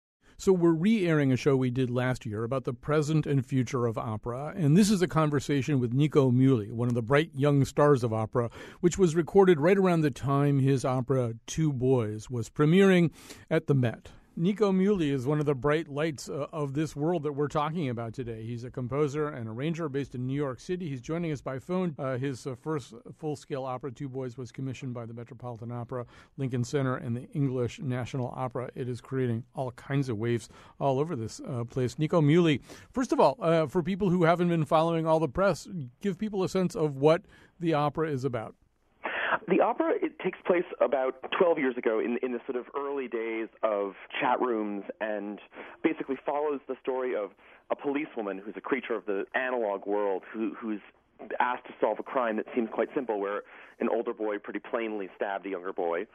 So 0.41 0.53
we're 0.53 0.71
re-airing 0.71 1.33
a 1.33 1.37
show 1.37 1.57
we 1.57 1.69
did 1.69 1.91
last 1.91 2.25
year 2.25 2.45
about 2.45 2.63
the 2.63 2.73
present 2.73 3.27
and 3.27 3.45
future 3.45 3.87
of 3.87 3.99
opera, 3.99 4.55
and 4.57 4.77
this 4.77 4.89
is 4.89 5.03
a 5.03 5.09
conversation 5.09 5.81
with 5.81 5.93
Nico 5.93 6.31
Muhly, 6.31 6.71
one 6.71 6.87
of 6.87 6.95
the 6.95 7.03
bright 7.03 7.33
young 7.35 7.65
stars 7.65 8.05
of 8.05 8.13
opera, 8.13 8.49
which 8.79 8.97
was 8.97 9.17
recorded 9.17 9.59
right 9.59 9.77
around 9.77 10.03
the 10.03 10.13
time 10.13 10.61
his 10.61 10.85
opera 10.85 11.35
Two 11.49 11.73
Boys 11.73 12.31
was 12.31 12.49
premiering 12.49 13.11
at 13.51 13.67
the 13.67 13.75
Met. 13.75 14.13
Nico 14.41 14.71
Muhly 14.71 15.11
is 15.11 15.27
one 15.27 15.41
of 15.41 15.47
the 15.47 15.55
bright 15.57 15.89
lights 15.89 16.29
uh, 16.29 16.47
of 16.53 16.73
this 16.73 16.95
world 16.95 17.25
that 17.25 17.33
we're 17.33 17.49
talking 17.49 17.89
about 17.89 18.15
today. 18.15 18.45
He's 18.45 18.63
a 18.63 18.71
composer 18.71 19.27
and 19.27 19.49
arranger 19.49 19.89
based 19.89 20.15
in 20.15 20.29
New 20.29 20.37
York 20.37 20.61
City. 20.61 20.89
He's 20.89 21.01
joining 21.01 21.33
us 21.33 21.41
by 21.41 21.59
phone. 21.59 21.97
Uh, 21.99 22.19
his 22.19 22.47
uh, 22.47 22.55
first 22.55 22.95
full 23.17 23.35
scale 23.35 23.65
opera, 23.65 23.91
Two 23.91 24.09
Boys, 24.09 24.39
was 24.39 24.53
commissioned 24.53 24.95
by 24.95 25.07
the 25.07 25.13
Metropolitan 25.13 25.73
Opera, 25.73 26.07
Lincoln 26.37 26.63
Center, 26.63 26.99
and 26.99 27.17
the 27.17 27.29
English 27.33 27.81
National 27.81 28.33
Opera. 28.37 28.71
It 28.77 28.89
is 28.89 29.01
creating 29.01 29.43
all 29.57 29.73
kinds 29.73 30.09
of 30.09 30.19
waves 30.19 30.49
all 30.79 31.01
over 31.01 31.17
this 31.17 31.41
uh, 31.41 31.65
place. 31.65 31.99
Nico 31.99 32.21
Muhly, 32.21 32.61
first 32.93 33.11
of 33.11 33.19
all, 33.19 33.39
uh, 33.43 33.67
for 33.67 33.83
people 33.83 34.09
who 34.09 34.23
haven't 34.23 34.51
been 34.51 34.65
following 34.65 35.05
all 35.05 35.19
the 35.19 35.29
press, 35.29 35.67
give 36.01 36.17
people 36.17 36.45
a 36.45 36.49
sense 36.49 36.77
of 36.77 36.95
what 36.95 37.23
the 37.59 37.75
opera 37.75 38.09
is 38.09 38.25
about. 38.25 38.55
The 39.47 39.61
opera 39.61 39.95
it 40.03 40.19
takes 40.19 40.39
place 40.47 40.65
about 40.81 41.15
12 41.39 41.59
years 41.59 41.77
ago 41.77 42.01
in 42.01 42.19
in 42.23 42.33
the 42.33 42.41
sort 42.47 42.57
of 42.57 42.67
early 42.77 43.09
days 43.09 43.49
of 43.63 43.95
chat 44.21 44.41
rooms 44.41 44.85
and 45.01 45.39
basically 45.83 46.17
follows 46.27 46.61
the 46.69 46.77
story 46.83 47.15
of 47.15 47.31
a 47.71 47.77
policewoman 47.77 48.39
who's 48.39 48.55
a 48.57 48.61
creature 48.61 48.95
of 48.95 49.07
the 49.07 49.25
analog 49.35 49.87
world 49.87 50.23
who 50.33 50.55
who's 50.59 50.81
asked 51.41 51.67
to 51.67 51.75
solve 51.81 51.99
a 51.99 52.03
crime 52.03 52.37
that 52.37 52.47
seems 52.55 52.69
quite 52.73 52.89
simple 52.95 53.21
where 53.21 53.43
an 53.81 53.89
older 53.89 54.13
boy 54.13 54.39
pretty 54.39 54.61
plainly 54.61 55.09
stabbed 55.17 55.47
a 55.47 55.51
younger 55.51 55.73
boy 55.73 56.07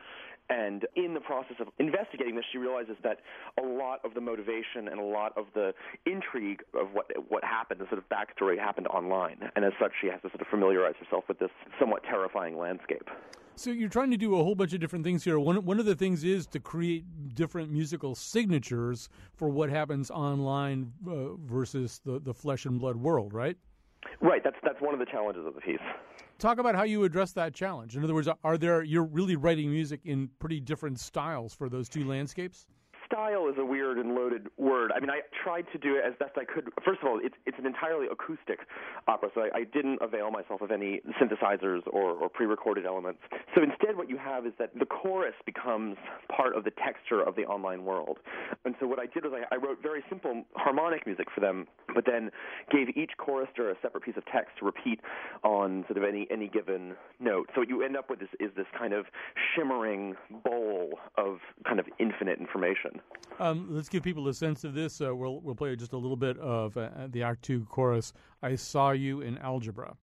and 0.50 0.86
in 0.96 1.14
the 1.14 1.20
process 1.20 1.56
of 1.60 1.68
investigating 1.80 2.36
this, 2.36 2.46
she 2.52 2.58
realizes 2.58 2.96
that 3.04 3.20
a 3.62 3.66
lot 3.66 4.00
of 4.04 4.14
the 4.14 4.22
motivation 4.22 4.88
and 4.90 5.00
a 5.00 5.04
lot 5.04 5.38
of 5.38 5.46
the 5.54 5.74
intrigue 6.06 6.62
of 6.80 6.90
what 6.94 7.06
what 7.30 7.44
happened, 7.44 7.80
the 7.80 7.86
sort 7.86 8.00
of 8.00 8.10
backstory, 8.10 8.60
happened 8.60 8.88
online. 8.88 9.50
And 9.56 9.64
as 9.64 9.74
such, 9.80 9.92
she 10.02 10.08
has 10.08 10.22
to 10.22 10.30
sort 10.30 10.42
of 10.42 10.48
familiarize 10.48 10.96
herself 11.00 11.24
with 11.28 11.40
this 11.40 11.52
somewhat 11.80 12.04
terrifying 12.04 12.58
landscape. 12.58 13.10
So 13.56 13.70
you're 13.70 13.90
trying 13.90 14.12
to 14.12 14.18
do 14.18 14.36
a 14.36 14.44
whole 14.44 14.56
bunch 14.56 14.74
of 14.74 14.80
different 14.80 15.06
things 15.06 15.24
here. 15.24 15.40
One 15.40 15.64
one 15.64 15.80
of 15.80 15.86
the 15.86 15.96
things 15.96 16.24
is 16.24 16.46
to 16.48 16.60
create 16.60 17.06
different 17.36 17.72
musical 17.72 18.16
signatures 18.16 19.10
for 19.36 19.50
what 19.50 19.70
happens 19.70 20.12
online 20.12 20.92
uh, 21.08 21.36
versus 21.46 22.02
the, 22.04 22.20
the 22.20 22.34
flesh 22.34 22.66
and 22.66 22.80
blood 22.80 22.98
world, 22.98 23.34
right? 23.34 23.56
Right. 24.22 24.44
That's 24.44 24.58
that's 24.64 24.82
one 24.82 24.94
of 24.94 25.00
the 25.00 25.06
challenges 25.06 25.46
of 25.46 25.56
the 25.56 25.62
piece. 25.62 25.80
Talk 26.44 26.58
about 26.58 26.76
how 26.76 26.84
you 26.84 27.06
address 27.06 27.32
that 27.32 27.54
challenge. 27.54 27.96
In 27.96 28.04
other 28.04 28.14
words, 28.14 28.28
are 28.44 28.58
there 28.58 28.84
you're 28.84 29.06
really 29.06 29.38
writing 29.38 29.72
music 29.72 30.02
in 30.04 30.30
pretty 30.40 30.60
different 30.60 31.00
styles 31.00 31.54
for 31.54 31.70
those 31.70 31.88
two 31.88 32.04
landscapes? 32.04 32.68
style 33.14 33.48
is 33.48 33.56
a 33.60 33.66
weird 33.66 33.98
and 33.98 34.16
loaded 34.16 34.48
word. 34.58 34.92
I 34.96 35.00
mean, 35.00 35.10
I 35.10 35.22
tried 35.44 35.66
to 35.72 35.78
do 35.78 35.96
it 35.96 36.04
as 36.06 36.14
best 36.20 36.34
I 36.36 36.46
could. 36.46 36.70
First 36.84 37.02
of 37.02 37.08
all, 37.08 37.20
it's 37.22 37.36
it's 37.46 37.58
an 37.60 37.66
entirely 37.66 38.08
acoustic 38.12 38.60
opera, 39.08 39.30
so 39.36 39.42
I, 39.42 39.60
I 39.60 39.64
didn't 39.64 40.00
avail 40.02 40.32
myself 40.32 40.62
of 40.62 40.72
any 40.72 41.02
synthesizers 41.22 41.82
or, 41.88 42.12
or 42.14 42.30
pre-recorded 42.30 42.86
elements. 42.86 43.20
So 43.56 43.62
instead, 43.62 43.98
what 43.98 44.10
you 44.10 44.18
have 44.18 44.46
is 44.46 44.54
that 44.58 44.72
the 44.78 44.86
chorus 44.86 45.36
becomes 45.46 45.98
part 46.36 46.56
of 46.56 46.64
the 46.64 46.72
texture 46.72 47.22
of 47.22 47.36
the 47.36 47.44
online 47.44 47.86
world. 47.86 48.18
And 48.66 48.76
so 48.80 48.88
what 48.88 49.00
I 49.00 49.06
did 49.06 49.26
was 49.26 49.34
I, 49.34 49.56
I 49.56 49.58
wrote 49.58 49.82
very 49.82 50.04
simple 50.10 50.44
harmonic 50.56 51.06
music 51.06 51.28
for 51.34 51.42
them, 51.42 51.68
but 51.94 52.06
then 52.06 52.32
gave 52.72 52.90
each 52.96 53.12
chorister 53.18 53.70
a 53.70 53.76
separate 53.82 54.04
piece 54.04 54.18
of 54.18 54.26
text 54.26 54.58
to 54.60 54.66
repeat 54.66 55.00
on 55.44 55.86
sort 55.88 55.98
of 55.98 56.04
any 56.04 56.28
any 56.32 56.48
given 56.48 56.96
note. 57.20 57.50
So 57.54 57.62
what 57.62 57.70
you 57.70 57.84
end 57.84 57.98
up 57.98 58.10
with 58.10 58.22
is, 58.22 58.30
is 58.40 58.52
this 58.56 58.68
kind 58.78 58.94
of 58.94 59.06
shimmering 59.56 60.16
bowl 60.44 61.00
of 61.18 61.38
kind 61.66 61.80
of 61.80 61.86
infinite 62.00 62.40
information. 62.40 63.02
Um, 63.40 63.68
let's 63.70 63.90
give 63.90 64.04
people 64.04 64.28
a 64.28 64.34
sense 64.34 64.64
of 64.64 64.74
this. 64.74 65.02
Uh, 65.02 65.16
we'll 65.16 65.42
we'll 65.42 65.56
play 65.56 65.76
just 65.76 65.94
a 65.94 65.98
little 65.98 66.18
bit 66.18 66.38
of 66.38 66.78
uh, 66.78 66.90
the 67.10 67.24
Act 67.24 67.44
Two 67.44 67.66
chorus. 67.66 68.14
I 68.42 68.56
saw 68.56 68.92
you 68.92 69.22
in 69.22 69.38
algebra. 69.38 69.96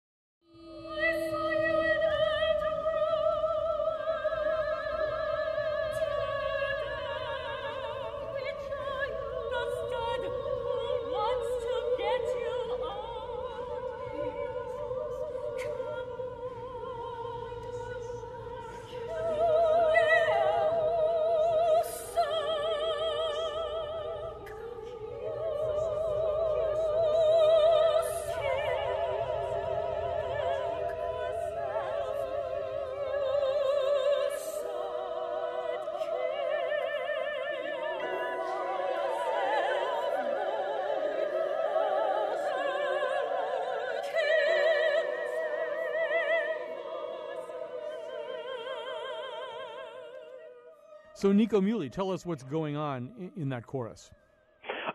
So, 51.20 51.33
Nico 51.33 51.61
Muhly, 51.61 51.92
tell 51.92 52.11
us 52.11 52.24
what's 52.24 52.44
going 52.44 52.78
on 52.78 53.30
in, 53.37 53.50
that 53.50 53.66
chorus. 53.66 54.11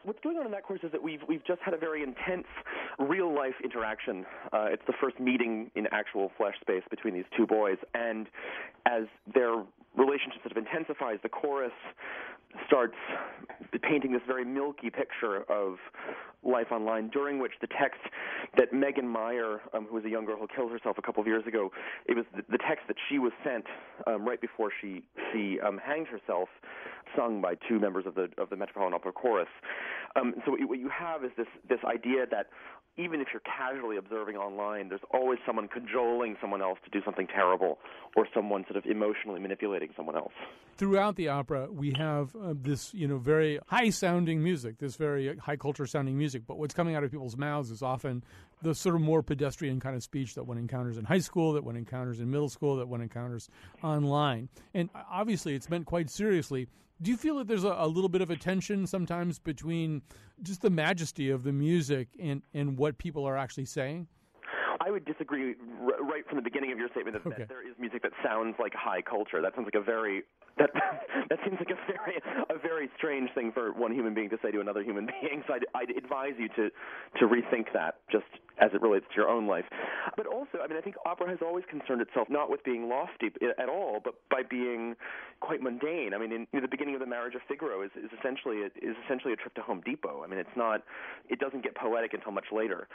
What's 0.02 0.18
going 0.24 0.38
on 0.38 0.48
in 0.48 0.52
that 0.54 0.64
chorus 0.64 0.82
is 0.84 0.92
that 0.92 1.04
we've 1.04 1.20
we've 1.30 1.46
just 1.46 1.62
had 1.62 1.76
a 1.76 1.78
very 1.78 2.02
intense 2.02 2.48
real 2.98 3.32
life 3.32 3.54
interaction. 3.64 4.26
Uh, 4.52 4.66
it's 4.72 4.82
the 4.88 4.94
first 5.00 5.20
meeting 5.20 5.70
in 5.76 5.86
actual 5.92 6.32
flesh 6.36 6.56
space 6.62 6.82
between 6.90 7.14
these 7.14 7.26
two 7.38 7.46
boys, 7.46 7.78
and 7.94 8.26
as 8.88 9.04
their 9.36 9.54
relationship 10.06 10.42
sort 10.44 10.56
of 10.56 10.58
intensifies, 10.58 11.18
the 11.24 11.30
chorus 11.30 11.74
starts 12.68 12.96
painting 13.82 14.12
this 14.12 14.22
very 14.26 14.46
milky 14.46 14.90
picture 14.90 15.44
of 15.52 15.78
life 16.44 16.68
online, 16.72 17.10
during 17.10 17.40
which 17.40 17.54
the 17.60 17.68
text 17.68 18.00
that 18.58 18.72
Megan 18.72 19.08
Meier, 19.08 19.62
um, 19.74 19.86
who 19.90 19.96
was 19.96 20.06
a 20.06 20.10
young 20.10 20.26
girl 20.26 20.38
who 20.38 20.48
killed 20.56 20.72
herself 20.72 20.98
a 20.98 21.02
couple 21.02 21.22
of 21.22 21.28
years 21.28 21.46
ago, 21.48 21.72
it 22.06 22.16
was 22.16 22.26
the, 22.36 22.58
text 22.58 22.88
that 22.88 22.98
she 23.10 23.20
was 23.20 23.32
sent 23.44 23.66
um, 24.08 24.26
right 24.26 24.40
before 24.40 24.72
she 24.82 25.04
she 25.32 25.60
um, 25.60 25.80
hanged 25.84 26.08
herself, 26.08 26.50
sung 27.16 27.42
by 27.42 27.56
two 27.68 27.80
members 27.80 28.06
of 28.06 28.16
the 28.16 28.30
of 28.38 28.50
the 28.50 28.56
Metropolitan 28.56 28.94
Opera 28.96 29.12
Chorus. 29.12 29.48
Um, 30.16 30.36
so 30.46 30.52
what 30.52 30.80
you 30.80 30.90
have 30.90 31.24
is 31.24 31.32
this 31.38 31.48
this 31.68 31.80
idea 31.86 32.26
that 32.32 32.48
even 32.98 33.20
if 33.22 33.28
you're 33.34 33.42
casually 33.42 33.98
observing 33.98 34.38
online, 34.38 34.90
there's 34.90 35.02
always 35.14 35.40
someone 35.46 35.68
cajoling 35.68 36.38
someone 36.40 36.62
else 36.62 36.80
to 36.86 36.90
do 36.90 37.04
something 37.04 37.28
terrible, 37.28 37.78
or 38.16 38.28
someone 38.34 38.64
sort 38.66 38.78
of 38.78 38.86
emotionally 38.86 39.40
manipulating 39.40 39.90
someone 39.96 40.16
else. 40.16 40.32
Throughout 40.78 41.16
the 41.16 41.30
opera, 41.30 41.70
we 41.72 41.94
have 41.98 42.36
uh, 42.36 42.54
this, 42.56 42.94
you 42.94 43.08
know, 43.08 43.18
very 43.18 43.60
high-sounding 43.68 44.44
music, 44.44 44.78
this 44.78 44.96
very 44.96 45.38
high-culture-sounding 45.38 46.18
music. 46.18 46.44
But 46.48 46.58
what's 46.58 46.74
coming 46.74 46.96
out 46.96 47.04
of 47.04 47.12
people's 47.12 47.38
mouths 47.38 47.72
is 47.72 47.82
often 47.82 48.24
the 48.62 48.76
sort 48.76 48.96
of 48.96 49.02
more 49.02 49.22
pedestrian 49.24 49.80
kind 49.80 49.96
of 49.96 50.04
speech 50.04 50.36
that 50.36 50.44
one 50.44 50.58
encounters 50.58 50.98
in 50.98 51.06
high 51.06 51.20
school, 51.20 51.54
that 51.54 51.64
one 51.64 51.76
encounters 51.76 52.20
in 52.20 52.30
middle 52.30 52.50
school, 52.50 52.78
that 52.78 52.88
one 52.88 53.02
encounters 53.02 53.50
online. 53.84 54.50
And 54.74 54.90
obviously, 55.10 55.56
it's 55.56 55.70
meant 55.70 55.86
quite 55.86 56.10
seriously. 56.10 56.68
Do 57.02 57.12
you 57.12 57.18
feel 57.18 57.38
that 57.38 57.48
there's 57.48 57.64
a, 57.64 57.76
a, 57.78 57.88
little 57.88 58.10
bit 58.10 58.22
of 58.22 58.30
a 58.30 58.38
tension 58.38 58.88
sometimes 58.88 59.38
between 59.38 60.02
just 60.42 60.62
the 60.62 60.70
majesty 60.70 61.30
of 61.30 61.44
the 61.44 61.52
music 61.52 62.08
and, 62.20 62.42
and 62.54 62.78
what 62.78 62.98
people 62.98 63.26
are 63.26 63.38
actually 63.38 63.66
saying? 63.66 64.08
I 64.80 64.92
would 64.92 65.06
disagree 65.06 65.56
r- 65.82 66.04
right 66.04 66.26
from 66.28 66.38
the 66.38 66.42
beginning 66.42 66.72
of 66.72 66.78
your 66.78 66.90
statement 66.90 67.22
that, 67.22 67.28
okay. 67.28 67.40
that, 67.40 67.50
there 67.50 67.68
is 67.68 67.76
music 67.80 68.04
that 68.04 68.12
sounds 68.24 68.56
like 68.60 68.74
high 68.74 69.02
culture. 69.02 69.42
That 69.42 69.56
sounds 69.56 69.66
like 69.66 69.76
a 69.76 69.84
very 69.84 70.24
that 70.58 70.70
that 71.30 71.40
seems 71.44 71.58
like 71.60 71.70
a 71.70 71.80
very 71.92 72.22
a 72.50 72.60
very 72.60 72.90
strange 72.98 73.30
thing 73.34 73.52
for 73.52 73.72
one 73.74 73.94
human 73.94 74.14
being 74.14 74.30
to 74.30 74.38
say 74.42 74.52
to 74.52 74.60
another 74.60 74.84
human 74.84 75.06
being. 75.22 75.44
So 75.48 75.54
I'd, 75.54 75.66
I'd 75.76 75.98
advise 75.98 76.34
you 76.38 76.48
to 76.56 76.70
to 77.20 77.26
rethink 77.28 77.74
that 77.74 77.96
just 78.12 78.26
as 78.60 78.72
it 78.74 78.82
relates 78.82 79.06
to 79.10 79.16
your 79.16 79.30
own 79.30 79.48
life. 79.48 79.66
But 80.16 80.28
also, 80.28 80.60
I 80.64 80.68
mean, 80.68 80.78
I 80.78 80.82
think 80.82 80.96
opera 81.06 81.30
has 81.30 81.40
always 81.42 81.66
concerned 81.70 82.02
itself 82.02 82.30
not 82.30 82.50
with 82.50 82.64
being 82.64 82.88
lofty 82.88 83.28
at 83.60 83.68
all, 83.68 84.00
but 84.04 84.16
by 84.30 84.44
being 84.50 84.96
quite 85.42 85.62
mundane. 85.62 86.14
I 86.14 86.18
mean, 86.18 86.32
in, 86.32 86.48
in 86.54 86.62
the 86.62 86.68
beginning 86.68 86.94
of 86.96 87.02
the 87.02 87.06
Marriage 87.06 87.36
of 87.36 87.42
Figaro 87.48 87.84
is, 87.84 87.92
is 87.98 88.10
essentially 88.18 88.64
a, 88.64 88.68
is 88.80 88.96
essentially 89.06 89.34
a 89.34 89.36
trip 89.36 89.54
to 89.56 89.62
Home 89.62 89.82
Depot. 89.86 90.24
I 90.24 90.28
mean, 90.28 90.40
it's 90.40 90.56
not 90.56 90.84
it 91.30 91.40
doesn't 91.40 91.64
get 91.64 91.76
poetic 91.76 92.14
until 92.14 92.32
much 92.32 92.46
later. 92.52 92.88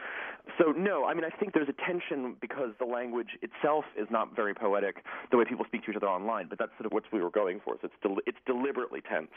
So 0.59 0.73
no, 0.73 1.05
I 1.05 1.15
mean, 1.15 1.25
I 1.25 1.31
think 1.37 1.53
there's 1.53 1.69
a 1.69 1.77
tension 1.85 2.37
because 2.41 2.71
the 2.79 2.87
language 2.87 3.37
itself 3.43 3.85
is 3.99 4.07
not 4.11 4.35
very 4.35 4.55
poetic 4.55 5.05
the 5.31 5.37
way 5.37 5.45
people 5.45 5.67
speak 5.67 5.85
to 5.85 5.91
each 5.91 5.97
other 5.97 6.09
online. 6.09 6.47
But 6.49 6.59
that's 6.59 6.73
sort 6.79 6.87
of 6.87 6.93
what 6.93 7.05
we 7.13 7.21
were 7.21 7.31
going 7.31 7.50
for. 7.59 7.77
So 7.81 7.87
it's 7.87 7.95
del- 8.03 8.23
it's 8.27 8.39
deliberately 8.47 9.01
tense. 9.01 9.31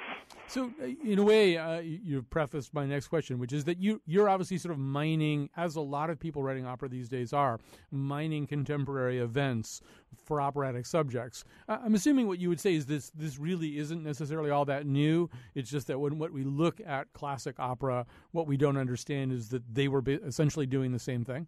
So 0.48 0.72
uh, 0.82 0.86
in 1.04 1.18
a 1.18 1.24
way, 1.24 1.58
uh, 1.58 1.80
you've 1.80 2.30
prefaced 2.30 2.74
my 2.74 2.86
next 2.86 3.08
question, 3.08 3.40
which 3.40 3.54
is 3.54 3.64
that 3.64 3.80
you 3.80 4.02
you're 4.06 4.30
obviously 4.30 4.58
sort 4.58 4.74
of 4.74 4.80
mining, 4.80 5.50
as 5.58 5.76
a 5.76 5.82
lot 5.82 6.10
of 6.10 6.20
people 6.20 6.44
writing 6.44 6.66
opera 6.66 6.90
these 6.90 7.10
days 7.10 7.34
are, 7.34 7.60
mining 7.92 8.46
contemporary 8.46 9.20
events 9.20 9.82
for 10.24 10.40
operatic 10.40 10.86
subjects. 10.86 11.44
Uh, 11.68 11.80
I'm 11.84 11.96
assuming 11.96 12.28
what 12.28 12.40
you 12.40 12.50
would 12.50 12.60
say 12.60 12.76
is 12.76 12.86
this 12.86 13.10
this 13.16 13.40
really 13.40 13.78
isn't 13.78 14.04
necessarily 14.04 14.52
all 14.52 14.66
that 14.66 14.86
new. 14.86 15.30
It's 15.56 15.70
just 15.70 15.88
that 15.88 16.00
when 16.00 16.20
what 16.20 16.32
we 16.32 16.44
look 16.44 16.82
at 16.86 17.12
classic 17.14 17.60
opera, 17.60 18.06
what 18.32 18.46
we 18.46 18.58
don't 18.58 18.78
understand 18.78 19.32
is 19.32 19.50
that 19.50 19.64
they 19.74 19.88
were 19.88 20.04
essentially 20.08 20.66
doing 20.66 20.92
the 20.92 21.00
same 21.00 21.24
thing. 21.24 21.48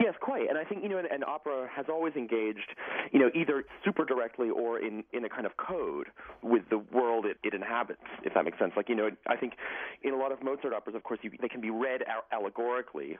Yes, 0.00 0.14
quite. 0.20 0.48
And 0.48 0.58
I 0.58 0.64
think 0.64 0.82
you 0.82 0.88
know, 0.88 0.98
and, 0.98 1.24
opera 1.24 1.68
has 1.74 1.86
always 1.88 2.14
engaged, 2.16 2.74
you 3.12 3.20
know, 3.20 3.30
either 3.34 3.64
super 3.84 4.04
directly 4.04 4.50
or 4.50 4.80
in 4.80 5.04
in 5.12 5.24
a 5.24 5.28
kind 5.28 5.46
of 5.46 5.56
code 5.56 6.08
with 6.42 6.62
the 6.68 6.78
world 6.78 7.26
it, 7.26 7.38
it 7.44 7.54
inhabits, 7.54 8.02
if 8.24 8.34
that 8.34 8.44
makes 8.44 8.58
sense. 8.58 8.72
Like 8.76 8.88
you 8.88 8.96
know, 8.96 9.10
I 9.28 9.36
think 9.36 9.54
in 10.02 10.12
a 10.12 10.16
lot 10.16 10.32
of 10.32 10.42
Mozart 10.42 10.74
operas, 10.74 10.96
of 10.96 11.04
course, 11.04 11.20
you, 11.22 11.30
they 11.40 11.48
can 11.48 11.60
be 11.60 11.70
read 11.70 12.02
allegorically 12.32 13.18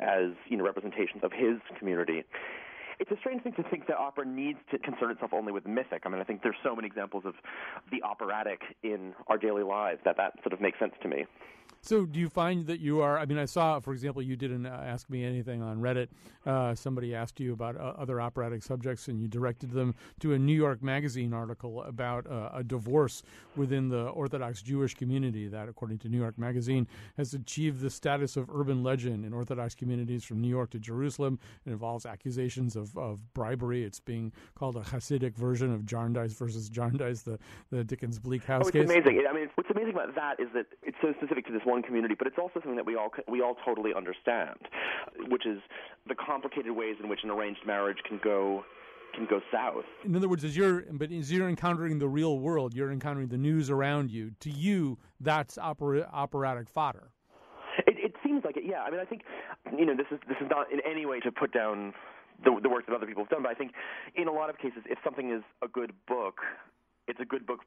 as 0.00 0.30
you 0.48 0.56
know 0.56 0.64
representations 0.64 1.22
of 1.22 1.32
his 1.32 1.58
community 1.78 2.24
it's 3.00 3.10
a 3.10 3.16
strange 3.18 3.42
thing 3.42 3.52
to 3.54 3.62
think 3.64 3.86
that 3.88 3.96
opera 3.96 4.24
needs 4.24 4.58
to 4.70 4.78
concern 4.78 5.10
itself 5.10 5.32
only 5.32 5.52
with 5.52 5.66
mythic. 5.66 6.02
I 6.04 6.08
mean, 6.08 6.20
I 6.20 6.24
think 6.24 6.42
there's 6.42 6.56
so 6.62 6.76
many 6.76 6.86
examples 6.86 7.24
of 7.26 7.34
the 7.90 8.02
operatic 8.02 8.60
in 8.82 9.14
our 9.26 9.36
daily 9.36 9.62
lives 9.62 10.00
that 10.04 10.16
that 10.16 10.34
sort 10.42 10.52
of 10.52 10.60
makes 10.60 10.78
sense 10.78 10.92
to 11.02 11.08
me. 11.08 11.26
So, 11.84 12.06
do 12.06 12.18
you 12.18 12.30
find 12.30 12.66
that 12.68 12.80
you 12.80 13.02
are? 13.02 13.18
I 13.18 13.26
mean, 13.26 13.36
I 13.36 13.44
saw, 13.44 13.78
for 13.78 13.92
example, 13.92 14.22
you 14.22 14.36
didn't 14.36 14.64
ask 14.64 15.10
me 15.10 15.22
anything 15.22 15.60
on 15.60 15.82
Reddit. 15.82 16.08
Uh, 16.46 16.74
somebody 16.74 17.14
asked 17.14 17.38
you 17.40 17.52
about 17.52 17.76
uh, 17.76 17.92
other 17.98 18.22
operatic 18.22 18.62
subjects, 18.62 19.08
and 19.08 19.20
you 19.20 19.28
directed 19.28 19.70
them 19.70 19.94
to 20.20 20.32
a 20.32 20.38
New 20.38 20.54
York 20.54 20.82
Magazine 20.82 21.34
article 21.34 21.82
about 21.82 22.26
uh, 22.26 22.48
a 22.54 22.64
divorce 22.64 23.22
within 23.54 23.90
the 23.90 24.04
Orthodox 24.08 24.62
Jewish 24.62 24.94
community 24.94 25.46
that, 25.48 25.68
according 25.68 25.98
to 25.98 26.08
New 26.08 26.16
York 26.16 26.38
Magazine, 26.38 26.86
has 27.18 27.34
achieved 27.34 27.80
the 27.80 27.90
status 27.90 28.38
of 28.38 28.48
urban 28.48 28.82
legend 28.82 29.26
in 29.26 29.34
Orthodox 29.34 29.74
communities 29.74 30.24
from 30.24 30.40
New 30.40 30.48
York 30.48 30.70
to 30.70 30.78
Jerusalem. 30.78 31.38
It 31.66 31.70
involves 31.70 32.06
accusations 32.06 32.76
of, 32.76 32.96
of 32.96 33.20
bribery. 33.34 33.84
It's 33.84 34.00
being 34.00 34.32
called 34.54 34.76
a 34.76 34.80
Hasidic 34.80 35.36
version 35.36 35.70
of 35.70 35.84
Jarndyce 35.84 36.32
versus 36.32 36.70
Jarndyce, 36.70 37.20
the, 37.22 37.38
the 37.70 37.84
Dickens 37.84 38.18
Bleak 38.18 38.44
House 38.44 38.64
oh, 38.64 38.68
it's 38.68 38.72
case. 38.72 38.84
amazing. 38.84 39.22
I 39.28 39.34
mean, 39.34 39.50
what's 39.54 39.68
amazing 39.68 39.92
about 39.92 40.14
that 40.14 40.40
is 40.40 40.48
that 40.54 40.64
it's 40.82 40.96
so 41.02 41.12
specific 41.18 41.44
to 41.46 41.52
this 41.52 41.62
one 41.64 41.73
one 41.74 41.82
community, 41.82 42.14
but 42.16 42.26
it's 42.26 42.38
also 42.38 42.54
something 42.54 42.76
that 42.76 42.86
we 42.86 42.96
all 42.96 43.10
we 43.28 43.42
all 43.42 43.56
totally 43.64 43.92
understand, 43.94 44.58
which 45.28 45.44
is 45.44 45.58
the 46.08 46.14
complicated 46.14 46.72
ways 46.72 46.96
in 47.02 47.08
which 47.08 47.20
an 47.24 47.30
arranged 47.30 47.60
marriage 47.66 47.98
can 48.08 48.20
go 48.22 48.64
can 49.14 49.26
go 49.26 49.40
south. 49.52 49.84
In 50.04 50.14
other 50.14 50.28
words, 50.28 50.44
as 50.44 50.56
you're 50.56 50.84
but 50.92 51.10
as 51.10 51.32
you're 51.32 51.48
encountering 51.48 51.98
the 51.98 52.08
real 52.08 52.38
world, 52.38 52.74
you're 52.74 52.92
encountering 52.92 53.28
the 53.28 53.38
news 53.38 53.70
around 53.70 54.10
you. 54.10 54.30
To 54.40 54.50
you, 54.50 54.98
that's 55.20 55.58
opera, 55.58 56.08
operatic 56.12 56.68
fodder. 56.68 57.10
It, 57.88 57.96
it 57.98 58.14
seems 58.24 58.44
like 58.44 58.56
it. 58.56 58.64
Yeah. 58.64 58.82
I 58.82 58.90
mean, 58.90 59.00
I 59.00 59.04
think 59.04 59.22
you 59.76 59.84
know 59.84 59.96
this 59.96 60.06
is 60.12 60.20
this 60.28 60.38
is 60.40 60.48
not 60.48 60.72
in 60.72 60.78
any 60.88 61.06
way 61.06 61.18
to 61.20 61.32
put 61.32 61.52
down 61.52 61.92
the, 62.44 62.52
the 62.62 62.68
work 62.68 62.86
that 62.86 62.94
other 62.94 63.06
people 63.06 63.24
have 63.24 63.30
done, 63.30 63.42
but 63.42 63.50
I 63.50 63.54
think 63.54 63.72
in 64.14 64.28
a 64.28 64.32
lot 64.32 64.48
of 64.48 64.58
cases, 64.58 64.82
if 64.86 64.98
something 65.04 65.32
is 65.32 65.42
a 65.62 65.68
good 65.68 65.92
book, 66.06 66.38
it's 67.08 67.20
a 67.20 67.24
good 67.24 67.46
book 67.46 67.60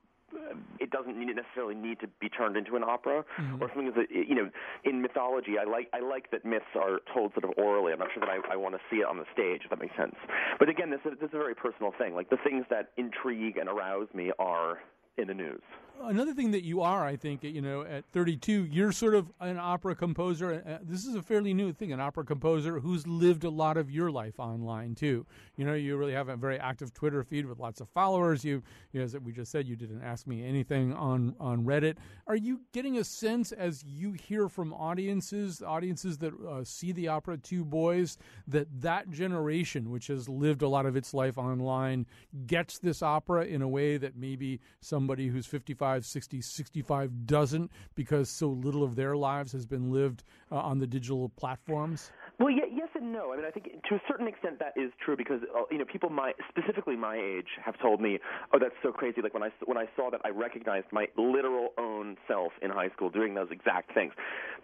it 0.80 0.90
doesn't 0.92 1.18
necessarily 1.18 1.76
need 1.76 2.00
to 2.00 2.08
be 2.20 2.30
turned 2.30 2.58
into 2.58 2.76
an 2.76 2.84
opera 2.84 3.24
Mhm. 3.40 3.62
or 3.62 3.70
something 3.70 3.92
that 3.94 4.12
you 4.12 4.36
know 4.36 4.50
in 4.84 5.02
mythology 5.02 5.58
I 5.58 5.64
like 5.64 5.90
I 5.94 6.00
like 6.00 6.32
that 6.32 6.44
myths 6.46 6.66
are 6.76 7.00
told 7.14 7.34
sort 7.34 7.46
of 7.46 7.54
orally. 7.58 7.94
I'm 7.94 8.00
not 8.00 8.12
sure 8.14 8.22
that 8.22 8.30
I, 8.30 8.54
I 8.54 8.56
want 8.56 8.76
to 8.76 8.82
see 8.90 8.98
it 8.98 9.06
on 9.06 9.18
the 9.18 9.26
stage 9.34 9.62
if 9.64 9.70
that 9.70 9.80
makes 9.80 9.96
sense. 9.96 10.16
But 10.60 10.70
again 10.70 10.90
this 10.90 11.00
is, 11.06 11.18
this 11.20 11.30
is 11.30 11.34
a 11.36 11.38
very 11.38 11.56
personal 11.56 11.92
thing. 11.98 12.14
Like 12.16 12.30
the 12.30 12.38
things 12.38 12.66
that 12.70 12.92
intrigue 12.98 13.58
and 13.58 13.70
arouse 13.70 14.08
me 14.14 14.32
are 14.40 14.80
in 15.18 15.28
the 15.28 15.34
news 15.34 15.62
Another 16.04 16.34
thing 16.34 16.52
that 16.52 16.64
you 16.64 16.82
are, 16.82 17.06
I 17.06 17.16
think, 17.16 17.44
you 17.44 17.62
know, 17.62 17.82
at 17.82 18.06
32, 18.14 18.66
you're 18.66 18.92
sort 18.92 19.16
of 19.16 19.32
an 19.40 19.58
opera 19.58 19.96
composer. 19.96 20.64
Uh, 20.66 20.78
this 20.84 21.06
is 21.06 21.16
a 21.16 21.24
fairly 21.24 21.54
new 21.54 21.74
thing, 21.74 21.92
an 21.92 22.00
opera 22.00 22.24
composer 22.24 22.80
who's 22.80 23.08
lived 23.08 23.44
a 23.44 23.50
lot 23.50 23.78
of 23.78 23.90
your 23.90 24.12
life 24.12 24.40
online 24.40 24.94
too. 24.94 25.26
You 25.56 25.66
know, 25.66 25.74
you 25.74 25.98
really 25.98 26.14
have 26.14 26.30
a 26.30 26.36
very 26.36 26.60
active 26.60 26.94
Twitter 26.94 27.24
feed 27.24 27.48
with 27.48 27.58
lots 27.58 27.82
of 27.82 27.90
followers. 27.90 28.46
You, 28.46 28.62
you 28.92 29.00
know, 29.00 29.06
as 29.06 29.18
we 29.18 29.32
just 29.32 29.52
said, 29.52 29.68
you 29.68 29.76
didn't 29.76 30.04
ask 30.04 30.28
me 30.28 30.46
anything 30.46 30.94
on 30.94 31.36
on 31.40 31.66
Reddit. 31.66 31.96
Are 32.28 32.36
you 32.36 32.62
getting 32.74 32.98
a 32.98 33.04
sense 33.04 33.52
as 33.52 33.84
you 33.84 34.12
hear 34.12 34.50
from 34.50 34.74
audiences, 34.74 35.64
audiences 35.64 36.20
that 36.20 36.34
uh, 36.48 36.64
see 36.64 36.92
the 36.92 37.08
opera 37.08 37.38
Two 37.38 37.66
Boys, 37.66 38.18
that 38.48 38.68
that 38.82 39.10
generation, 39.10 39.90
which 39.90 40.08
has 40.08 40.30
lived 40.30 40.62
a 40.62 40.70
lot 40.70 40.86
of 40.86 40.96
its 40.96 41.14
life 41.14 41.38
online, 41.38 42.06
gets 42.46 42.78
this 42.78 43.02
opera 43.02 43.46
in 43.46 43.62
a 43.64 43.68
way 43.68 43.98
that 43.98 44.16
maybe 44.16 44.60
somebody 44.80 45.28
who's 45.28 45.48
55 45.48 45.87
60, 46.06 46.42
65 46.42 47.26
doesn't 47.26 47.72
because 47.96 48.30
so 48.30 48.50
little 48.50 48.84
of 48.84 48.96
their 48.96 49.16
lives 49.16 49.52
has 49.52 49.66
been 49.66 49.92
lived 49.92 50.24
uh, 50.52 50.56
on 50.56 50.80
the 50.80 50.88
digital 50.88 51.30
platforms? 51.30 52.12
Well, 52.40 52.52
yeah, 52.52 52.66
yes 52.72 52.90
and 52.94 53.12
no. 53.12 53.34
I 53.34 53.38
mean, 53.38 53.46
I 53.46 53.52
think 53.52 53.66
to 53.90 53.96
a 53.96 54.02
certain 54.08 54.28
extent 54.28 54.60
that 54.60 54.74
is 54.76 54.92
true 55.04 55.18
because 55.18 55.42
uh, 55.56 55.64
you 55.72 55.78
know 55.78 55.86
people 55.86 56.10
my 56.10 56.34
specifically 56.50 56.96
my 56.96 57.16
age 57.16 57.48
have 57.64 57.80
told 57.80 58.00
me, 58.00 58.20
"Oh, 58.54 58.60
that's 58.60 58.76
so 58.84 58.92
crazy." 58.92 59.22
Like 59.22 59.34
when 59.34 59.44
I 59.44 59.50
when 59.66 59.78
I 59.78 59.86
saw 59.96 60.12
that, 60.12 60.22
I 60.24 60.30
recognized 60.30 60.88
my 60.92 61.08
literal 61.18 61.70
own 61.80 62.18
self 62.28 62.52
in 62.62 62.70
high 62.70 62.90
school 62.90 63.10
doing 63.10 63.34
those 63.34 63.48
exact 63.50 63.94
things. 63.94 64.14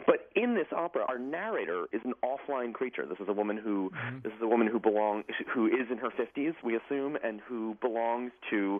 But 0.05 0.29
in 0.35 0.53
this 0.53 0.67
opera, 0.75 1.05
our 1.07 1.17
narrator 1.17 1.87
is 1.91 2.01
an 2.05 2.13
offline 2.23 2.73
creature. 2.73 3.05
This 3.07 3.19
is 3.19 3.27
a 3.27 3.33
woman 3.33 3.57
who 3.57 3.89
mm-hmm. 3.89 4.19
this 4.23 4.33
is 4.33 4.41
a 4.41 4.47
woman 4.47 4.67
who 4.67 4.79
belong 4.79 5.23
who 5.53 5.67
is 5.67 5.89
in 5.91 5.97
her 5.97 6.09
50s, 6.09 6.53
we 6.63 6.75
assume, 6.77 7.17
and 7.23 7.41
who 7.41 7.75
belongs 7.81 8.31
to 8.51 8.79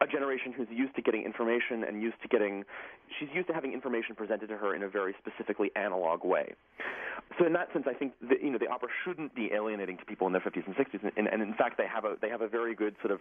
a 0.00 0.06
generation 0.06 0.52
who's 0.52 0.68
used 0.70 0.94
to 0.96 1.02
getting 1.02 1.24
information 1.24 1.84
and 1.84 2.02
used 2.02 2.20
to 2.22 2.28
getting 2.28 2.64
she's 3.18 3.28
used 3.34 3.48
to 3.48 3.54
having 3.54 3.72
information 3.72 4.14
presented 4.14 4.48
to 4.48 4.56
her 4.56 4.74
in 4.74 4.82
a 4.82 4.88
very 4.88 5.14
specifically 5.18 5.70
analog 5.76 6.24
way. 6.24 6.52
So 7.38 7.46
in 7.46 7.52
that 7.54 7.72
sense, 7.72 7.86
I 7.88 7.94
think 7.94 8.12
the, 8.20 8.36
you 8.42 8.50
know 8.50 8.58
the 8.58 8.68
opera 8.68 8.88
shouldn't 9.04 9.34
be 9.34 9.50
alienating 9.52 9.98
to 9.98 10.04
people 10.04 10.26
in 10.26 10.32
their 10.32 10.42
50s 10.42 10.66
and 10.66 10.74
60s, 10.74 11.12
and, 11.16 11.28
and 11.28 11.42
in 11.42 11.54
fact 11.54 11.78
they 11.78 11.86
have 11.86 12.04
a 12.04 12.16
they 12.20 12.28
have 12.28 12.42
a 12.42 12.48
very 12.48 12.74
good 12.74 12.96
sort 13.00 13.12
of 13.12 13.20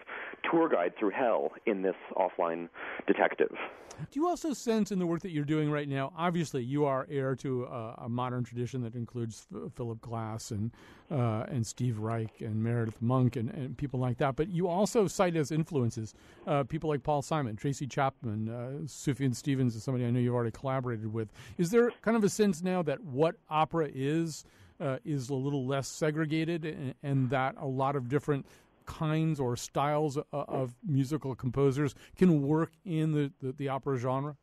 tour 0.49 0.69
guide 0.69 0.93
through 0.97 1.11
hell 1.11 1.51
in 1.65 1.81
this 1.81 1.95
offline 2.15 2.69
detective. 3.07 3.55
Do 4.11 4.19
you 4.19 4.27
also 4.27 4.53
sense 4.53 4.91
in 4.91 4.99
the 4.99 5.05
work 5.05 5.21
that 5.21 5.31
you're 5.31 5.45
doing 5.45 5.69
right 5.69 5.87
now? 5.87 6.11
Obviously, 6.17 6.63
you 6.63 6.85
are 6.85 7.05
heir 7.09 7.35
to 7.37 7.65
a, 7.65 7.95
a 8.05 8.09
modern 8.09 8.43
tradition 8.43 8.81
that 8.81 8.95
includes 8.95 9.47
Philip 9.75 10.01
Glass 10.01 10.51
and 10.51 10.71
uh, 11.13 11.45
and 11.47 11.65
Steve 11.65 11.99
Reich 11.99 12.41
and 12.41 12.63
Meredith 12.63 12.99
Monk 13.01 13.35
and, 13.35 13.49
and, 13.51 13.77
people 13.77 13.99
like 13.99 14.17
that. 14.17 14.35
But 14.35 14.49
you 14.49 14.67
also 14.67 15.07
cite 15.07 15.35
as 15.35 15.51
influences 15.51 16.15
uh, 16.47 16.63
people 16.63 16.89
like 16.89 17.03
Paul 17.03 17.21
Simon, 17.21 17.55
Tracy 17.55 17.85
Chapman, 17.85 18.49
uh, 18.49 18.85
Sufjan 18.85 19.35
Stevens 19.35 19.75
is 19.75 19.83
somebody 19.83 20.05
I 20.05 20.09
know 20.09 20.19
you've 20.19 20.33
already 20.33 20.51
collaborated 20.51 21.13
with. 21.13 21.29
Is 21.57 21.69
there 21.69 21.91
kind 22.01 22.17
of 22.17 22.23
a 22.23 22.29
sense 22.29 22.63
now 22.63 22.81
that 22.83 22.99
what 23.03 23.35
opera 23.49 23.89
is 23.93 24.43
uh, 24.79 24.97
is 25.05 25.29
a 25.29 25.35
little 25.35 25.67
less 25.67 25.87
segregated 25.87 26.65
and, 26.65 26.95
and 27.03 27.29
that 27.29 27.55
a 27.59 27.67
lot 27.67 27.95
of 27.95 28.09
different 28.09 28.45
kinds 28.85 29.39
or 29.39 29.55
styles 29.55 30.17
of, 30.17 30.25
of 30.33 30.75
musical 30.85 31.35
composers 31.35 31.93
can 32.17 32.41
work 32.41 32.71
in 32.85 33.11
the, 33.11 33.31
the, 33.41 33.51
the 33.53 33.69
opera 33.69 33.97
genre? 33.97 34.35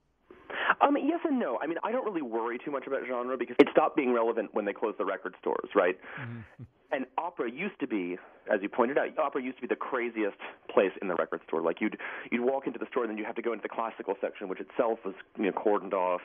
Um, 0.81 0.97
yes 0.97 1.21
and 1.25 1.39
no. 1.39 1.59
I 1.63 1.67
mean, 1.67 1.79
I 1.85 1.93
don't 1.93 2.05
really 2.05 2.23
worry 2.23 2.59
too 2.65 2.71
much 2.71 2.87
about 2.87 3.01
genre 3.07 3.37
because 3.37 3.57
it 3.59 3.69
stopped 3.71 3.97
being 3.97 4.13
relevant 4.13 4.51
when 4.53 4.65
they 4.65 4.73
closed 4.73 4.99
the 4.99 5.05
record 5.05 5.35
stores, 5.41 5.69
right? 5.75 5.97
Mm-hmm. 6.21 6.63
And 6.93 7.07
opera 7.19 7.51
used 7.51 7.79
to 7.81 7.87
be, 7.87 8.17
as 8.53 8.61
you 8.63 8.69
pointed 8.69 8.99
out, 8.99 9.17
opera 9.19 9.43
used 9.43 9.59
to 9.59 9.63
be 9.63 9.69
the 9.69 9.77
craziest 9.77 10.39
place 10.73 10.91
in 11.01 11.09
the 11.09 11.15
record 11.15 11.41
store. 11.47 11.63
Like 11.63 11.81
you'd 11.81 11.97
you'd 12.33 12.41
walk 12.41 12.67
into 12.67 12.79
the 12.81 12.87
store, 12.91 13.05
and 13.05 13.11
then 13.11 13.19
you 13.19 13.25
have 13.25 13.37
to 13.37 13.43
go 13.43 13.53
into 13.53 13.63
the 13.63 13.69
classical 13.69 14.17
section, 14.21 14.49
which 14.49 14.59
itself 14.59 14.99
was 15.05 15.15
you 15.39 15.45
know 15.45 15.53
cordoned 15.53 15.93
off, 15.93 16.23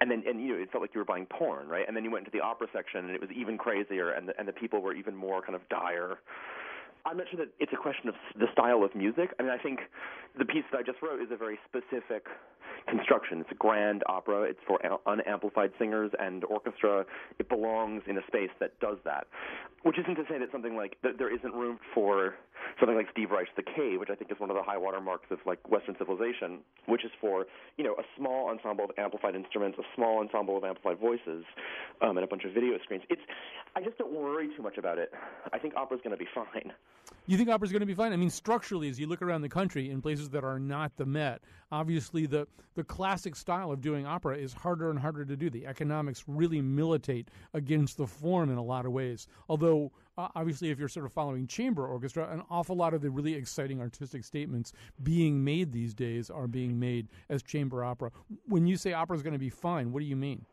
and 0.00 0.10
then 0.10 0.22
and 0.26 0.40
you 0.40 0.54
know 0.54 0.62
it 0.62 0.72
felt 0.72 0.80
like 0.80 0.94
you 0.94 1.00
were 1.00 1.04
buying 1.04 1.26
porn, 1.26 1.68
right? 1.68 1.84
And 1.86 1.94
then 1.94 2.04
you 2.04 2.10
went 2.10 2.26
into 2.26 2.36
the 2.36 2.42
opera 2.42 2.68
section, 2.72 3.04
and 3.04 3.10
it 3.10 3.20
was 3.20 3.30
even 3.36 3.58
crazier, 3.58 4.12
and 4.12 4.28
the, 4.28 4.38
and 4.38 4.48
the 4.48 4.52
people 4.52 4.80
were 4.80 4.94
even 4.94 5.14
more 5.14 5.42
kind 5.42 5.54
of 5.54 5.68
dire. 5.68 6.18
I'm 7.04 7.16
not 7.16 7.26
sure 7.30 7.38
that 7.44 7.52
it's 7.58 7.72
a 7.72 7.80
question 7.80 8.08
of 8.08 8.14
the 8.38 8.46
style 8.52 8.84
of 8.84 8.94
music. 8.94 9.32
I 9.38 9.42
mean, 9.42 9.52
I 9.52 9.58
think 9.58 9.80
the 10.38 10.44
piece 10.44 10.64
that 10.72 10.78
I 10.78 10.82
just 10.82 11.00
wrote 11.02 11.20
is 11.20 11.28
a 11.30 11.36
very 11.36 11.58
specific 11.68 12.26
construction. 12.88 13.40
It's 13.40 13.50
a 13.50 13.54
grand 13.56 14.02
opera. 14.06 14.42
It's 14.42 14.60
for 14.66 14.78
unamplified 15.06 15.72
singers 15.78 16.10
and 16.18 16.44
orchestra. 16.44 17.04
It 17.38 17.48
belongs 17.48 18.02
in 18.06 18.18
a 18.18 18.26
space 18.26 18.50
that 18.60 18.78
does 18.80 18.98
that. 19.04 19.26
Which 19.82 19.98
isn't 19.98 20.16
to 20.16 20.24
say 20.28 20.38
that 20.38 20.52
something 20.52 20.76
like 20.76 20.96
that 21.02 21.18
there 21.18 21.34
isn't 21.34 21.54
room 21.54 21.78
for 21.94 22.34
something 22.78 22.96
like 22.96 23.06
Steve 23.10 23.30
Reich's 23.30 23.52
The 23.56 23.62
Cave, 23.62 23.98
which 23.98 24.10
I 24.10 24.14
think 24.14 24.30
is 24.30 24.38
one 24.38 24.50
of 24.50 24.56
the 24.56 24.62
high 24.62 24.76
water 24.76 25.00
marks 25.00 25.26
of 25.30 25.38
like 25.46 25.58
Western 25.70 25.96
civilization, 25.98 26.58
which 26.86 27.04
is 27.04 27.10
for 27.20 27.46
you 27.76 27.84
know 27.84 27.94
a 27.94 28.04
small 28.16 28.50
ensemble 28.50 28.84
of 28.84 28.90
amplified 28.98 29.34
instruments, 29.34 29.78
a 29.78 29.84
small 29.94 30.20
ensemble 30.20 30.56
of 30.56 30.64
amplified 30.64 30.98
voices, 30.98 31.44
um, 32.02 32.16
and 32.16 32.24
a 32.24 32.26
bunch 32.26 32.44
of 32.44 32.52
video 32.52 32.78
screens. 32.82 33.04
It's 33.08 33.22
I 33.74 33.80
just 33.82 33.98
don't 33.98 34.12
worry 34.12 34.48
too 34.56 34.62
much 34.62 34.78
about 34.78 34.98
it. 34.98 35.12
I 35.52 35.58
think 35.58 35.74
opera's 35.76 36.00
going 36.02 36.16
to 36.16 36.22
be 36.22 36.28
fine. 36.34 36.72
You 37.26 37.36
think 37.36 37.48
opera's 37.48 37.72
going 37.72 37.80
to 37.80 37.86
be 37.86 37.94
fine? 37.94 38.12
I 38.12 38.16
mean, 38.16 38.30
structurally, 38.30 38.88
as 38.88 38.98
you 38.98 39.06
look 39.06 39.22
around 39.22 39.42
the 39.42 39.48
country 39.48 39.90
in 39.90 40.02
places 40.02 40.30
that 40.30 40.44
are 40.44 40.58
not 40.58 40.96
the 40.96 41.06
Met, 41.06 41.40
obviously 41.70 42.26
the 42.26 42.46
the 42.74 42.84
classic 42.84 43.34
style 43.36 43.72
of 43.72 43.80
doing 43.80 44.06
opera 44.06 44.36
is 44.36 44.52
harder 44.52 44.90
and 44.90 44.98
harder 44.98 45.24
to 45.24 45.36
do. 45.36 45.50
The 45.50 45.66
economics 45.66 46.24
really 46.26 46.60
militate 46.60 47.28
against 47.54 47.96
the 47.96 48.06
form 48.06 48.50
in 48.50 48.58
a 48.58 48.62
lot 48.62 48.86
of 48.86 48.92
ways. 48.92 49.26
Although, 49.48 49.92
uh, 50.16 50.28
obviously, 50.34 50.70
if 50.70 50.78
you're 50.78 50.88
sort 50.88 51.06
of 51.06 51.12
following 51.12 51.46
chamber 51.46 51.86
orchestra, 51.86 52.30
an 52.32 52.42
awful 52.50 52.76
lot 52.76 52.94
of 52.94 53.00
the 53.00 53.10
really 53.10 53.34
exciting 53.34 53.80
artistic 53.80 54.24
statements 54.24 54.72
being 55.02 55.42
made 55.42 55.72
these 55.72 55.94
days 55.94 56.30
are 56.30 56.46
being 56.46 56.78
made 56.78 57.08
as 57.28 57.42
chamber 57.42 57.84
opera. 57.84 58.10
When 58.46 58.66
you 58.66 58.76
say 58.76 58.92
opera 58.92 59.16
is 59.16 59.22
going 59.22 59.32
to 59.32 59.38
be 59.38 59.50
fine, 59.50 59.92
what 59.92 60.00
do 60.00 60.06
you 60.06 60.16
mean? 60.16 60.44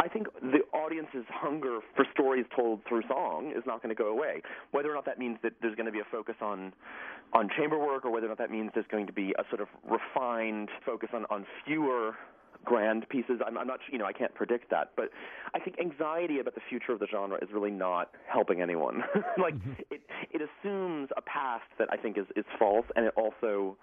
I 0.00 0.08
think 0.08 0.26
the 0.40 0.60
audience's 0.86 1.26
hunger 1.28 1.80
for 1.96 2.04
stories 2.12 2.46
told 2.54 2.80
through 2.88 3.02
song 3.08 3.52
is 3.56 3.64
not 3.66 3.82
going 3.82 3.94
to 3.94 4.00
go 4.00 4.08
away. 4.08 4.42
Whether 4.70 4.90
or 4.90 4.94
not 4.94 5.04
that 5.06 5.18
means 5.18 5.38
that 5.42 5.52
there's 5.60 5.74
going 5.74 5.86
to 5.86 5.92
be 5.92 6.00
a 6.00 6.08
focus 6.10 6.36
on 6.40 6.72
on 7.32 7.50
chamber 7.56 7.78
work, 7.78 8.04
or 8.04 8.12
whether 8.12 8.26
or 8.26 8.28
not 8.28 8.38
that 8.38 8.50
means 8.50 8.70
there's 8.72 8.86
going 8.90 9.06
to 9.06 9.12
be 9.12 9.34
a 9.38 9.44
sort 9.50 9.60
of 9.60 9.68
refined 9.84 10.68
focus 10.84 11.08
on 11.12 11.26
on 11.30 11.44
fewer 11.66 12.14
grand 12.64 13.08
pieces. 13.08 13.40
I'm, 13.46 13.58
I'm 13.58 13.66
not, 13.66 13.80
you 13.90 13.98
know, 13.98 14.06
I 14.06 14.12
can't 14.12 14.34
predict 14.34 14.70
that, 14.70 14.92
but 14.96 15.10
I 15.54 15.58
think 15.58 15.76
anxiety 15.80 16.40
about 16.40 16.54
the 16.54 16.60
future 16.68 16.92
of 16.92 16.98
the 16.98 17.06
genre 17.06 17.38
is 17.42 17.48
really 17.52 17.70
not 17.70 18.10
helping 18.28 18.60
anyone. 18.60 19.02
like 19.40 19.54
mm-hmm. 19.54 19.72
it, 19.90 20.02
it 20.30 20.40
assumes 20.42 21.08
a 21.16 21.22
past 21.22 21.64
that 21.78 21.88
I 21.90 21.96
think 21.96 22.16
is 22.18 22.26
is 22.36 22.44
false, 22.58 22.86
and 22.94 23.06
it 23.06 23.14
also 23.16 23.76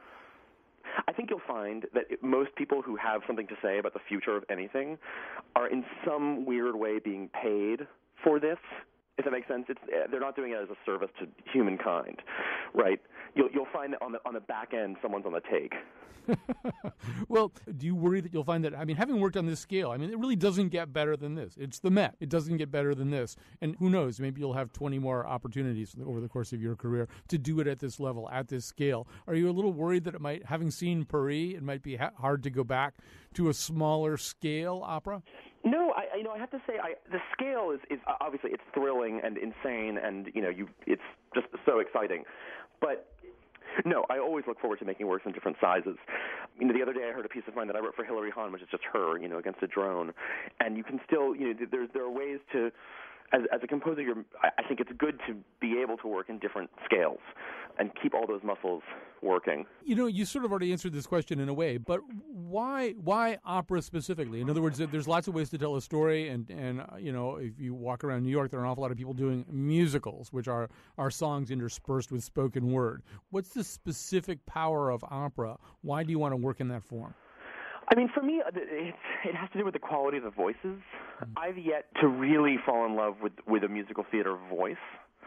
I 1.07 1.11
think 1.11 1.29
you'll 1.29 1.41
find 1.47 1.85
that 1.93 2.05
most 2.21 2.55
people 2.55 2.81
who 2.81 2.95
have 2.95 3.21
something 3.27 3.47
to 3.47 3.55
say 3.61 3.79
about 3.79 3.93
the 3.93 3.99
future 4.07 4.35
of 4.35 4.43
anything 4.49 4.97
are 5.55 5.67
in 5.67 5.83
some 6.05 6.45
weird 6.45 6.75
way 6.75 6.99
being 6.99 7.29
paid 7.29 7.87
for 8.23 8.39
this. 8.39 8.57
If 9.17 9.25
that 9.25 9.31
makes 9.31 9.47
sense, 9.47 9.65
it's, 9.69 9.79
eh, 9.91 10.07
they're 10.09 10.19
not 10.19 10.35
doing 10.35 10.53
it 10.53 10.57
as 10.61 10.69
a 10.69 10.77
service 10.85 11.09
to 11.19 11.27
humankind, 11.51 12.21
right? 12.73 12.99
You'll, 13.35 13.49
you'll 13.53 13.67
find 13.71 13.93
that 13.93 14.01
on 14.01 14.11
the 14.11 14.19
on 14.25 14.33
the 14.33 14.39
back 14.39 14.73
end, 14.73 14.97
someone's 15.01 15.25
on 15.25 15.33
the 15.33 15.41
take. 15.51 15.73
well, 17.27 17.51
do 17.77 17.85
you 17.85 17.95
worry 17.95 18.21
that 18.21 18.33
you'll 18.33 18.43
find 18.43 18.63
that? 18.63 18.75
I 18.75 18.85
mean, 18.85 18.95
having 18.95 19.19
worked 19.19 19.37
on 19.37 19.45
this 19.45 19.59
scale, 19.59 19.91
I 19.91 19.97
mean, 19.97 20.09
it 20.09 20.17
really 20.17 20.35
doesn't 20.35 20.69
get 20.69 20.93
better 20.93 21.17
than 21.17 21.35
this. 21.35 21.55
It's 21.59 21.79
the 21.79 21.91
Met. 21.91 22.15
It 22.19 22.29
doesn't 22.29 22.57
get 22.57 22.71
better 22.71 22.95
than 22.95 23.09
this. 23.09 23.35
And 23.61 23.75
who 23.79 23.89
knows? 23.89 24.19
Maybe 24.19 24.39
you'll 24.39 24.53
have 24.53 24.71
20 24.73 24.99
more 24.99 25.27
opportunities 25.27 25.95
over 26.05 26.19
the 26.19 26.29
course 26.29 26.53
of 26.53 26.61
your 26.61 26.75
career 26.75 27.07
to 27.27 27.37
do 27.37 27.59
it 27.59 27.67
at 27.67 27.79
this 27.79 27.99
level, 27.99 28.29
at 28.29 28.47
this 28.47 28.65
scale. 28.65 29.07
Are 29.27 29.35
you 29.35 29.49
a 29.49 29.51
little 29.51 29.73
worried 29.73 30.05
that 30.05 30.15
it 30.15 30.21
might, 30.21 30.45
having 30.45 30.71
seen 30.71 31.05
Paris, 31.05 31.55
it 31.55 31.63
might 31.63 31.83
be 31.83 31.97
ha- 31.97 32.11
hard 32.17 32.43
to 32.43 32.49
go 32.49 32.63
back 32.63 32.95
to 33.35 33.49
a 33.49 33.53
smaller 33.53 34.17
scale 34.17 34.81
opera? 34.83 35.21
No, 35.63 35.93
I 35.95 36.17
you 36.17 36.23
know 36.23 36.31
I 36.31 36.37
have 36.39 36.51
to 36.51 36.61
say 36.67 36.73
I 36.81 36.95
the 37.11 37.19
scale 37.31 37.71
is 37.71 37.79
is 37.89 37.99
uh, 38.07 38.13
obviously 38.19 38.51
it's 38.51 38.63
thrilling 38.73 39.21
and 39.23 39.37
insane 39.37 39.97
and 39.97 40.29
you 40.33 40.41
know 40.41 40.49
you 40.49 40.67
it's 40.85 41.01
just 41.33 41.47
so 41.65 41.79
exciting, 41.79 42.23
but 42.81 43.07
no, 43.85 44.05
I 44.09 44.19
always 44.19 44.45
look 44.47 44.59
forward 44.59 44.79
to 44.79 44.85
making 44.85 45.07
works 45.07 45.23
in 45.25 45.31
different 45.31 45.57
sizes. 45.59 45.97
You 46.59 46.67
know, 46.67 46.73
the 46.73 46.81
other 46.81 46.93
day 46.93 47.09
I 47.09 47.11
heard 47.11 47.25
a 47.25 47.29
piece 47.29 47.43
of 47.47 47.55
mine 47.55 47.67
that 47.67 47.75
I 47.75 47.79
wrote 47.79 47.95
for 47.95 48.05
Hilary 48.05 48.29
Hahn, 48.29 48.51
which 48.51 48.61
is 48.61 48.67
just 48.69 48.83
her, 48.93 49.17
you 49.17 49.27
know, 49.27 49.37
against 49.39 49.63
a 49.63 49.67
drone, 49.67 50.13
and 50.59 50.77
you 50.77 50.83
can 50.83 50.99
still, 51.07 51.35
you 51.35 51.53
know, 51.53 51.65
there's 51.71 51.89
there 51.93 52.03
are 52.03 52.11
ways 52.11 52.39
to 52.51 52.71
as, 53.33 53.41
as 53.51 53.61
a 53.63 53.67
composer, 53.67 54.01
you're, 54.01 54.23
I, 54.43 54.63
think 54.67 54.79
it's 54.79 54.91
good 54.97 55.19
to 55.27 55.35
be 55.59 55.79
able 55.81 55.97
to 55.97 56.07
work 56.07 56.29
in 56.29 56.37
different 56.37 56.69
scales 56.85 57.19
and 57.79 57.89
keep 57.99 58.13
all 58.13 58.27
those 58.27 58.41
muscles 58.43 58.83
working. 59.23 59.65
You 59.83 59.95
know, 59.95 60.05
you 60.05 60.25
sort 60.25 60.45
of 60.45 60.51
already 60.51 60.71
answered 60.71 60.93
this 60.93 61.07
question 61.07 61.39
in 61.39 61.49
a 61.49 61.53
way, 61.53 61.77
but 61.77 62.01
why 62.31 62.91
why 62.91 63.39
opera 63.43 63.81
specifically? 63.81 64.41
In 64.41 64.49
other 64.49 64.61
words, 64.61 64.77
there's 64.77 65.07
lots 65.07 65.27
of 65.27 65.33
ways 65.33 65.49
to 65.49 65.57
tell 65.57 65.75
a 65.75 65.81
story, 65.81 66.29
and 66.29 66.47
and 66.51 66.81
uh, 66.81 66.97
you 66.99 67.11
know, 67.11 67.37
if 67.37 67.59
you 67.59 67.73
walk 67.73 68.03
around 68.03 68.23
New 68.23 68.29
York, 68.29 68.51
there 68.51 68.59
are 68.59 68.63
an 68.63 68.69
awful 68.69 68.83
lot 68.83 68.91
of 68.91 68.97
people 68.97 69.13
doing 69.13 69.45
musicals, 69.49 70.31
which 70.31 70.47
are 70.47 70.69
are 70.99 71.09
songs 71.09 71.49
interspersed 71.49 72.11
with 72.11 72.23
spoken 72.23 72.71
word. 72.71 73.01
What's 73.31 73.49
the 73.49 73.63
specific 73.63 74.45
power 74.45 74.91
of 74.91 75.03
opera? 75.09 75.57
Why 75.81 76.03
do 76.03 76.11
you 76.11 76.19
want 76.19 76.33
to 76.33 76.37
work 76.37 76.61
in 76.61 76.67
that 76.67 76.83
form? 76.83 77.15
I 77.93 77.95
mean, 77.95 78.09
for 78.11 78.23
me, 78.23 78.41
uh, 78.43 78.49
it, 78.55 78.95
it 79.23 79.35
has 79.35 79.49
to 79.51 79.59
do 79.59 79.65
with 79.65 79.73
the 79.75 79.79
quality 79.79 80.17
of 80.17 80.23
the 80.23 80.31
voices. 80.31 80.57
Mm-hmm. 80.63 81.37
I've 81.37 81.59
yet 81.59 81.85
to 82.01 82.07
really 82.07 82.57
fall 82.65 82.85
in 82.87 82.95
love 82.95 83.17
with 83.21 83.33
with 83.47 83.63
a 83.63 83.67
musical 83.67 84.03
theater 84.09 84.35
voice. 84.49 84.77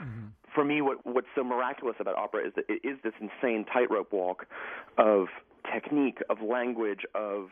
Mm-hmm. 0.02 0.26
For 0.52 0.64
me, 0.64 0.80
what 0.80 1.06
what's 1.06 1.28
so 1.36 1.44
miraculous 1.44 1.94
about 2.00 2.16
opera 2.16 2.48
is 2.48 2.52
that 2.56 2.64
it 2.68 2.80
is 2.82 2.98
this 3.04 3.12
insane 3.20 3.66
tightrope 3.72 4.12
walk 4.12 4.46
of 4.98 5.26
technique, 5.72 6.18
of 6.28 6.38
language, 6.42 7.02
of 7.14 7.50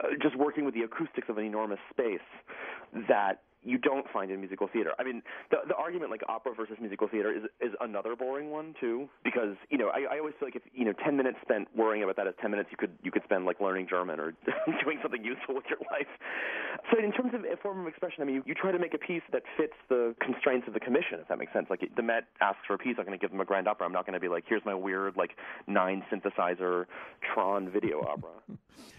uh, 0.00 0.08
just 0.22 0.36
working 0.36 0.64
with 0.64 0.74
the 0.74 0.82
acoustics 0.82 1.28
of 1.28 1.38
an 1.38 1.44
enormous 1.44 1.80
space 1.90 2.20
that 3.08 3.42
you 3.64 3.78
don't 3.78 4.06
find 4.12 4.30
in 4.30 4.40
musical 4.40 4.68
theater. 4.72 4.92
I 4.98 5.04
mean, 5.04 5.22
the 5.50 5.58
the 5.68 5.74
argument 5.74 6.10
like 6.10 6.22
opera 6.28 6.52
versus 6.54 6.76
musical 6.80 7.08
theater 7.08 7.32
is 7.32 7.44
is 7.60 7.72
another 7.80 8.16
boring 8.16 8.50
one 8.50 8.74
too, 8.80 9.08
because 9.24 9.56
you 9.70 9.78
know 9.78 9.88
I, 9.88 10.16
I 10.16 10.18
always 10.18 10.34
feel 10.38 10.48
like 10.48 10.56
if 10.56 10.62
you 10.74 10.84
know 10.84 10.92
ten 11.04 11.16
minutes 11.16 11.38
spent 11.42 11.68
worrying 11.76 12.02
about 12.02 12.16
that 12.16 12.26
is 12.26 12.34
ten 12.40 12.50
minutes 12.50 12.70
you 12.70 12.76
could 12.76 12.92
you 13.02 13.10
could 13.10 13.22
spend 13.24 13.44
like 13.44 13.60
learning 13.60 13.86
German 13.88 14.20
or 14.20 14.34
doing 14.84 14.98
something 15.02 15.24
useful 15.24 15.54
with 15.54 15.64
your 15.68 15.78
life. 15.90 16.10
So 16.90 16.98
in 16.98 17.12
terms 17.12 17.32
of 17.34 17.44
a 17.44 17.56
form 17.56 17.80
of 17.80 17.86
expression, 17.86 18.22
I 18.22 18.26
mean, 18.26 18.36
you, 18.36 18.42
you 18.46 18.54
try 18.54 18.72
to 18.72 18.78
make 18.78 18.94
a 18.94 18.98
piece 18.98 19.22
that 19.32 19.42
fits 19.56 19.74
the 19.88 20.14
constraints 20.20 20.66
of 20.66 20.74
the 20.74 20.80
commission, 20.80 21.20
if 21.20 21.28
that 21.28 21.38
makes 21.38 21.52
sense. 21.52 21.66
Like 21.70 21.88
the 21.94 22.02
Met 22.02 22.24
asks 22.40 22.60
for 22.66 22.74
a 22.74 22.78
piece, 22.78 22.96
I'm 22.98 23.04
going 23.04 23.18
to 23.18 23.22
give 23.22 23.30
them 23.30 23.40
a 23.40 23.44
grand 23.44 23.68
opera. 23.68 23.86
I'm 23.86 23.92
not 23.92 24.06
going 24.06 24.14
to 24.14 24.20
be 24.20 24.28
like, 24.28 24.44
here's 24.48 24.64
my 24.64 24.74
weird 24.74 25.16
like 25.16 25.36
nine 25.66 26.02
synthesizer 26.10 26.86
Tron 27.34 27.70
video 27.70 28.00
opera. 28.02 28.30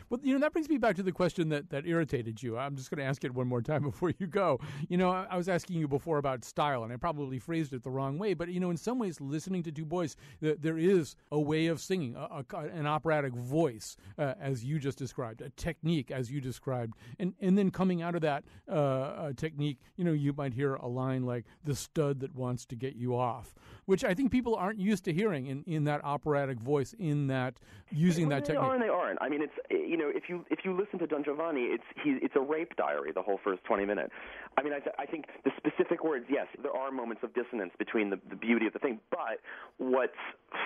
Well, 0.10 0.20
you 0.22 0.34
know, 0.36 0.40
that 0.42 0.54
brings 0.54 0.70
me 0.70 0.78
back 0.78 0.96
to 0.98 1.04
the 1.04 1.12
question 1.12 1.50
that, 1.50 1.72
that 1.72 1.88
irritated 1.88 2.44
you. 2.44 2.56
I'm 2.56 2.76
just 2.76 2.92
going 2.92 3.00
to 3.00 3.04
ask 3.04 3.24
it 3.24 3.34
one 3.34 3.48
more 3.48 3.64
time 3.64 3.82
before 3.90 4.14
you 4.20 4.28
go. 4.28 4.53
You 4.90 4.98
know, 4.98 5.12
I, 5.12 5.36
was 5.38 5.50
asking 5.50 5.78
you 5.78 5.88
before 5.88 6.18
about 6.18 6.44
style, 6.44 6.84
and 6.84 6.94
I 6.94 6.98
probably 6.98 7.40
phrased 7.40 7.74
it 7.74 7.84
the 7.84 7.90
wrong 7.90 8.18
way, 8.18 8.34
but, 8.34 8.50
you 8.50 8.60
know, 8.60 8.70
in 8.70 8.78
some 8.78 9.00
ways, 9.00 9.20
listening 9.22 9.64
to 9.64 9.72
Two 9.72 9.86
Boys, 9.86 10.16
there 10.42 10.78
is 10.78 11.16
a 11.32 11.40
way 11.40 11.68
of 11.68 11.80
singing, 11.80 12.16
a, 12.16 12.44
a, 12.54 12.58
an 12.58 12.88
operatic 12.88 13.34
voice, 13.34 13.98
uh, 14.18 14.34
as 14.40 14.64
you 14.64 14.80
just 14.80 14.98
described, 14.98 15.42
a 15.42 15.50
technique, 15.52 16.12
as 16.12 16.32
you 16.32 16.42
described. 16.42 16.96
And, 17.20 17.34
and 17.42 17.58
then 17.58 17.72
coming 17.72 18.02
out 18.02 18.16
of 18.16 18.22
that 18.22 18.44
uh, 18.70 19.34
technique, 19.36 19.80
you 19.96 20.04
know, 20.04 20.14
you 20.14 20.34
might 20.34 20.54
hear 20.54 20.76
a 20.76 20.88
line 20.88 21.24
like, 21.24 21.46
the 21.64 21.76
stud 21.76 22.20
that 22.22 22.36
wants 22.36 22.66
to 22.68 22.76
get 22.76 22.96
you 22.96 23.16
off, 23.16 23.54
which 23.86 24.04
I 24.04 24.14
think 24.14 24.32
people 24.32 24.56
aren't 24.56 24.80
used 24.80 25.06
to 25.06 25.14
hearing 25.14 25.48
in, 25.48 25.64
in 25.66 25.84
that 25.86 26.04
operatic 26.04 26.60
voice, 26.60 26.94
in 26.98 27.28
that 27.28 27.56
using 27.92 28.28
well, 28.28 28.38
that 28.38 28.46
technique. 28.46 28.62
They 28.62 28.68
are 28.68 28.74
and 28.74 28.84
they 28.84 28.90
aren't. 28.90 29.22
I 29.22 29.30
mean, 29.30 29.42
it's, 29.42 29.54
you 29.70 29.98
know, 29.98 30.10
if 30.14 30.24
you 30.30 30.46
if 30.50 30.60
you 30.64 30.76
listen 30.76 31.00
to 31.00 31.08
Don 31.08 31.24
Giovanni, 31.24 31.62
it's 31.62 31.84
he, 32.04 32.18
it's 32.22 32.36
a 32.36 32.42
rape 32.42 32.76
diary 32.76 33.12
the 33.14 33.22
whole 33.22 33.40
first 33.44 33.64
20 33.66 33.86
minutes. 33.86 34.12
I 34.58 34.64
mean, 34.64 34.74
I, 34.74 34.80
th- 34.80 34.96
I 35.00 35.06
think 35.06 35.26
the 35.44 35.52
specific 35.58 36.04
words, 36.04 36.26
yes, 36.30 36.48
there 36.62 36.72
are 36.72 36.92
moments 36.92 37.24
of 37.24 37.34
dissonance 37.34 37.72
between 37.80 38.10
the, 38.10 38.20
the 38.30 38.36
beauty 38.36 38.68
of 38.68 38.74
the 38.74 38.80
thing, 38.80 39.00
but 39.10 39.40
what's 39.78 40.12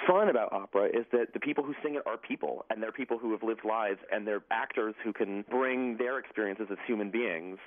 fun 0.06 0.30
about 0.30 0.52
opera 0.52 0.88
is 0.88 1.06
that 1.12 1.34
the 1.34 1.40
people 1.40 1.64
who 1.64 1.74
sing 1.84 1.96
it 1.96 2.04
are 2.06 2.18
people, 2.18 2.66
and 2.70 2.84
they're 2.84 2.92
people 2.92 3.18
who 3.18 3.32
have 3.32 3.44
lived 3.44 3.64
lives, 3.64 4.00
and 4.12 4.28
they're 4.28 4.44
actors 4.52 4.96
who 5.04 5.14
can 5.14 5.46
bring 5.50 5.98
their 5.98 6.20
experiences 6.20 6.68
as 6.72 6.78
human 6.86 7.10
beings 7.12 7.58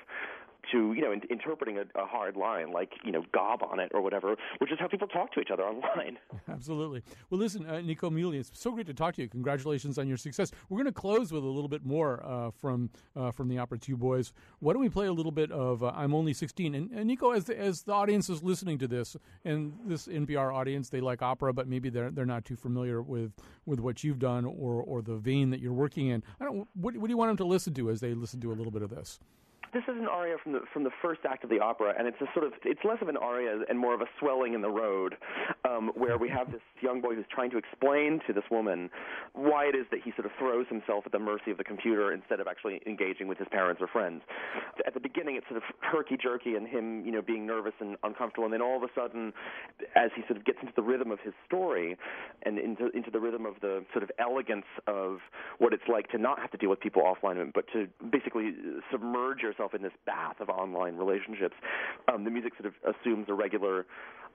to 0.72 0.92
you 0.92 1.00
know 1.00 1.12
in, 1.12 1.22
interpreting 1.30 1.78
a, 1.78 1.82
a, 2.00 2.06
hard 2.06 2.36
line 2.36 2.72
like 2.72 2.92
you 3.04 3.12
know 3.12 3.22
gob 3.32 3.62
on 3.62 3.80
it 3.80 3.90
or 3.94 4.00
whatever, 4.00 4.36
which 4.58 4.72
is 4.72 4.78
how 4.78 4.88
people 4.88 5.08
talk 5.08 5.32
to 5.32 5.40
each 5.40 5.50
other 5.50 5.62
online. 5.70 6.18
Absolutely. 6.48 7.02
Well, 7.28 7.40
listen, 7.40 7.66
uh, 7.66 7.80
Nico 7.80 8.11
Muhly, 8.11 8.40
it's 8.40 8.50
so 8.54 8.72
great 8.72 8.86
to 8.86 8.94
talk 8.94 9.14
to 9.16 9.22
you. 9.22 9.28
Congratulations 9.28 9.98
on 9.98 10.08
your 10.08 10.16
success. 10.16 10.50
We're 10.68 10.78
going 10.78 10.86
to 10.86 10.92
close 10.92 11.32
with 11.32 11.42
a 11.42 11.46
little 11.46 11.68
bit 11.68 11.84
more 11.84 12.24
uh, 12.24 12.50
from 12.50 12.90
uh, 13.16 13.30
from 13.30 13.48
the 13.48 13.58
opera 13.58 13.78
Two 13.78 13.96
Boys. 13.96 14.32
Why 14.61 14.72
don't 14.72 14.82
we 14.82 14.88
play 14.88 15.06
a 15.06 15.12
little 15.12 15.32
bit 15.32 15.50
of 15.50 15.82
uh, 15.82 15.92
"I'm 15.94 16.14
Only 16.14 16.32
16"? 16.32 16.74
And, 16.74 16.90
and 16.90 17.06
Nico, 17.06 17.32
as 17.32 17.44
the, 17.44 17.58
as 17.58 17.82
the 17.82 17.92
audience 17.92 18.28
is 18.28 18.42
listening 18.42 18.78
to 18.78 18.88
this, 18.88 19.16
and 19.44 19.72
this 19.86 20.06
NPR 20.06 20.54
audience, 20.54 20.90
they 20.90 21.00
like 21.00 21.22
opera, 21.22 21.52
but 21.52 21.68
maybe 21.68 21.90
they're 21.90 22.11
they're 22.11 22.26
not 22.26 22.44
too 22.44 22.56
familiar 22.56 23.02
with 23.02 23.32
with 23.66 23.80
what 23.80 24.04
you've 24.04 24.18
done 24.18 24.44
or 24.44 24.82
or 24.82 25.02
the 25.02 25.16
vein 25.16 25.50
that 25.50 25.61
you're 25.61 25.72
working 25.72 26.08
in. 26.08 26.22
I 26.40 26.44
don't. 26.44 26.68
What, 26.74 26.96
what 26.96 27.06
do 27.06 27.12
you 27.12 27.16
want 27.16 27.30
them 27.30 27.36
to 27.38 27.44
listen 27.44 27.74
to 27.74 27.90
as 27.90 28.00
they 28.00 28.14
listen 28.14 28.40
to 28.40 28.52
a 28.52 28.54
little 28.54 28.72
bit 28.72 28.82
of 28.82 28.90
this? 28.90 29.18
This 29.72 29.82
is 29.84 29.96
an 29.96 30.08
aria 30.08 30.36
from 30.42 30.52
the 30.52 30.60
from 30.72 30.84
the 30.84 30.90
first 31.02 31.20
act 31.28 31.44
of 31.44 31.50
the 31.50 31.60
opera, 31.60 31.94
and 31.96 32.08
it's 32.08 32.20
a 32.20 32.26
sort 32.34 32.46
of 32.46 32.52
it's 32.64 32.80
less 32.84 32.98
of 33.00 33.08
an 33.08 33.16
aria 33.16 33.60
and 33.68 33.78
more 33.78 33.94
of 33.94 34.00
a 34.00 34.06
swelling 34.18 34.54
in 34.54 34.62
the 34.62 34.70
road, 34.70 35.16
um, 35.68 35.92
where 35.94 36.18
we 36.18 36.28
have 36.28 36.50
this 36.50 36.60
young 36.80 37.00
boy 37.00 37.14
who's 37.14 37.28
trying 37.30 37.50
to 37.50 37.58
explain 37.58 38.20
to 38.26 38.32
this 38.32 38.44
woman 38.50 38.90
why 39.32 39.66
it 39.66 39.74
is 39.74 39.86
that 39.90 40.00
he 40.04 40.10
sort 40.16 40.26
of 40.26 40.32
throws 40.38 40.66
himself 40.68 41.04
at 41.06 41.12
the 41.12 41.18
mercy 41.18 41.50
of 41.50 41.58
the 41.58 41.64
computer 41.64 42.12
instead 42.12 42.40
of 42.40 42.46
actually 42.46 42.80
engaging 42.86 43.28
with 43.28 43.38
his 43.38 43.46
parents 43.50 43.80
or 43.80 43.86
friends. 43.86 44.22
At 44.86 44.94
the 44.94 45.00
beginning, 45.00 45.36
it's 45.36 45.46
sort 45.48 45.58
of 45.58 45.62
herky 45.80 46.16
jerky 46.20 46.56
and 46.56 46.66
him, 46.66 47.04
you 47.04 47.12
know, 47.12 47.22
being 47.22 47.46
nervous 47.46 47.74
and 47.80 47.96
uncomfortable, 48.02 48.44
and 48.44 48.52
then 48.52 48.62
all 48.62 48.76
of 48.76 48.82
a 48.82 48.92
sudden, 48.94 49.32
as 49.94 50.10
he 50.16 50.22
sort 50.26 50.36
of 50.36 50.44
gets 50.44 50.58
into 50.60 50.72
the 50.74 50.82
rhythm 50.82 51.10
of 51.10 51.20
his 51.20 51.34
story 51.46 51.96
and 52.42 52.58
into 52.58 52.90
into 52.90 53.10
the 53.10 53.20
rhythm 53.20 53.46
of 53.46 53.54
the 53.60 53.84
sort 53.92 54.02
of 54.02 54.10
elegance 54.18 54.66
of 54.86 55.18
what 55.58 55.72
it's 55.72 55.86
like 55.88 56.08
to 56.10 56.18
not 56.18 56.40
have 56.40 56.50
to 56.50 56.56
deal 56.56 56.70
with 56.70 56.80
people 56.80 57.02
offline, 57.02 57.52
but 57.54 57.64
to 57.72 57.86
basically 58.10 58.52
submerge 58.90 59.40
yourself 59.40 59.59
yourself 59.61 59.74
in 59.74 59.82
this 59.82 59.92
bath 60.06 60.40
of 60.40 60.48
online 60.48 60.96
relationships, 60.96 61.54
um, 62.12 62.24
the 62.24 62.30
music 62.30 62.52
sort 62.61 62.66
of 62.66 62.94
assumes 62.94 63.26
a 63.28 63.34
regular 63.34 63.86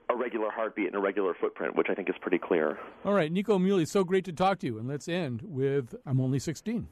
a 0.08 0.14
regular 0.14 0.52
heartbeat 0.52 0.86
and 0.86 0.94
a 0.94 1.00
regular 1.00 1.34
footprint, 1.40 1.74
which 1.74 1.88
I 1.90 1.94
think 1.94 2.08
is 2.08 2.14
pretty 2.20 2.38
clear. 2.38 2.78
All 3.04 3.12
right, 3.12 3.30
Nico 3.32 3.58
Muhly, 3.58 3.88
so 3.88 4.04
great 4.04 4.24
to 4.26 4.32
talk 4.32 4.60
to 4.60 4.66
you. 4.66 4.78
And 4.78 4.86
let's 4.86 5.08
end 5.08 5.42
with 5.42 5.96
I'm 6.06 6.20
Only 6.20 6.38
16. 6.38 6.86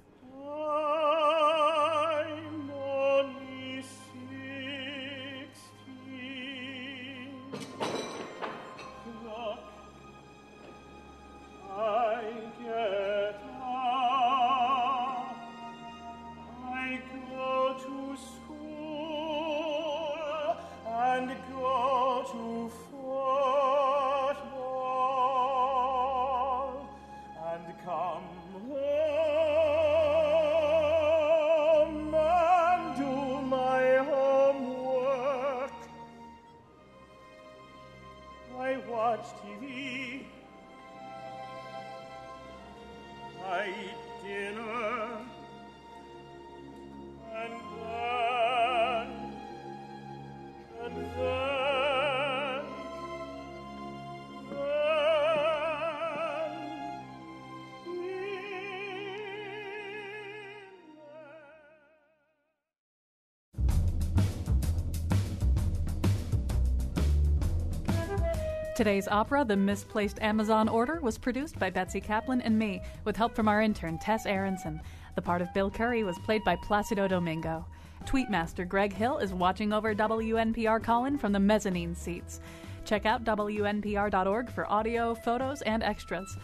Today's 68.84 69.08
opera, 69.08 69.46
The 69.46 69.56
Misplaced 69.56 70.20
Amazon 70.20 70.68
Order, 70.68 71.00
was 71.00 71.16
produced 71.16 71.58
by 71.58 71.70
Betsy 71.70 72.02
Kaplan 72.02 72.42
and 72.42 72.58
me, 72.58 72.82
with 73.06 73.16
help 73.16 73.34
from 73.34 73.48
our 73.48 73.62
intern, 73.62 73.96
Tess 73.96 74.26
Aronson. 74.26 74.78
The 75.14 75.22
part 75.22 75.40
of 75.40 75.54
Bill 75.54 75.70
Curry 75.70 76.04
was 76.04 76.18
played 76.18 76.44
by 76.44 76.56
Placido 76.56 77.08
Domingo. 77.08 77.64
Tweetmaster 78.04 78.68
Greg 78.68 78.92
Hill 78.92 79.16
is 79.16 79.32
watching 79.32 79.72
over 79.72 79.94
WNPR 79.94 80.82
Colin 80.82 81.16
from 81.16 81.32
the 81.32 81.40
mezzanine 81.40 81.94
seats. 81.94 82.42
Check 82.84 83.06
out 83.06 83.24
WNPR.org 83.24 84.50
for 84.50 84.70
audio, 84.70 85.14
photos, 85.14 85.62
and 85.62 85.82
extras. 85.82 86.36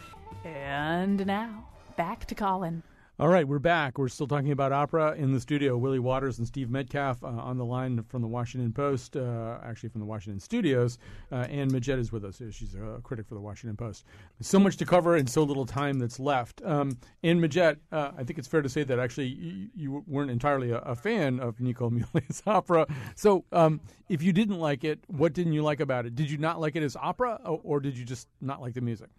And 0.43 1.23
now, 1.27 1.67
back 1.95 2.25
to 2.25 2.33
Colin. 2.33 2.81
All 3.21 3.27
right, 3.27 3.47
we're 3.47 3.59
back. 3.59 3.99
We're 3.99 4.07
still 4.07 4.25
talking 4.25 4.51
about 4.51 4.71
opera 4.71 5.13
in 5.13 5.31
the 5.31 5.39
studio. 5.39 5.77
Willie 5.77 5.99
Waters 5.99 6.39
and 6.39 6.47
Steve 6.47 6.71
Metcalf 6.71 7.23
uh, 7.23 7.27
on 7.27 7.55
the 7.55 7.63
line 7.63 8.03
from 8.09 8.23
the 8.23 8.27
Washington 8.27 8.73
Post, 8.73 9.15
uh, 9.15 9.59
actually 9.63 9.89
from 9.89 10.01
the 10.01 10.07
Washington 10.07 10.39
studios. 10.39 10.97
Uh, 11.31 11.45
Anne 11.47 11.69
is 11.71 12.11
with 12.11 12.25
us. 12.25 12.41
She's 12.49 12.73
a 12.73 12.99
critic 13.03 13.27
for 13.27 13.35
the 13.35 13.39
Washington 13.39 13.77
Post. 13.77 14.05
So 14.39 14.57
much 14.57 14.75
to 14.77 14.87
cover 14.87 15.17
and 15.17 15.29
so 15.29 15.43
little 15.43 15.67
time 15.67 15.99
that's 15.99 16.19
left. 16.19 16.63
Um, 16.65 16.97
Anne 17.21 17.45
uh, 17.45 17.75
I 18.17 18.23
think 18.23 18.39
it's 18.39 18.47
fair 18.47 18.63
to 18.63 18.69
say 18.69 18.83
that 18.85 18.97
actually 18.97 19.27
you, 19.27 19.69
you 19.75 20.03
weren't 20.07 20.31
entirely 20.31 20.71
a, 20.71 20.79
a, 20.79 20.95
fan 20.95 21.39
of 21.39 21.59
Nico 21.59 21.89
Muhly's 21.91 22.41
opera. 22.47 22.87
So 23.13 23.45
um, 23.51 23.81
if 24.09 24.23
you 24.23 24.33
didn't 24.33 24.57
like 24.57 24.83
it, 24.83 24.97
what 25.05 25.33
didn't 25.33 25.53
you 25.53 25.61
like 25.61 25.79
about 25.79 26.07
it? 26.07 26.15
Did 26.15 26.31
you 26.31 26.39
not 26.39 26.59
like 26.59 26.75
it 26.75 26.81
as 26.81 26.95
opera, 26.95 27.39
or, 27.45 27.59
or 27.63 27.79
did 27.81 27.95
you 27.95 28.03
just 28.03 28.27
not 28.41 28.63
like 28.63 28.73
the 28.73 28.81
music? 28.81 29.09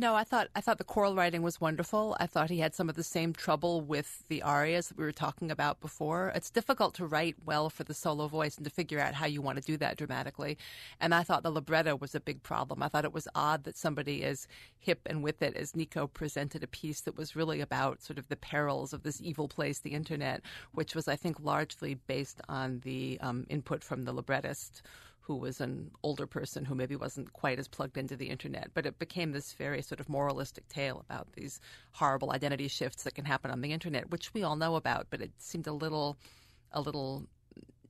No, 0.00 0.14
I 0.14 0.22
thought 0.22 0.46
I 0.54 0.60
thought 0.60 0.78
the 0.78 0.84
choral 0.84 1.16
writing 1.16 1.42
was 1.42 1.60
wonderful. 1.60 2.16
I 2.20 2.28
thought 2.28 2.50
he 2.50 2.60
had 2.60 2.72
some 2.72 2.88
of 2.88 2.94
the 2.94 3.02
same 3.02 3.32
trouble 3.32 3.80
with 3.80 4.22
the 4.28 4.42
arias 4.42 4.86
that 4.86 4.96
we 4.96 5.02
were 5.02 5.10
talking 5.10 5.50
about 5.50 5.80
before. 5.80 6.30
It's 6.36 6.52
difficult 6.52 6.94
to 6.94 7.06
write 7.06 7.34
well 7.44 7.68
for 7.68 7.82
the 7.82 7.94
solo 7.94 8.28
voice 8.28 8.56
and 8.56 8.64
to 8.64 8.70
figure 8.70 9.00
out 9.00 9.14
how 9.14 9.26
you 9.26 9.42
want 9.42 9.58
to 9.58 9.64
do 9.64 9.76
that 9.78 9.96
dramatically. 9.96 10.56
And 11.00 11.12
I 11.12 11.24
thought 11.24 11.42
the 11.42 11.50
libretto 11.50 11.96
was 11.96 12.14
a 12.14 12.20
big 12.20 12.44
problem. 12.44 12.80
I 12.80 12.86
thought 12.86 13.06
it 13.06 13.12
was 13.12 13.26
odd 13.34 13.64
that 13.64 13.76
somebody 13.76 14.22
as 14.22 14.46
hip 14.78 15.00
and 15.04 15.20
with 15.20 15.42
it 15.42 15.56
as 15.56 15.74
Nico 15.74 16.06
presented 16.06 16.62
a 16.62 16.68
piece 16.68 17.00
that 17.00 17.16
was 17.16 17.34
really 17.34 17.60
about 17.60 18.00
sort 18.00 18.20
of 18.20 18.28
the 18.28 18.36
perils 18.36 18.92
of 18.92 19.02
this 19.02 19.20
evil 19.20 19.48
place, 19.48 19.80
the 19.80 19.94
internet, 19.94 20.42
which 20.70 20.94
was 20.94 21.08
I 21.08 21.16
think 21.16 21.38
largely 21.42 21.94
based 21.94 22.40
on 22.48 22.82
the 22.84 23.18
um, 23.20 23.46
input 23.50 23.82
from 23.82 24.04
the 24.04 24.12
librettist 24.12 24.80
who 25.28 25.36
was 25.36 25.60
an 25.60 25.90
older 26.02 26.26
person 26.26 26.64
who 26.64 26.74
maybe 26.74 26.96
wasn't 26.96 27.34
quite 27.34 27.58
as 27.58 27.68
plugged 27.68 27.98
into 27.98 28.16
the 28.16 28.30
internet. 28.30 28.70
But 28.72 28.86
it 28.86 28.98
became 28.98 29.30
this 29.30 29.52
very 29.52 29.82
sort 29.82 30.00
of 30.00 30.08
moralistic 30.08 30.66
tale 30.68 31.04
about 31.08 31.34
these 31.34 31.60
horrible 31.92 32.32
identity 32.32 32.66
shifts 32.66 33.02
that 33.02 33.14
can 33.14 33.26
happen 33.26 33.50
on 33.50 33.60
the 33.60 33.72
internet, 33.72 34.10
which 34.10 34.32
we 34.32 34.42
all 34.42 34.56
know 34.56 34.74
about. 34.74 35.06
But 35.10 35.20
it 35.20 35.30
seemed 35.36 35.66
a 35.66 35.72
little, 35.72 36.16
a 36.72 36.80
little 36.80 37.26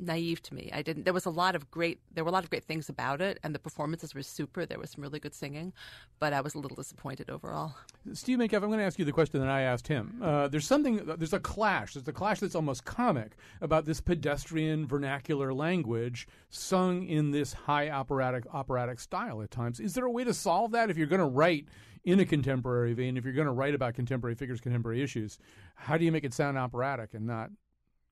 naive 0.01 0.43
to 0.43 0.55
me. 0.55 0.71
I 0.73 0.83
didn't. 0.83 1.05
There 1.05 1.13
was 1.13 1.27
a 1.27 1.31
lot 1.31 1.55
of 1.55 1.71
great. 1.71 2.01
There 2.13 2.25
were 2.25 2.31
a 2.31 2.33
lot 2.33 2.45
of 2.45 2.51
great 2.51 2.65
things 2.65 2.89
about 2.89 3.21
it, 3.21 3.39
and 3.43 3.55
the 3.55 3.59
performances 3.59 4.15
were 4.15 4.23
super. 4.23 4.67
There 4.67 4.79
was 4.79 4.91
some 4.91 5.03
really 5.03 5.21
good 5.21 5.35
singing, 5.35 5.73
but 6.19 6.33
I 6.33 6.41
was 6.41 6.55
a 6.55 6.59
little 6.59 6.77
disappointed 6.77 7.31
overall. 7.31 7.75
Steve 8.13 8.39
Metcalf, 8.39 8.63
I'm 8.63 8.69
going 8.69 8.79
to 8.81 8.85
ask 8.85 8.99
you 8.99 9.05
the 9.05 9.13
question 9.13 9.41
that 9.41 9.49
I 9.49 9.63
asked 9.63 9.89
him. 9.89 10.21
Uh, 10.23 10.49
there's 10.49 10.67
something. 10.67 11.05
There's 11.05 11.33
a 11.33 11.41
clash. 11.41 11.95
There's 11.95 12.09
a 12.09 12.13
clash 12.13 12.41
that's 12.41 12.55
almost 12.55 12.85
comic 12.85 13.37
about 13.61 13.85
this 13.85 14.01
pedestrian 14.01 14.87
vernacular 14.87 15.53
language 15.53 16.29
sung 16.51 17.05
in 17.05 17.31
this 17.31 17.53
high 17.53 17.91
operatic 17.91 18.45
operatic 18.53 19.01
style 19.01 19.43
at 19.43 19.51
times. 19.51 19.81
Is 19.81 19.95
there 19.95 20.05
a 20.05 20.11
way 20.11 20.25
to 20.25 20.35
solve 20.35 20.73
that 20.73 20.91
if 20.91 20.97
you're 20.97 21.07
going 21.07 21.21
to 21.21 21.27
write? 21.27 21.67
In 22.05 22.21
a 22.21 22.25
contemporary 22.25 22.95
vein, 22.95 23.19
if 23.19 23.25
you're 23.25 23.35
going 23.35 23.49
to 23.49 23.53
write 23.53 23.75
about 23.75 23.93
contemporary 23.93 24.35
figures, 24.35 24.61
contemporary 24.61 25.03
issues, 25.03 25.37
how 25.75 25.99
do 25.99 26.07
you 26.07 26.13
make 26.13 26.25
it 26.25 26.33
sound 26.33 26.57
operatic 26.57 27.13
and 27.13 27.27
not 27.27 27.51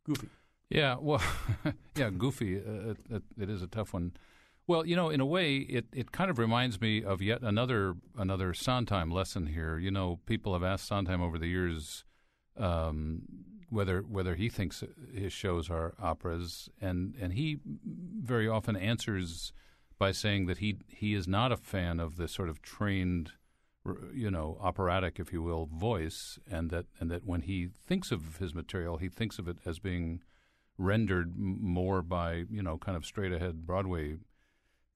goofy? 0.05 0.29
Yeah, 0.69 0.97
well, 1.01 1.23
yeah, 1.97 2.11
goofy. 2.11 2.59
Uh, 2.59 2.95
it, 3.11 3.23
it 3.39 3.51
is 3.51 3.63
a 3.63 3.67
tough 3.67 3.93
one. 3.93 4.13
Well, 4.67 4.85
you 4.85 4.97
know, 4.97 5.11
in 5.11 5.21
a 5.21 5.27
way, 5.27 5.59
it, 5.59 5.87
it 5.93 6.11
kind 6.11 6.29
of 6.29 6.39
reminds 6.39 6.81
me 6.81 7.05
of 7.05 7.23
yet 7.23 7.43
another 7.43 7.95
another 8.19 8.53
Sondheim 8.53 9.11
lesson 9.11 9.47
here. 9.47 9.79
You 9.79 9.93
know, 9.93 10.19
people 10.27 10.55
have 10.55 10.65
asked 10.65 10.89
Sondheim 10.89 11.23
over 11.23 11.39
the 11.39 11.47
years 11.47 12.05
um, 12.57 13.23
whether 13.71 14.01
whether 14.01 14.35
he 14.35 14.49
thinks 14.49 14.83
his 15.15 15.33
shows 15.33 15.71
are 15.71 15.95
operas, 16.01 16.69
and 16.81 17.15
and 17.21 17.35
he 17.35 17.59
very 17.85 18.49
often 18.49 18.75
answers 18.75 19.53
by 19.99 20.11
saying 20.11 20.47
that 20.47 20.59
he 20.59 20.79
he 20.89 21.15
is 21.15 21.29
not 21.29 21.53
a 21.53 21.57
fan 21.57 22.01
of 22.01 22.17
the 22.17 22.27
sort 22.27 22.49
of 22.49 22.61
trained, 22.61 23.33
you 24.13 24.33
know, 24.33 24.59
operatic, 24.61 25.21
if 25.21 25.33
you 25.33 25.43
will, 25.43 25.67
voice, 25.67 26.41
and 26.51 26.71
that 26.71 26.87
and 26.99 27.09
that 27.09 27.25
when 27.25 27.43
he 27.43 27.69
thinks 27.87 28.11
of 28.11 28.39
his 28.39 28.53
material, 28.53 28.97
he 28.97 29.09
thinks 29.09 29.39
of 29.39 29.47
it 29.47 29.59
as 29.65 29.79
being 29.79 30.23
rendered 30.79 31.35
more 31.37 32.03
by 32.03 32.45
you 32.51 32.63
know 32.63 32.79
kind 32.79 32.97
of 32.97 33.07
straight 33.07 33.33
ahead 33.33 33.67
Broadway 33.67 34.17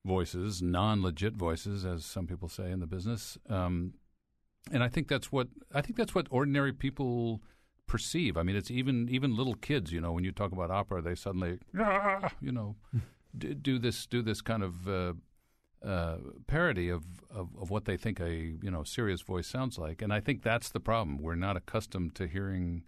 voices, 0.05 0.63
non 0.63 1.03
legit 1.03 1.35
voices, 1.35 1.85
as 1.85 2.05
some 2.05 2.27
people 2.27 2.49
say 2.49 2.71
in 2.71 2.81
the 2.81 2.87
business. 2.87 3.39
Um, 3.49 3.95
and 4.71 4.83
I 4.83 4.89
think 4.89 5.09
that's 5.09 5.33
what 5.33 5.49
I 5.75 5.81
think 5.81 5.97
that's 5.97 6.15
what 6.15 6.27
ordinary 6.31 6.73
people 6.73 7.43
perceive. 7.87 8.37
I 8.37 8.43
mean, 8.43 8.57
it's 8.57 8.71
even 8.71 9.09
even 9.11 9.37
little 9.37 9.55
kids. 9.55 9.93
You 9.93 10.01
know, 10.01 10.13
when 10.13 10.25
you 10.25 10.33
talk 10.33 10.53
about 10.53 10.71
opera, 10.71 11.03
they 11.03 11.15
suddenly 11.15 11.59
you 12.41 12.53
know 12.53 12.77
do, 13.37 13.55
do, 13.55 13.79
this 13.79 14.07
do 14.07 14.23
this 14.23 14.41
kind 14.41 14.63
of 14.63 14.89
uh, 14.89 15.13
uh, 15.85 16.17
parody 16.47 16.89
of, 16.89 17.05
of, 17.31 17.49
of 17.61 17.71
what 17.71 17.85
they 17.85 17.97
think 17.97 18.21
a 18.21 18.31
you 18.63 18.71
know 18.71 18.85
serious 18.85 19.23
voice 19.23 19.47
sounds 19.47 19.79
like. 19.79 20.03
And 20.03 20.13
I 20.13 20.21
think 20.21 20.43
that's 20.43 20.71
the 20.71 20.81
problem. 20.81 21.19
We're 21.19 21.35
not 21.35 21.57
accustomed 21.57 22.15
to 22.17 22.27
hearing 22.27 22.85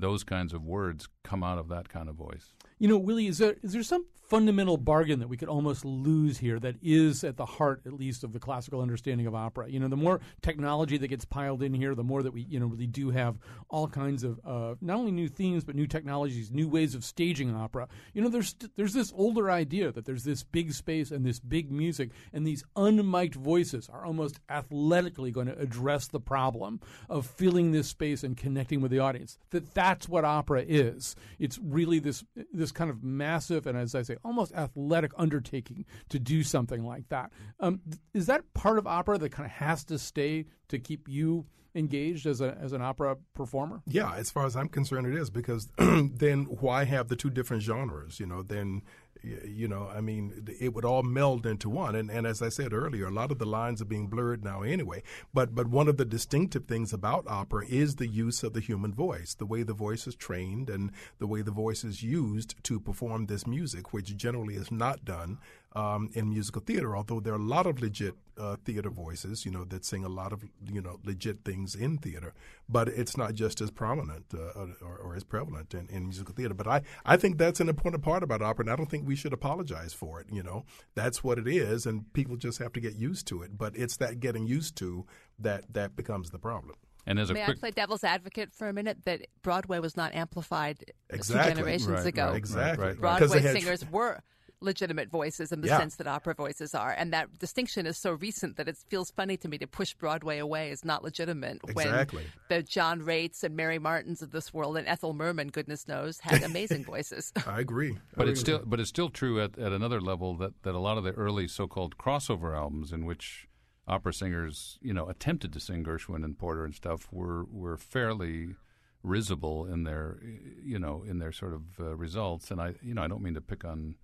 those 0.00 0.24
kinds 0.24 0.52
of 0.52 0.64
words 0.64 1.08
come 1.22 1.44
out 1.44 1.58
of 1.58 1.68
that 1.68 1.88
kind 1.88 2.08
of 2.08 2.16
voice. 2.16 2.54
You 2.80 2.88
know, 2.88 2.96
Willie, 2.96 3.26
is 3.26 3.36
there 3.36 3.56
is 3.62 3.74
there 3.74 3.82
some 3.82 4.06
fundamental 4.30 4.76
bargain 4.76 5.18
that 5.18 5.28
we 5.28 5.36
could 5.36 5.48
almost 5.48 5.84
lose 5.84 6.38
here 6.38 6.60
that 6.60 6.76
is 6.80 7.24
at 7.24 7.36
the 7.36 7.44
heart, 7.44 7.82
at 7.84 7.92
least, 7.92 8.22
of 8.22 8.32
the 8.32 8.38
classical 8.38 8.80
understanding 8.80 9.26
of 9.26 9.34
opera. 9.34 9.68
You 9.68 9.80
know, 9.80 9.88
the 9.88 9.96
more 9.96 10.20
technology 10.40 10.96
that 10.98 11.08
gets 11.08 11.24
piled 11.24 11.64
in 11.64 11.74
here, 11.74 11.96
the 11.96 12.04
more 12.04 12.22
that 12.22 12.32
we, 12.32 12.42
you 12.42 12.60
know, 12.60 12.66
really 12.66 12.86
do 12.86 13.10
have 13.10 13.38
all 13.68 13.88
kinds 13.88 14.22
of 14.22 14.38
uh, 14.46 14.76
not 14.80 14.98
only 14.98 15.10
new 15.10 15.28
themes 15.28 15.64
but 15.64 15.74
new 15.74 15.88
technologies, 15.88 16.52
new 16.52 16.68
ways 16.68 16.94
of 16.94 17.04
staging 17.04 17.52
opera. 17.54 17.88
You 18.14 18.22
know, 18.22 18.28
there's 18.28 18.54
there's 18.76 18.92
this 18.92 19.12
older 19.16 19.50
idea 19.50 19.90
that 19.90 20.04
there's 20.04 20.22
this 20.22 20.44
big 20.44 20.72
space 20.72 21.10
and 21.10 21.26
this 21.26 21.40
big 21.40 21.72
music, 21.72 22.10
and 22.32 22.46
these 22.46 22.62
unmiked 22.76 23.34
voices 23.34 23.90
are 23.92 24.06
almost 24.06 24.38
athletically 24.48 25.32
going 25.32 25.48
to 25.48 25.58
address 25.58 26.06
the 26.06 26.20
problem 26.20 26.80
of 27.08 27.26
filling 27.26 27.72
this 27.72 27.88
space 27.88 28.22
and 28.22 28.36
connecting 28.36 28.80
with 28.80 28.92
the 28.92 29.00
audience. 29.00 29.38
That 29.50 29.74
that's 29.74 30.08
what 30.08 30.24
opera 30.24 30.64
is. 30.66 31.16
It's 31.40 31.58
really 31.58 31.98
this 31.98 32.22
this 32.52 32.69
kind 32.72 32.90
of 32.90 33.02
massive 33.02 33.66
and, 33.66 33.76
as 33.76 33.94
I 33.94 34.02
say, 34.02 34.16
almost 34.24 34.52
athletic 34.54 35.12
undertaking 35.16 35.84
to 36.08 36.18
do 36.18 36.42
something 36.42 36.84
like 36.84 37.08
that. 37.08 37.32
Um, 37.60 37.80
is 38.14 38.26
that 38.26 38.52
part 38.54 38.78
of 38.78 38.86
opera 38.86 39.18
that 39.18 39.30
kind 39.30 39.46
of 39.46 39.52
has 39.52 39.84
to 39.84 39.98
stay 39.98 40.46
to 40.68 40.78
keep 40.78 41.08
you 41.08 41.46
engaged 41.74 42.26
as 42.26 42.40
a 42.40 42.56
as 42.60 42.72
an 42.72 42.82
opera 42.82 43.16
performer? 43.34 43.82
Yeah, 43.86 44.14
as 44.14 44.30
far 44.30 44.46
as 44.46 44.56
I'm 44.56 44.68
concerned, 44.68 45.06
it 45.06 45.14
is 45.14 45.30
because 45.30 45.68
then 45.78 46.44
why 46.44 46.84
have 46.84 47.08
the 47.08 47.16
two 47.16 47.30
different 47.30 47.62
genres? 47.62 48.18
You 48.18 48.26
know, 48.26 48.42
then 48.42 48.82
you 49.22 49.68
know, 49.68 49.90
I 49.94 50.00
mean, 50.00 50.48
it 50.60 50.74
would 50.74 50.84
all 50.84 51.02
meld 51.02 51.46
into 51.46 51.68
one. 51.68 51.94
And, 51.94 52.10
and 52.10 52.26
as 52.26 52.42
I 52.42 52.48
said 52.48 52.72
earlier, 52.72 53.06
a 53.06 53.10
lot 53.10 53.30
of 53.30 53.38
the 53.38 53.46
lines 53.46 53.82
are 53.82 53.86
being 53.86 54.06
blurred 54.06 54.44
now 54.44 54.62
anyway. 54.62 55.02
But 55.34 55.54
but 55.54 55.66
one 55.66 55.88
of 55.88 55.96
the 55.96 56.04
distinctive 56.04 56.66
things 56.66 56.92
about 56.92 57.26
opera 57.28 57.66
is 57.68 57.96
the 57.96 58.06
use 58.06 58.42
of 58.42 58.52
the 58.52 58.60
human 58.60 58.94
voice, 58.94 59.34
the 59.34 59.46
way 59.46 59.62
the 59.62 59.74
voice 59.74 60.06
is 60.06 60.14
trained, 60.14 60.70
and 60.70 60.90
the 61.18 61.26
way 61.26 61.42
the 61.42 61.50
voice 61.50 61.84
is 61.84 62.02
used 62.02 62.54
to 62.64 62.80
perform 62.80 63.26
this 63.26 63.46
music, 63.46 63.92
which 63.92 64.16
generally 64.16 64.54
is 64.54 64.70
not 64.70 65.04
done 65.04 65.38
um, 65.72 66.10
in 66.14 66.30
musical 66.30 66.62
theater. 66.62 66.96
Although 66.96 67.20
there 67.20 67.32
are 67.32 67.36
a 67.36 67.42
lot 67.42 67.66
of 67.66 67.80
legit 67.80 68.14
uh, 68.38 68.56
theater 68.64 68.90
voices, 68.90 69.44
you 69.44 69.50
know, 69.50 69.64
that 69.64 69.84
sing 69.84 70.04
a 70.04 70.08
lot 70.08 70.32
of 70.32 70.42
you 70.68 70.80
know 70.80 70.98
legit 71.04 71.44
things 71.44 71.74
in 71.74 71.98
theater, 71.98 72.32
but 72.68 72.88
it's 72.88 73.16
not 73.16 73.34
just 73.34 73.60
as 73.60 73.70
prominent 73.70 74.24
uh, 74.34 74.64
or, 74.82 74.96
or, 74.96 75.14
as 75.14 75.24
prevalent 75.24 75.74
in, 75.74 75.86
in, 75.88 76.04
musical 76.04 76.34
theater. 76.34 76.54
But 76.54 76.66
I, 76.66 76.82
I 77.04 77.16
think 77.16 77.38
that's 77.38 77.60
an 77.60 77.68
important 77.68 78.02
part 78.02 78.22
about 78.22 78.42
opera, 78.42 78.64
and 78.64 78.72
I 78.72 78.76
don't 78.76 78.90
think 78.90 79.06
we 79.06 79.16
should 79.16 79.32
apologize 79.32 79.92
for 79.92 80.20
it. 80.20 80.26
You 80.32 80.42
know, 80.42 80.64
that's 80.94 81.22
what 81.22 81.38
it 81.38 81.46
is, 81.46 81.86
and 81.86 82.10
people 82.12 82.36
just 82.36 82.58
have 82.58 82.72
to 82.72 82.80
get 82.80 82.96
used 82.96 83.26
to 83.28 83.42
it. 83.42 83.56
But 83.56 83.76
it's 83.76 83.96
that 83.98 84.20
getting 84.20 84.46
used 84.46 84.76
to 84.76 85.06
that 85.38 85.72
that 85.72 85.96
becomes 85.96 86.30
the 86.30 86.38
problem. 86.38 86.76
And 87.06 87.18
as 87.18 87.30
a 87.30 87.34
May 87.34 87.44
quick... 87.44 87.56
I 87.56 87.60
play 87.60 87.70
devil's 87.70 88.04
advocate 88.04 88.52
for 88.52 88.68
a 88.68 88.72
minute? 88.72 88.98
That 89.04 89.26
Broadway 89.42 89.78
was 89.78 89.96
not 89.96 90.14
amplified 90.14 90.84
exactly. 91.08 91.50
two 91.50 91.56
generations 91.56 91.88
right, 91.88 92.06
ago. 92.06 92.26
Right, 92.28 92.36
exactly. 92.36 92.86
Right, 92.86 93.00
Broadway 93.00 93.40
singers 93.40 93.90
were 93.90 94.20
legitimate 94.60 95.10
voices 95.10 95.52
in 95.52 95.60
the 95.60 95.68
yeah. 95.68 95.78
sense 95.78 95.96
that 95.96 96.06
opera 96.06 96.34
voices 96.34 96.74
are. 96.74 96.90
And 96.90 97.12
that 97.12 97.38
distinction 97.38 97.86
is 97.86 97.96
so 97.96 98.12
recent 98.12 98.56
that 98.56 98.68
it 98.68 98.76
feels 98.88 99.10
funny 99.10 99.36
to 99.38 99.48
me 99.48 99.58
to 99.58 99.66
push 99.66 99.94
Broadway 99.94 100.38
away 100.38 100.70
as 100.70 100.84
not 100.84 101.02
legitimate 101.02 101.60
exactly. 101.66 102.22
when 102.22 102.32
the 102.48 102.62
John 102.62 103.02
Raitts 103.02 103.44
and 103.44 103.56
Mary 103.56 103.78
Martins 103.78 104.22
of 104.22 104.30
this 104.32 104.52
world 104.52 104.76
and 104.76 104.86
Ethel 104.86 105.14
Merman, 105.14 105.48
goodness 105.48 105.88
knows, 105.88 106.20
had 106.20 106.42
amazing 106.42 106.84
voices. 106.90 107.32
I 107.46 107.60
agree. 107.60 107.96
But 108.16 108.28
I 108.28 108.30
it's 108.30 108.42
agree. 108.42 108.54
still 108.54 108.66
but 108.66 108.80
it's 108.80 108.88
still 108.88 109.10
true 109.10 109.40
at, 109.40 109.58
at 109.58 109.72
another 109.72 110.00
level 110.00 110.36
that, 110.36 110.62
that 110.62 110.74
a 110.74 110.78
lot 110.78 110.98
of 110.98 111.04
the 111.04 111.12
early 111.12 111.48
so 111.48 111.66
called 111.66 111.96
crossover 111.96 112.56
albums 112.56 112.92
in 112.92 113.04
which 113.04 113.48
opera 113.88 114.12
singers, 114.12 114.78
you 114.80 114.94
know, 114.94 115.08
attempted 115.08 115.52
to 115.52 115.60
sing 115.60 115.84
Gershwin 115.84 116.24
and 116.24 116.38
Porter 116.38 116.64
and 116.64 116.74
stuff 116.74 117.08
were 117.10 117.44
were 117.44 117.76
fairly 117.76 118.54
risible 119.02 119.66
in 119.66 119.84
their 119.84 120.20
you 120.62 120.78
know 120.78 121.04
in 121.08 121.18
their 121.18 121.32
sort 121.32 121.54
of 121.54 121.62
uh, 121.80 121.96
results 121.96 122.50
and 122.50 122.60
I 122.60 122.74
you 122.82 122.92
know 122.92 123.02
I 123.02 123.08
don't 123.08 123.22
mean 123.22 123.34
to 123.34 123.40
pick 123.40 123.64
on 123.64 123.94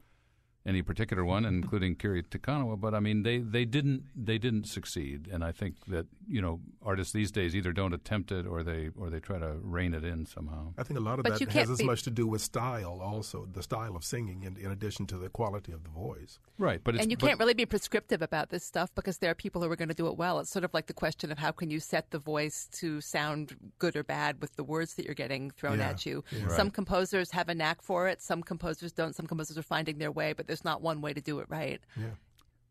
any 0.66 0.82
particular 0.82 1.24
one, 1.24 1.44
including 1.44 1.94
Kiri 1.94 2.22
Te 2.22 2.38
Kanawa. 2.38 2.78
But 2.80 2.94
I 2.94 3.00
mean, 3.00 3.22
they, 3.22 3.38
they 3.38 3.64
didn't 3.64 4.02
they 4.16 4.36
didn't 4.38 4.64
succeed, 4.66 5.28
and 5.32 5.44
I 5.44 5.52
think 5.52 5.74
that 5.86 6.06
you 6.28 6.42
know 6.42 6.60
artists 6.84 7.12
these 7.12 7.30
days 7.30 7.54
either 7.54 7.72
don't 7.72 7.92
attempt 7.94 8.32
it 8.32 8.46
or 8.46 8.62
they 8.62 8.90
or 8.98 9.08
they 9.10 9.20
try 9.20 9.38
to 9.38 9.54
rein 9.62 9.94
it 9.94 10.04
in 10.04 10.26
somehow. 10.26 10.72
I 10.76 10.82
think 10.82 10.98
a 10.98 11.02
lot 11.02 11.18
of 11.18 11.22
But 11.22 11.34
that 11.34 11.38
can't 11.38 11.52
has 11.52 11.70
as 11.70 11.78
be- 11.78 11.84
much 11.84 12.02
to 12.02 12.10
do 12.10 12.26
with 12.26 12.42
style, 12.42 13.00
also 13.02 13.46
the 13.52 13.62
style 13.62 13.94
of 13.96 14.04
singing, 14.04 14.42
in, 14.42 14.56
in 14.56 14.70
addition 14.72 15.06
to 15.06 15.16
the 15.18 15.28
quality 15.28 15.72
of 15.72 15.84
the 15.84 15.90
voice. 15.90 16.38
Right, 16.58 16.80
but 16.82 16.94
it's, 16.96 17.02
and 17.02 17.10
you 17.10 17.16
but- 17.16 17.26
can't 17.28 17.38
really 17.38 17.54
be 17.54 17.66
prescriptive 17.66 18.20
about 18.20 18.50
this 18.50 18.64
stuff 18.64 18.94
because 18.94 19.18
there 19.18 19.30
are 19.30 19.34
people 19.34 19.62
who 19.62 19.70
are 19.70 19.76
going 19.76 19.88
to 19.88 19.94
do 19.94 20.08
it 20.08 20.16
well. 20.16 20.40
It's 20.40 20.50
sort 20.50 20.64
of 20.64 20.74
like 20.74 20.86
the 20.86 20.94
question 20.94 21.30
of 21.30 21.38
how 21.38 21.52
can 21.52 21.70
you 21.70 21.78
set 21.80 22.10
the 22.10 22.18
voice 22.18 22.68
to 22.72 23.00
sound 23.00 23.56
good 23.78 23.94
or 23.94 24.02
bad 24.02 24.40
with 24.40 24.56
the 24.56 24.64
words 24.64 24.94
that 24.94 25.04
you're 25.04 25.14
getting 25.14 25.50
thrown 25.52 25.78
Yeah, 25.78 25.90
at 25.90 26.04
you. 26.06 26.24
yeah. 26.32 26.48
Some 26.48 26.70
composers 26.70 27.30
have 27.30 27.48
a 27.48 27.54
knack 27.54 27.82
for 27.82 28.08
it. 28.08 28.20
Some 28.20 28.42
composers 28.42 28.92
don't. 28.92 29.14
Some 29.14 29.26
composers 29.26 29.56
are 29.58 29.62
finding 29.62 29.98
their 29.98 30.10
way, 30.10 30.32
but 30.32 30.46
there's 30.56 30.64
not 30.64 30.80
one 30.80 31.02
way 31.02 31.12
to 31.12 31.20
do 31.20 31.40
it 31.40 31.46
right. 31.50 31.80
Yeah. 31.96 32.06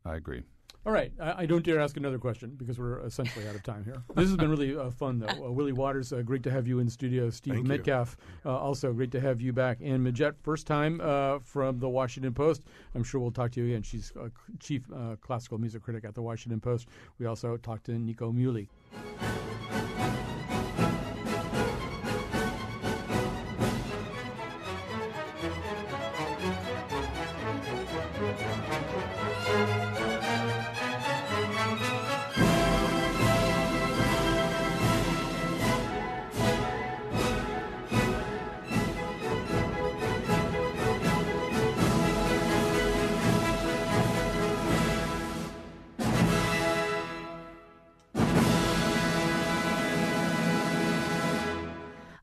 I 0.04 0.16
agree. 0.16 0.42
All 0.84 0.92
right, 0.92 1.12
I, 1.20 1.42
I 1.42 1.46
don't 1.46 1.64
dare 1.64 1.80
ask 1.80 1.96
another 1.96 2.18
question 2.18 2.54
because 2.56 2.78
we're 2.78 3.00
essentially 3.00 3.46
out 3.48 3.56
of 3.56 3.62
time 3.64 3.84
here. 3.84 4.02
This 4.14 4.28
has 4.28 4.36
been 4.36 4.50
really 4.50 4.76
uh, 4.76 4.90
fun, 4.90 5.18
though. 5.18 5.26
Uh, 5.26 5.50
Willie 5.50 5.72
Waters, 5.72 6.12
uh, 6.12 6.22
great 6.22 6.44
to 6.44 6.50
have 6.50 6.68
you 6.68 6.78
in 6.78 6.88
studio. 6.88 7.28
Steve 7.30 7.54
Thank. 7.54 7.66
Metcalf, 7.66 8.16
uh, 8.44 8.56
also 8.56 8.92
great 8.92 9.10
to 9.12 9.20
have 9.20 9.40
you 9.40 9.52
back. 9.52 9.78
Anne 9.82 10.04
Midgette, 10.04 10.34
first 10.42 10.66
time 10.66 11.00
uh, 11.00 11.40
from 11.40 11.80
the 11.80 11.88
Washington 11.88 12.34
Post. 12.34 12.62
I'm 12.94 13.02
sure 13.02 13.20
we'll 13.20 13.32
talk 13.32 13.50
to 13.52 13.60
you 13.60 13.66
again. 13.66 13.82
She's 13.82 14.12
chief 14.60 14.82
uh, 14.94 15.16
classical 15.20 15.58
music 15.58 15.82
critic 15.82 16.04
at 16.04 16.14
the 16.14 16.22
Washington 16.22 16.60
Post. 16.60 16.88
We 17.18 17.26
also 17.26 17.56
talked 17.56 17.86
to 17.86 17.98
Nico 17.98 18.32
Muhly. 18.32 18.68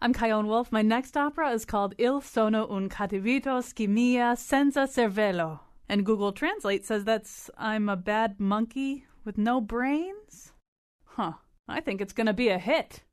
I'm 0.04 0.14
Chion 0.14 0.47
Wolf. 0.47 0.70
My 0.70 0.82
next 0.82 1.16
opera 1.16 1.51
is 1.51 1.64
called 1.64 1.95
Il 1.97 2.20
sono 2.20 2.68
un 2.70 2.89
cattivito 2.89 3.62
schimia 3.64 4.38
senza 4.38 4.86
cervello. 4.86 5.62
And 5.88 6.06
Google 6.06 6.34
Translate 6.34 6.86
says 6.86 7.06
that's 7.06 7.49
I'm 7.58 7.88
a 7.88 7.95
bad 7.95 8.38
monkey 8.38 9.06
with 9.24 9.38
no 9.38 9.62
brains? 9.62 10.51
Huh. 11.06 11.36
I 11.70 11.80
think 11.80 12.01
it's 12.01 12.12
going 12.12 12.28
to 12.28 12.34
be 12.34 12.49
a 12.49 12.58
hit. 12.58 13.04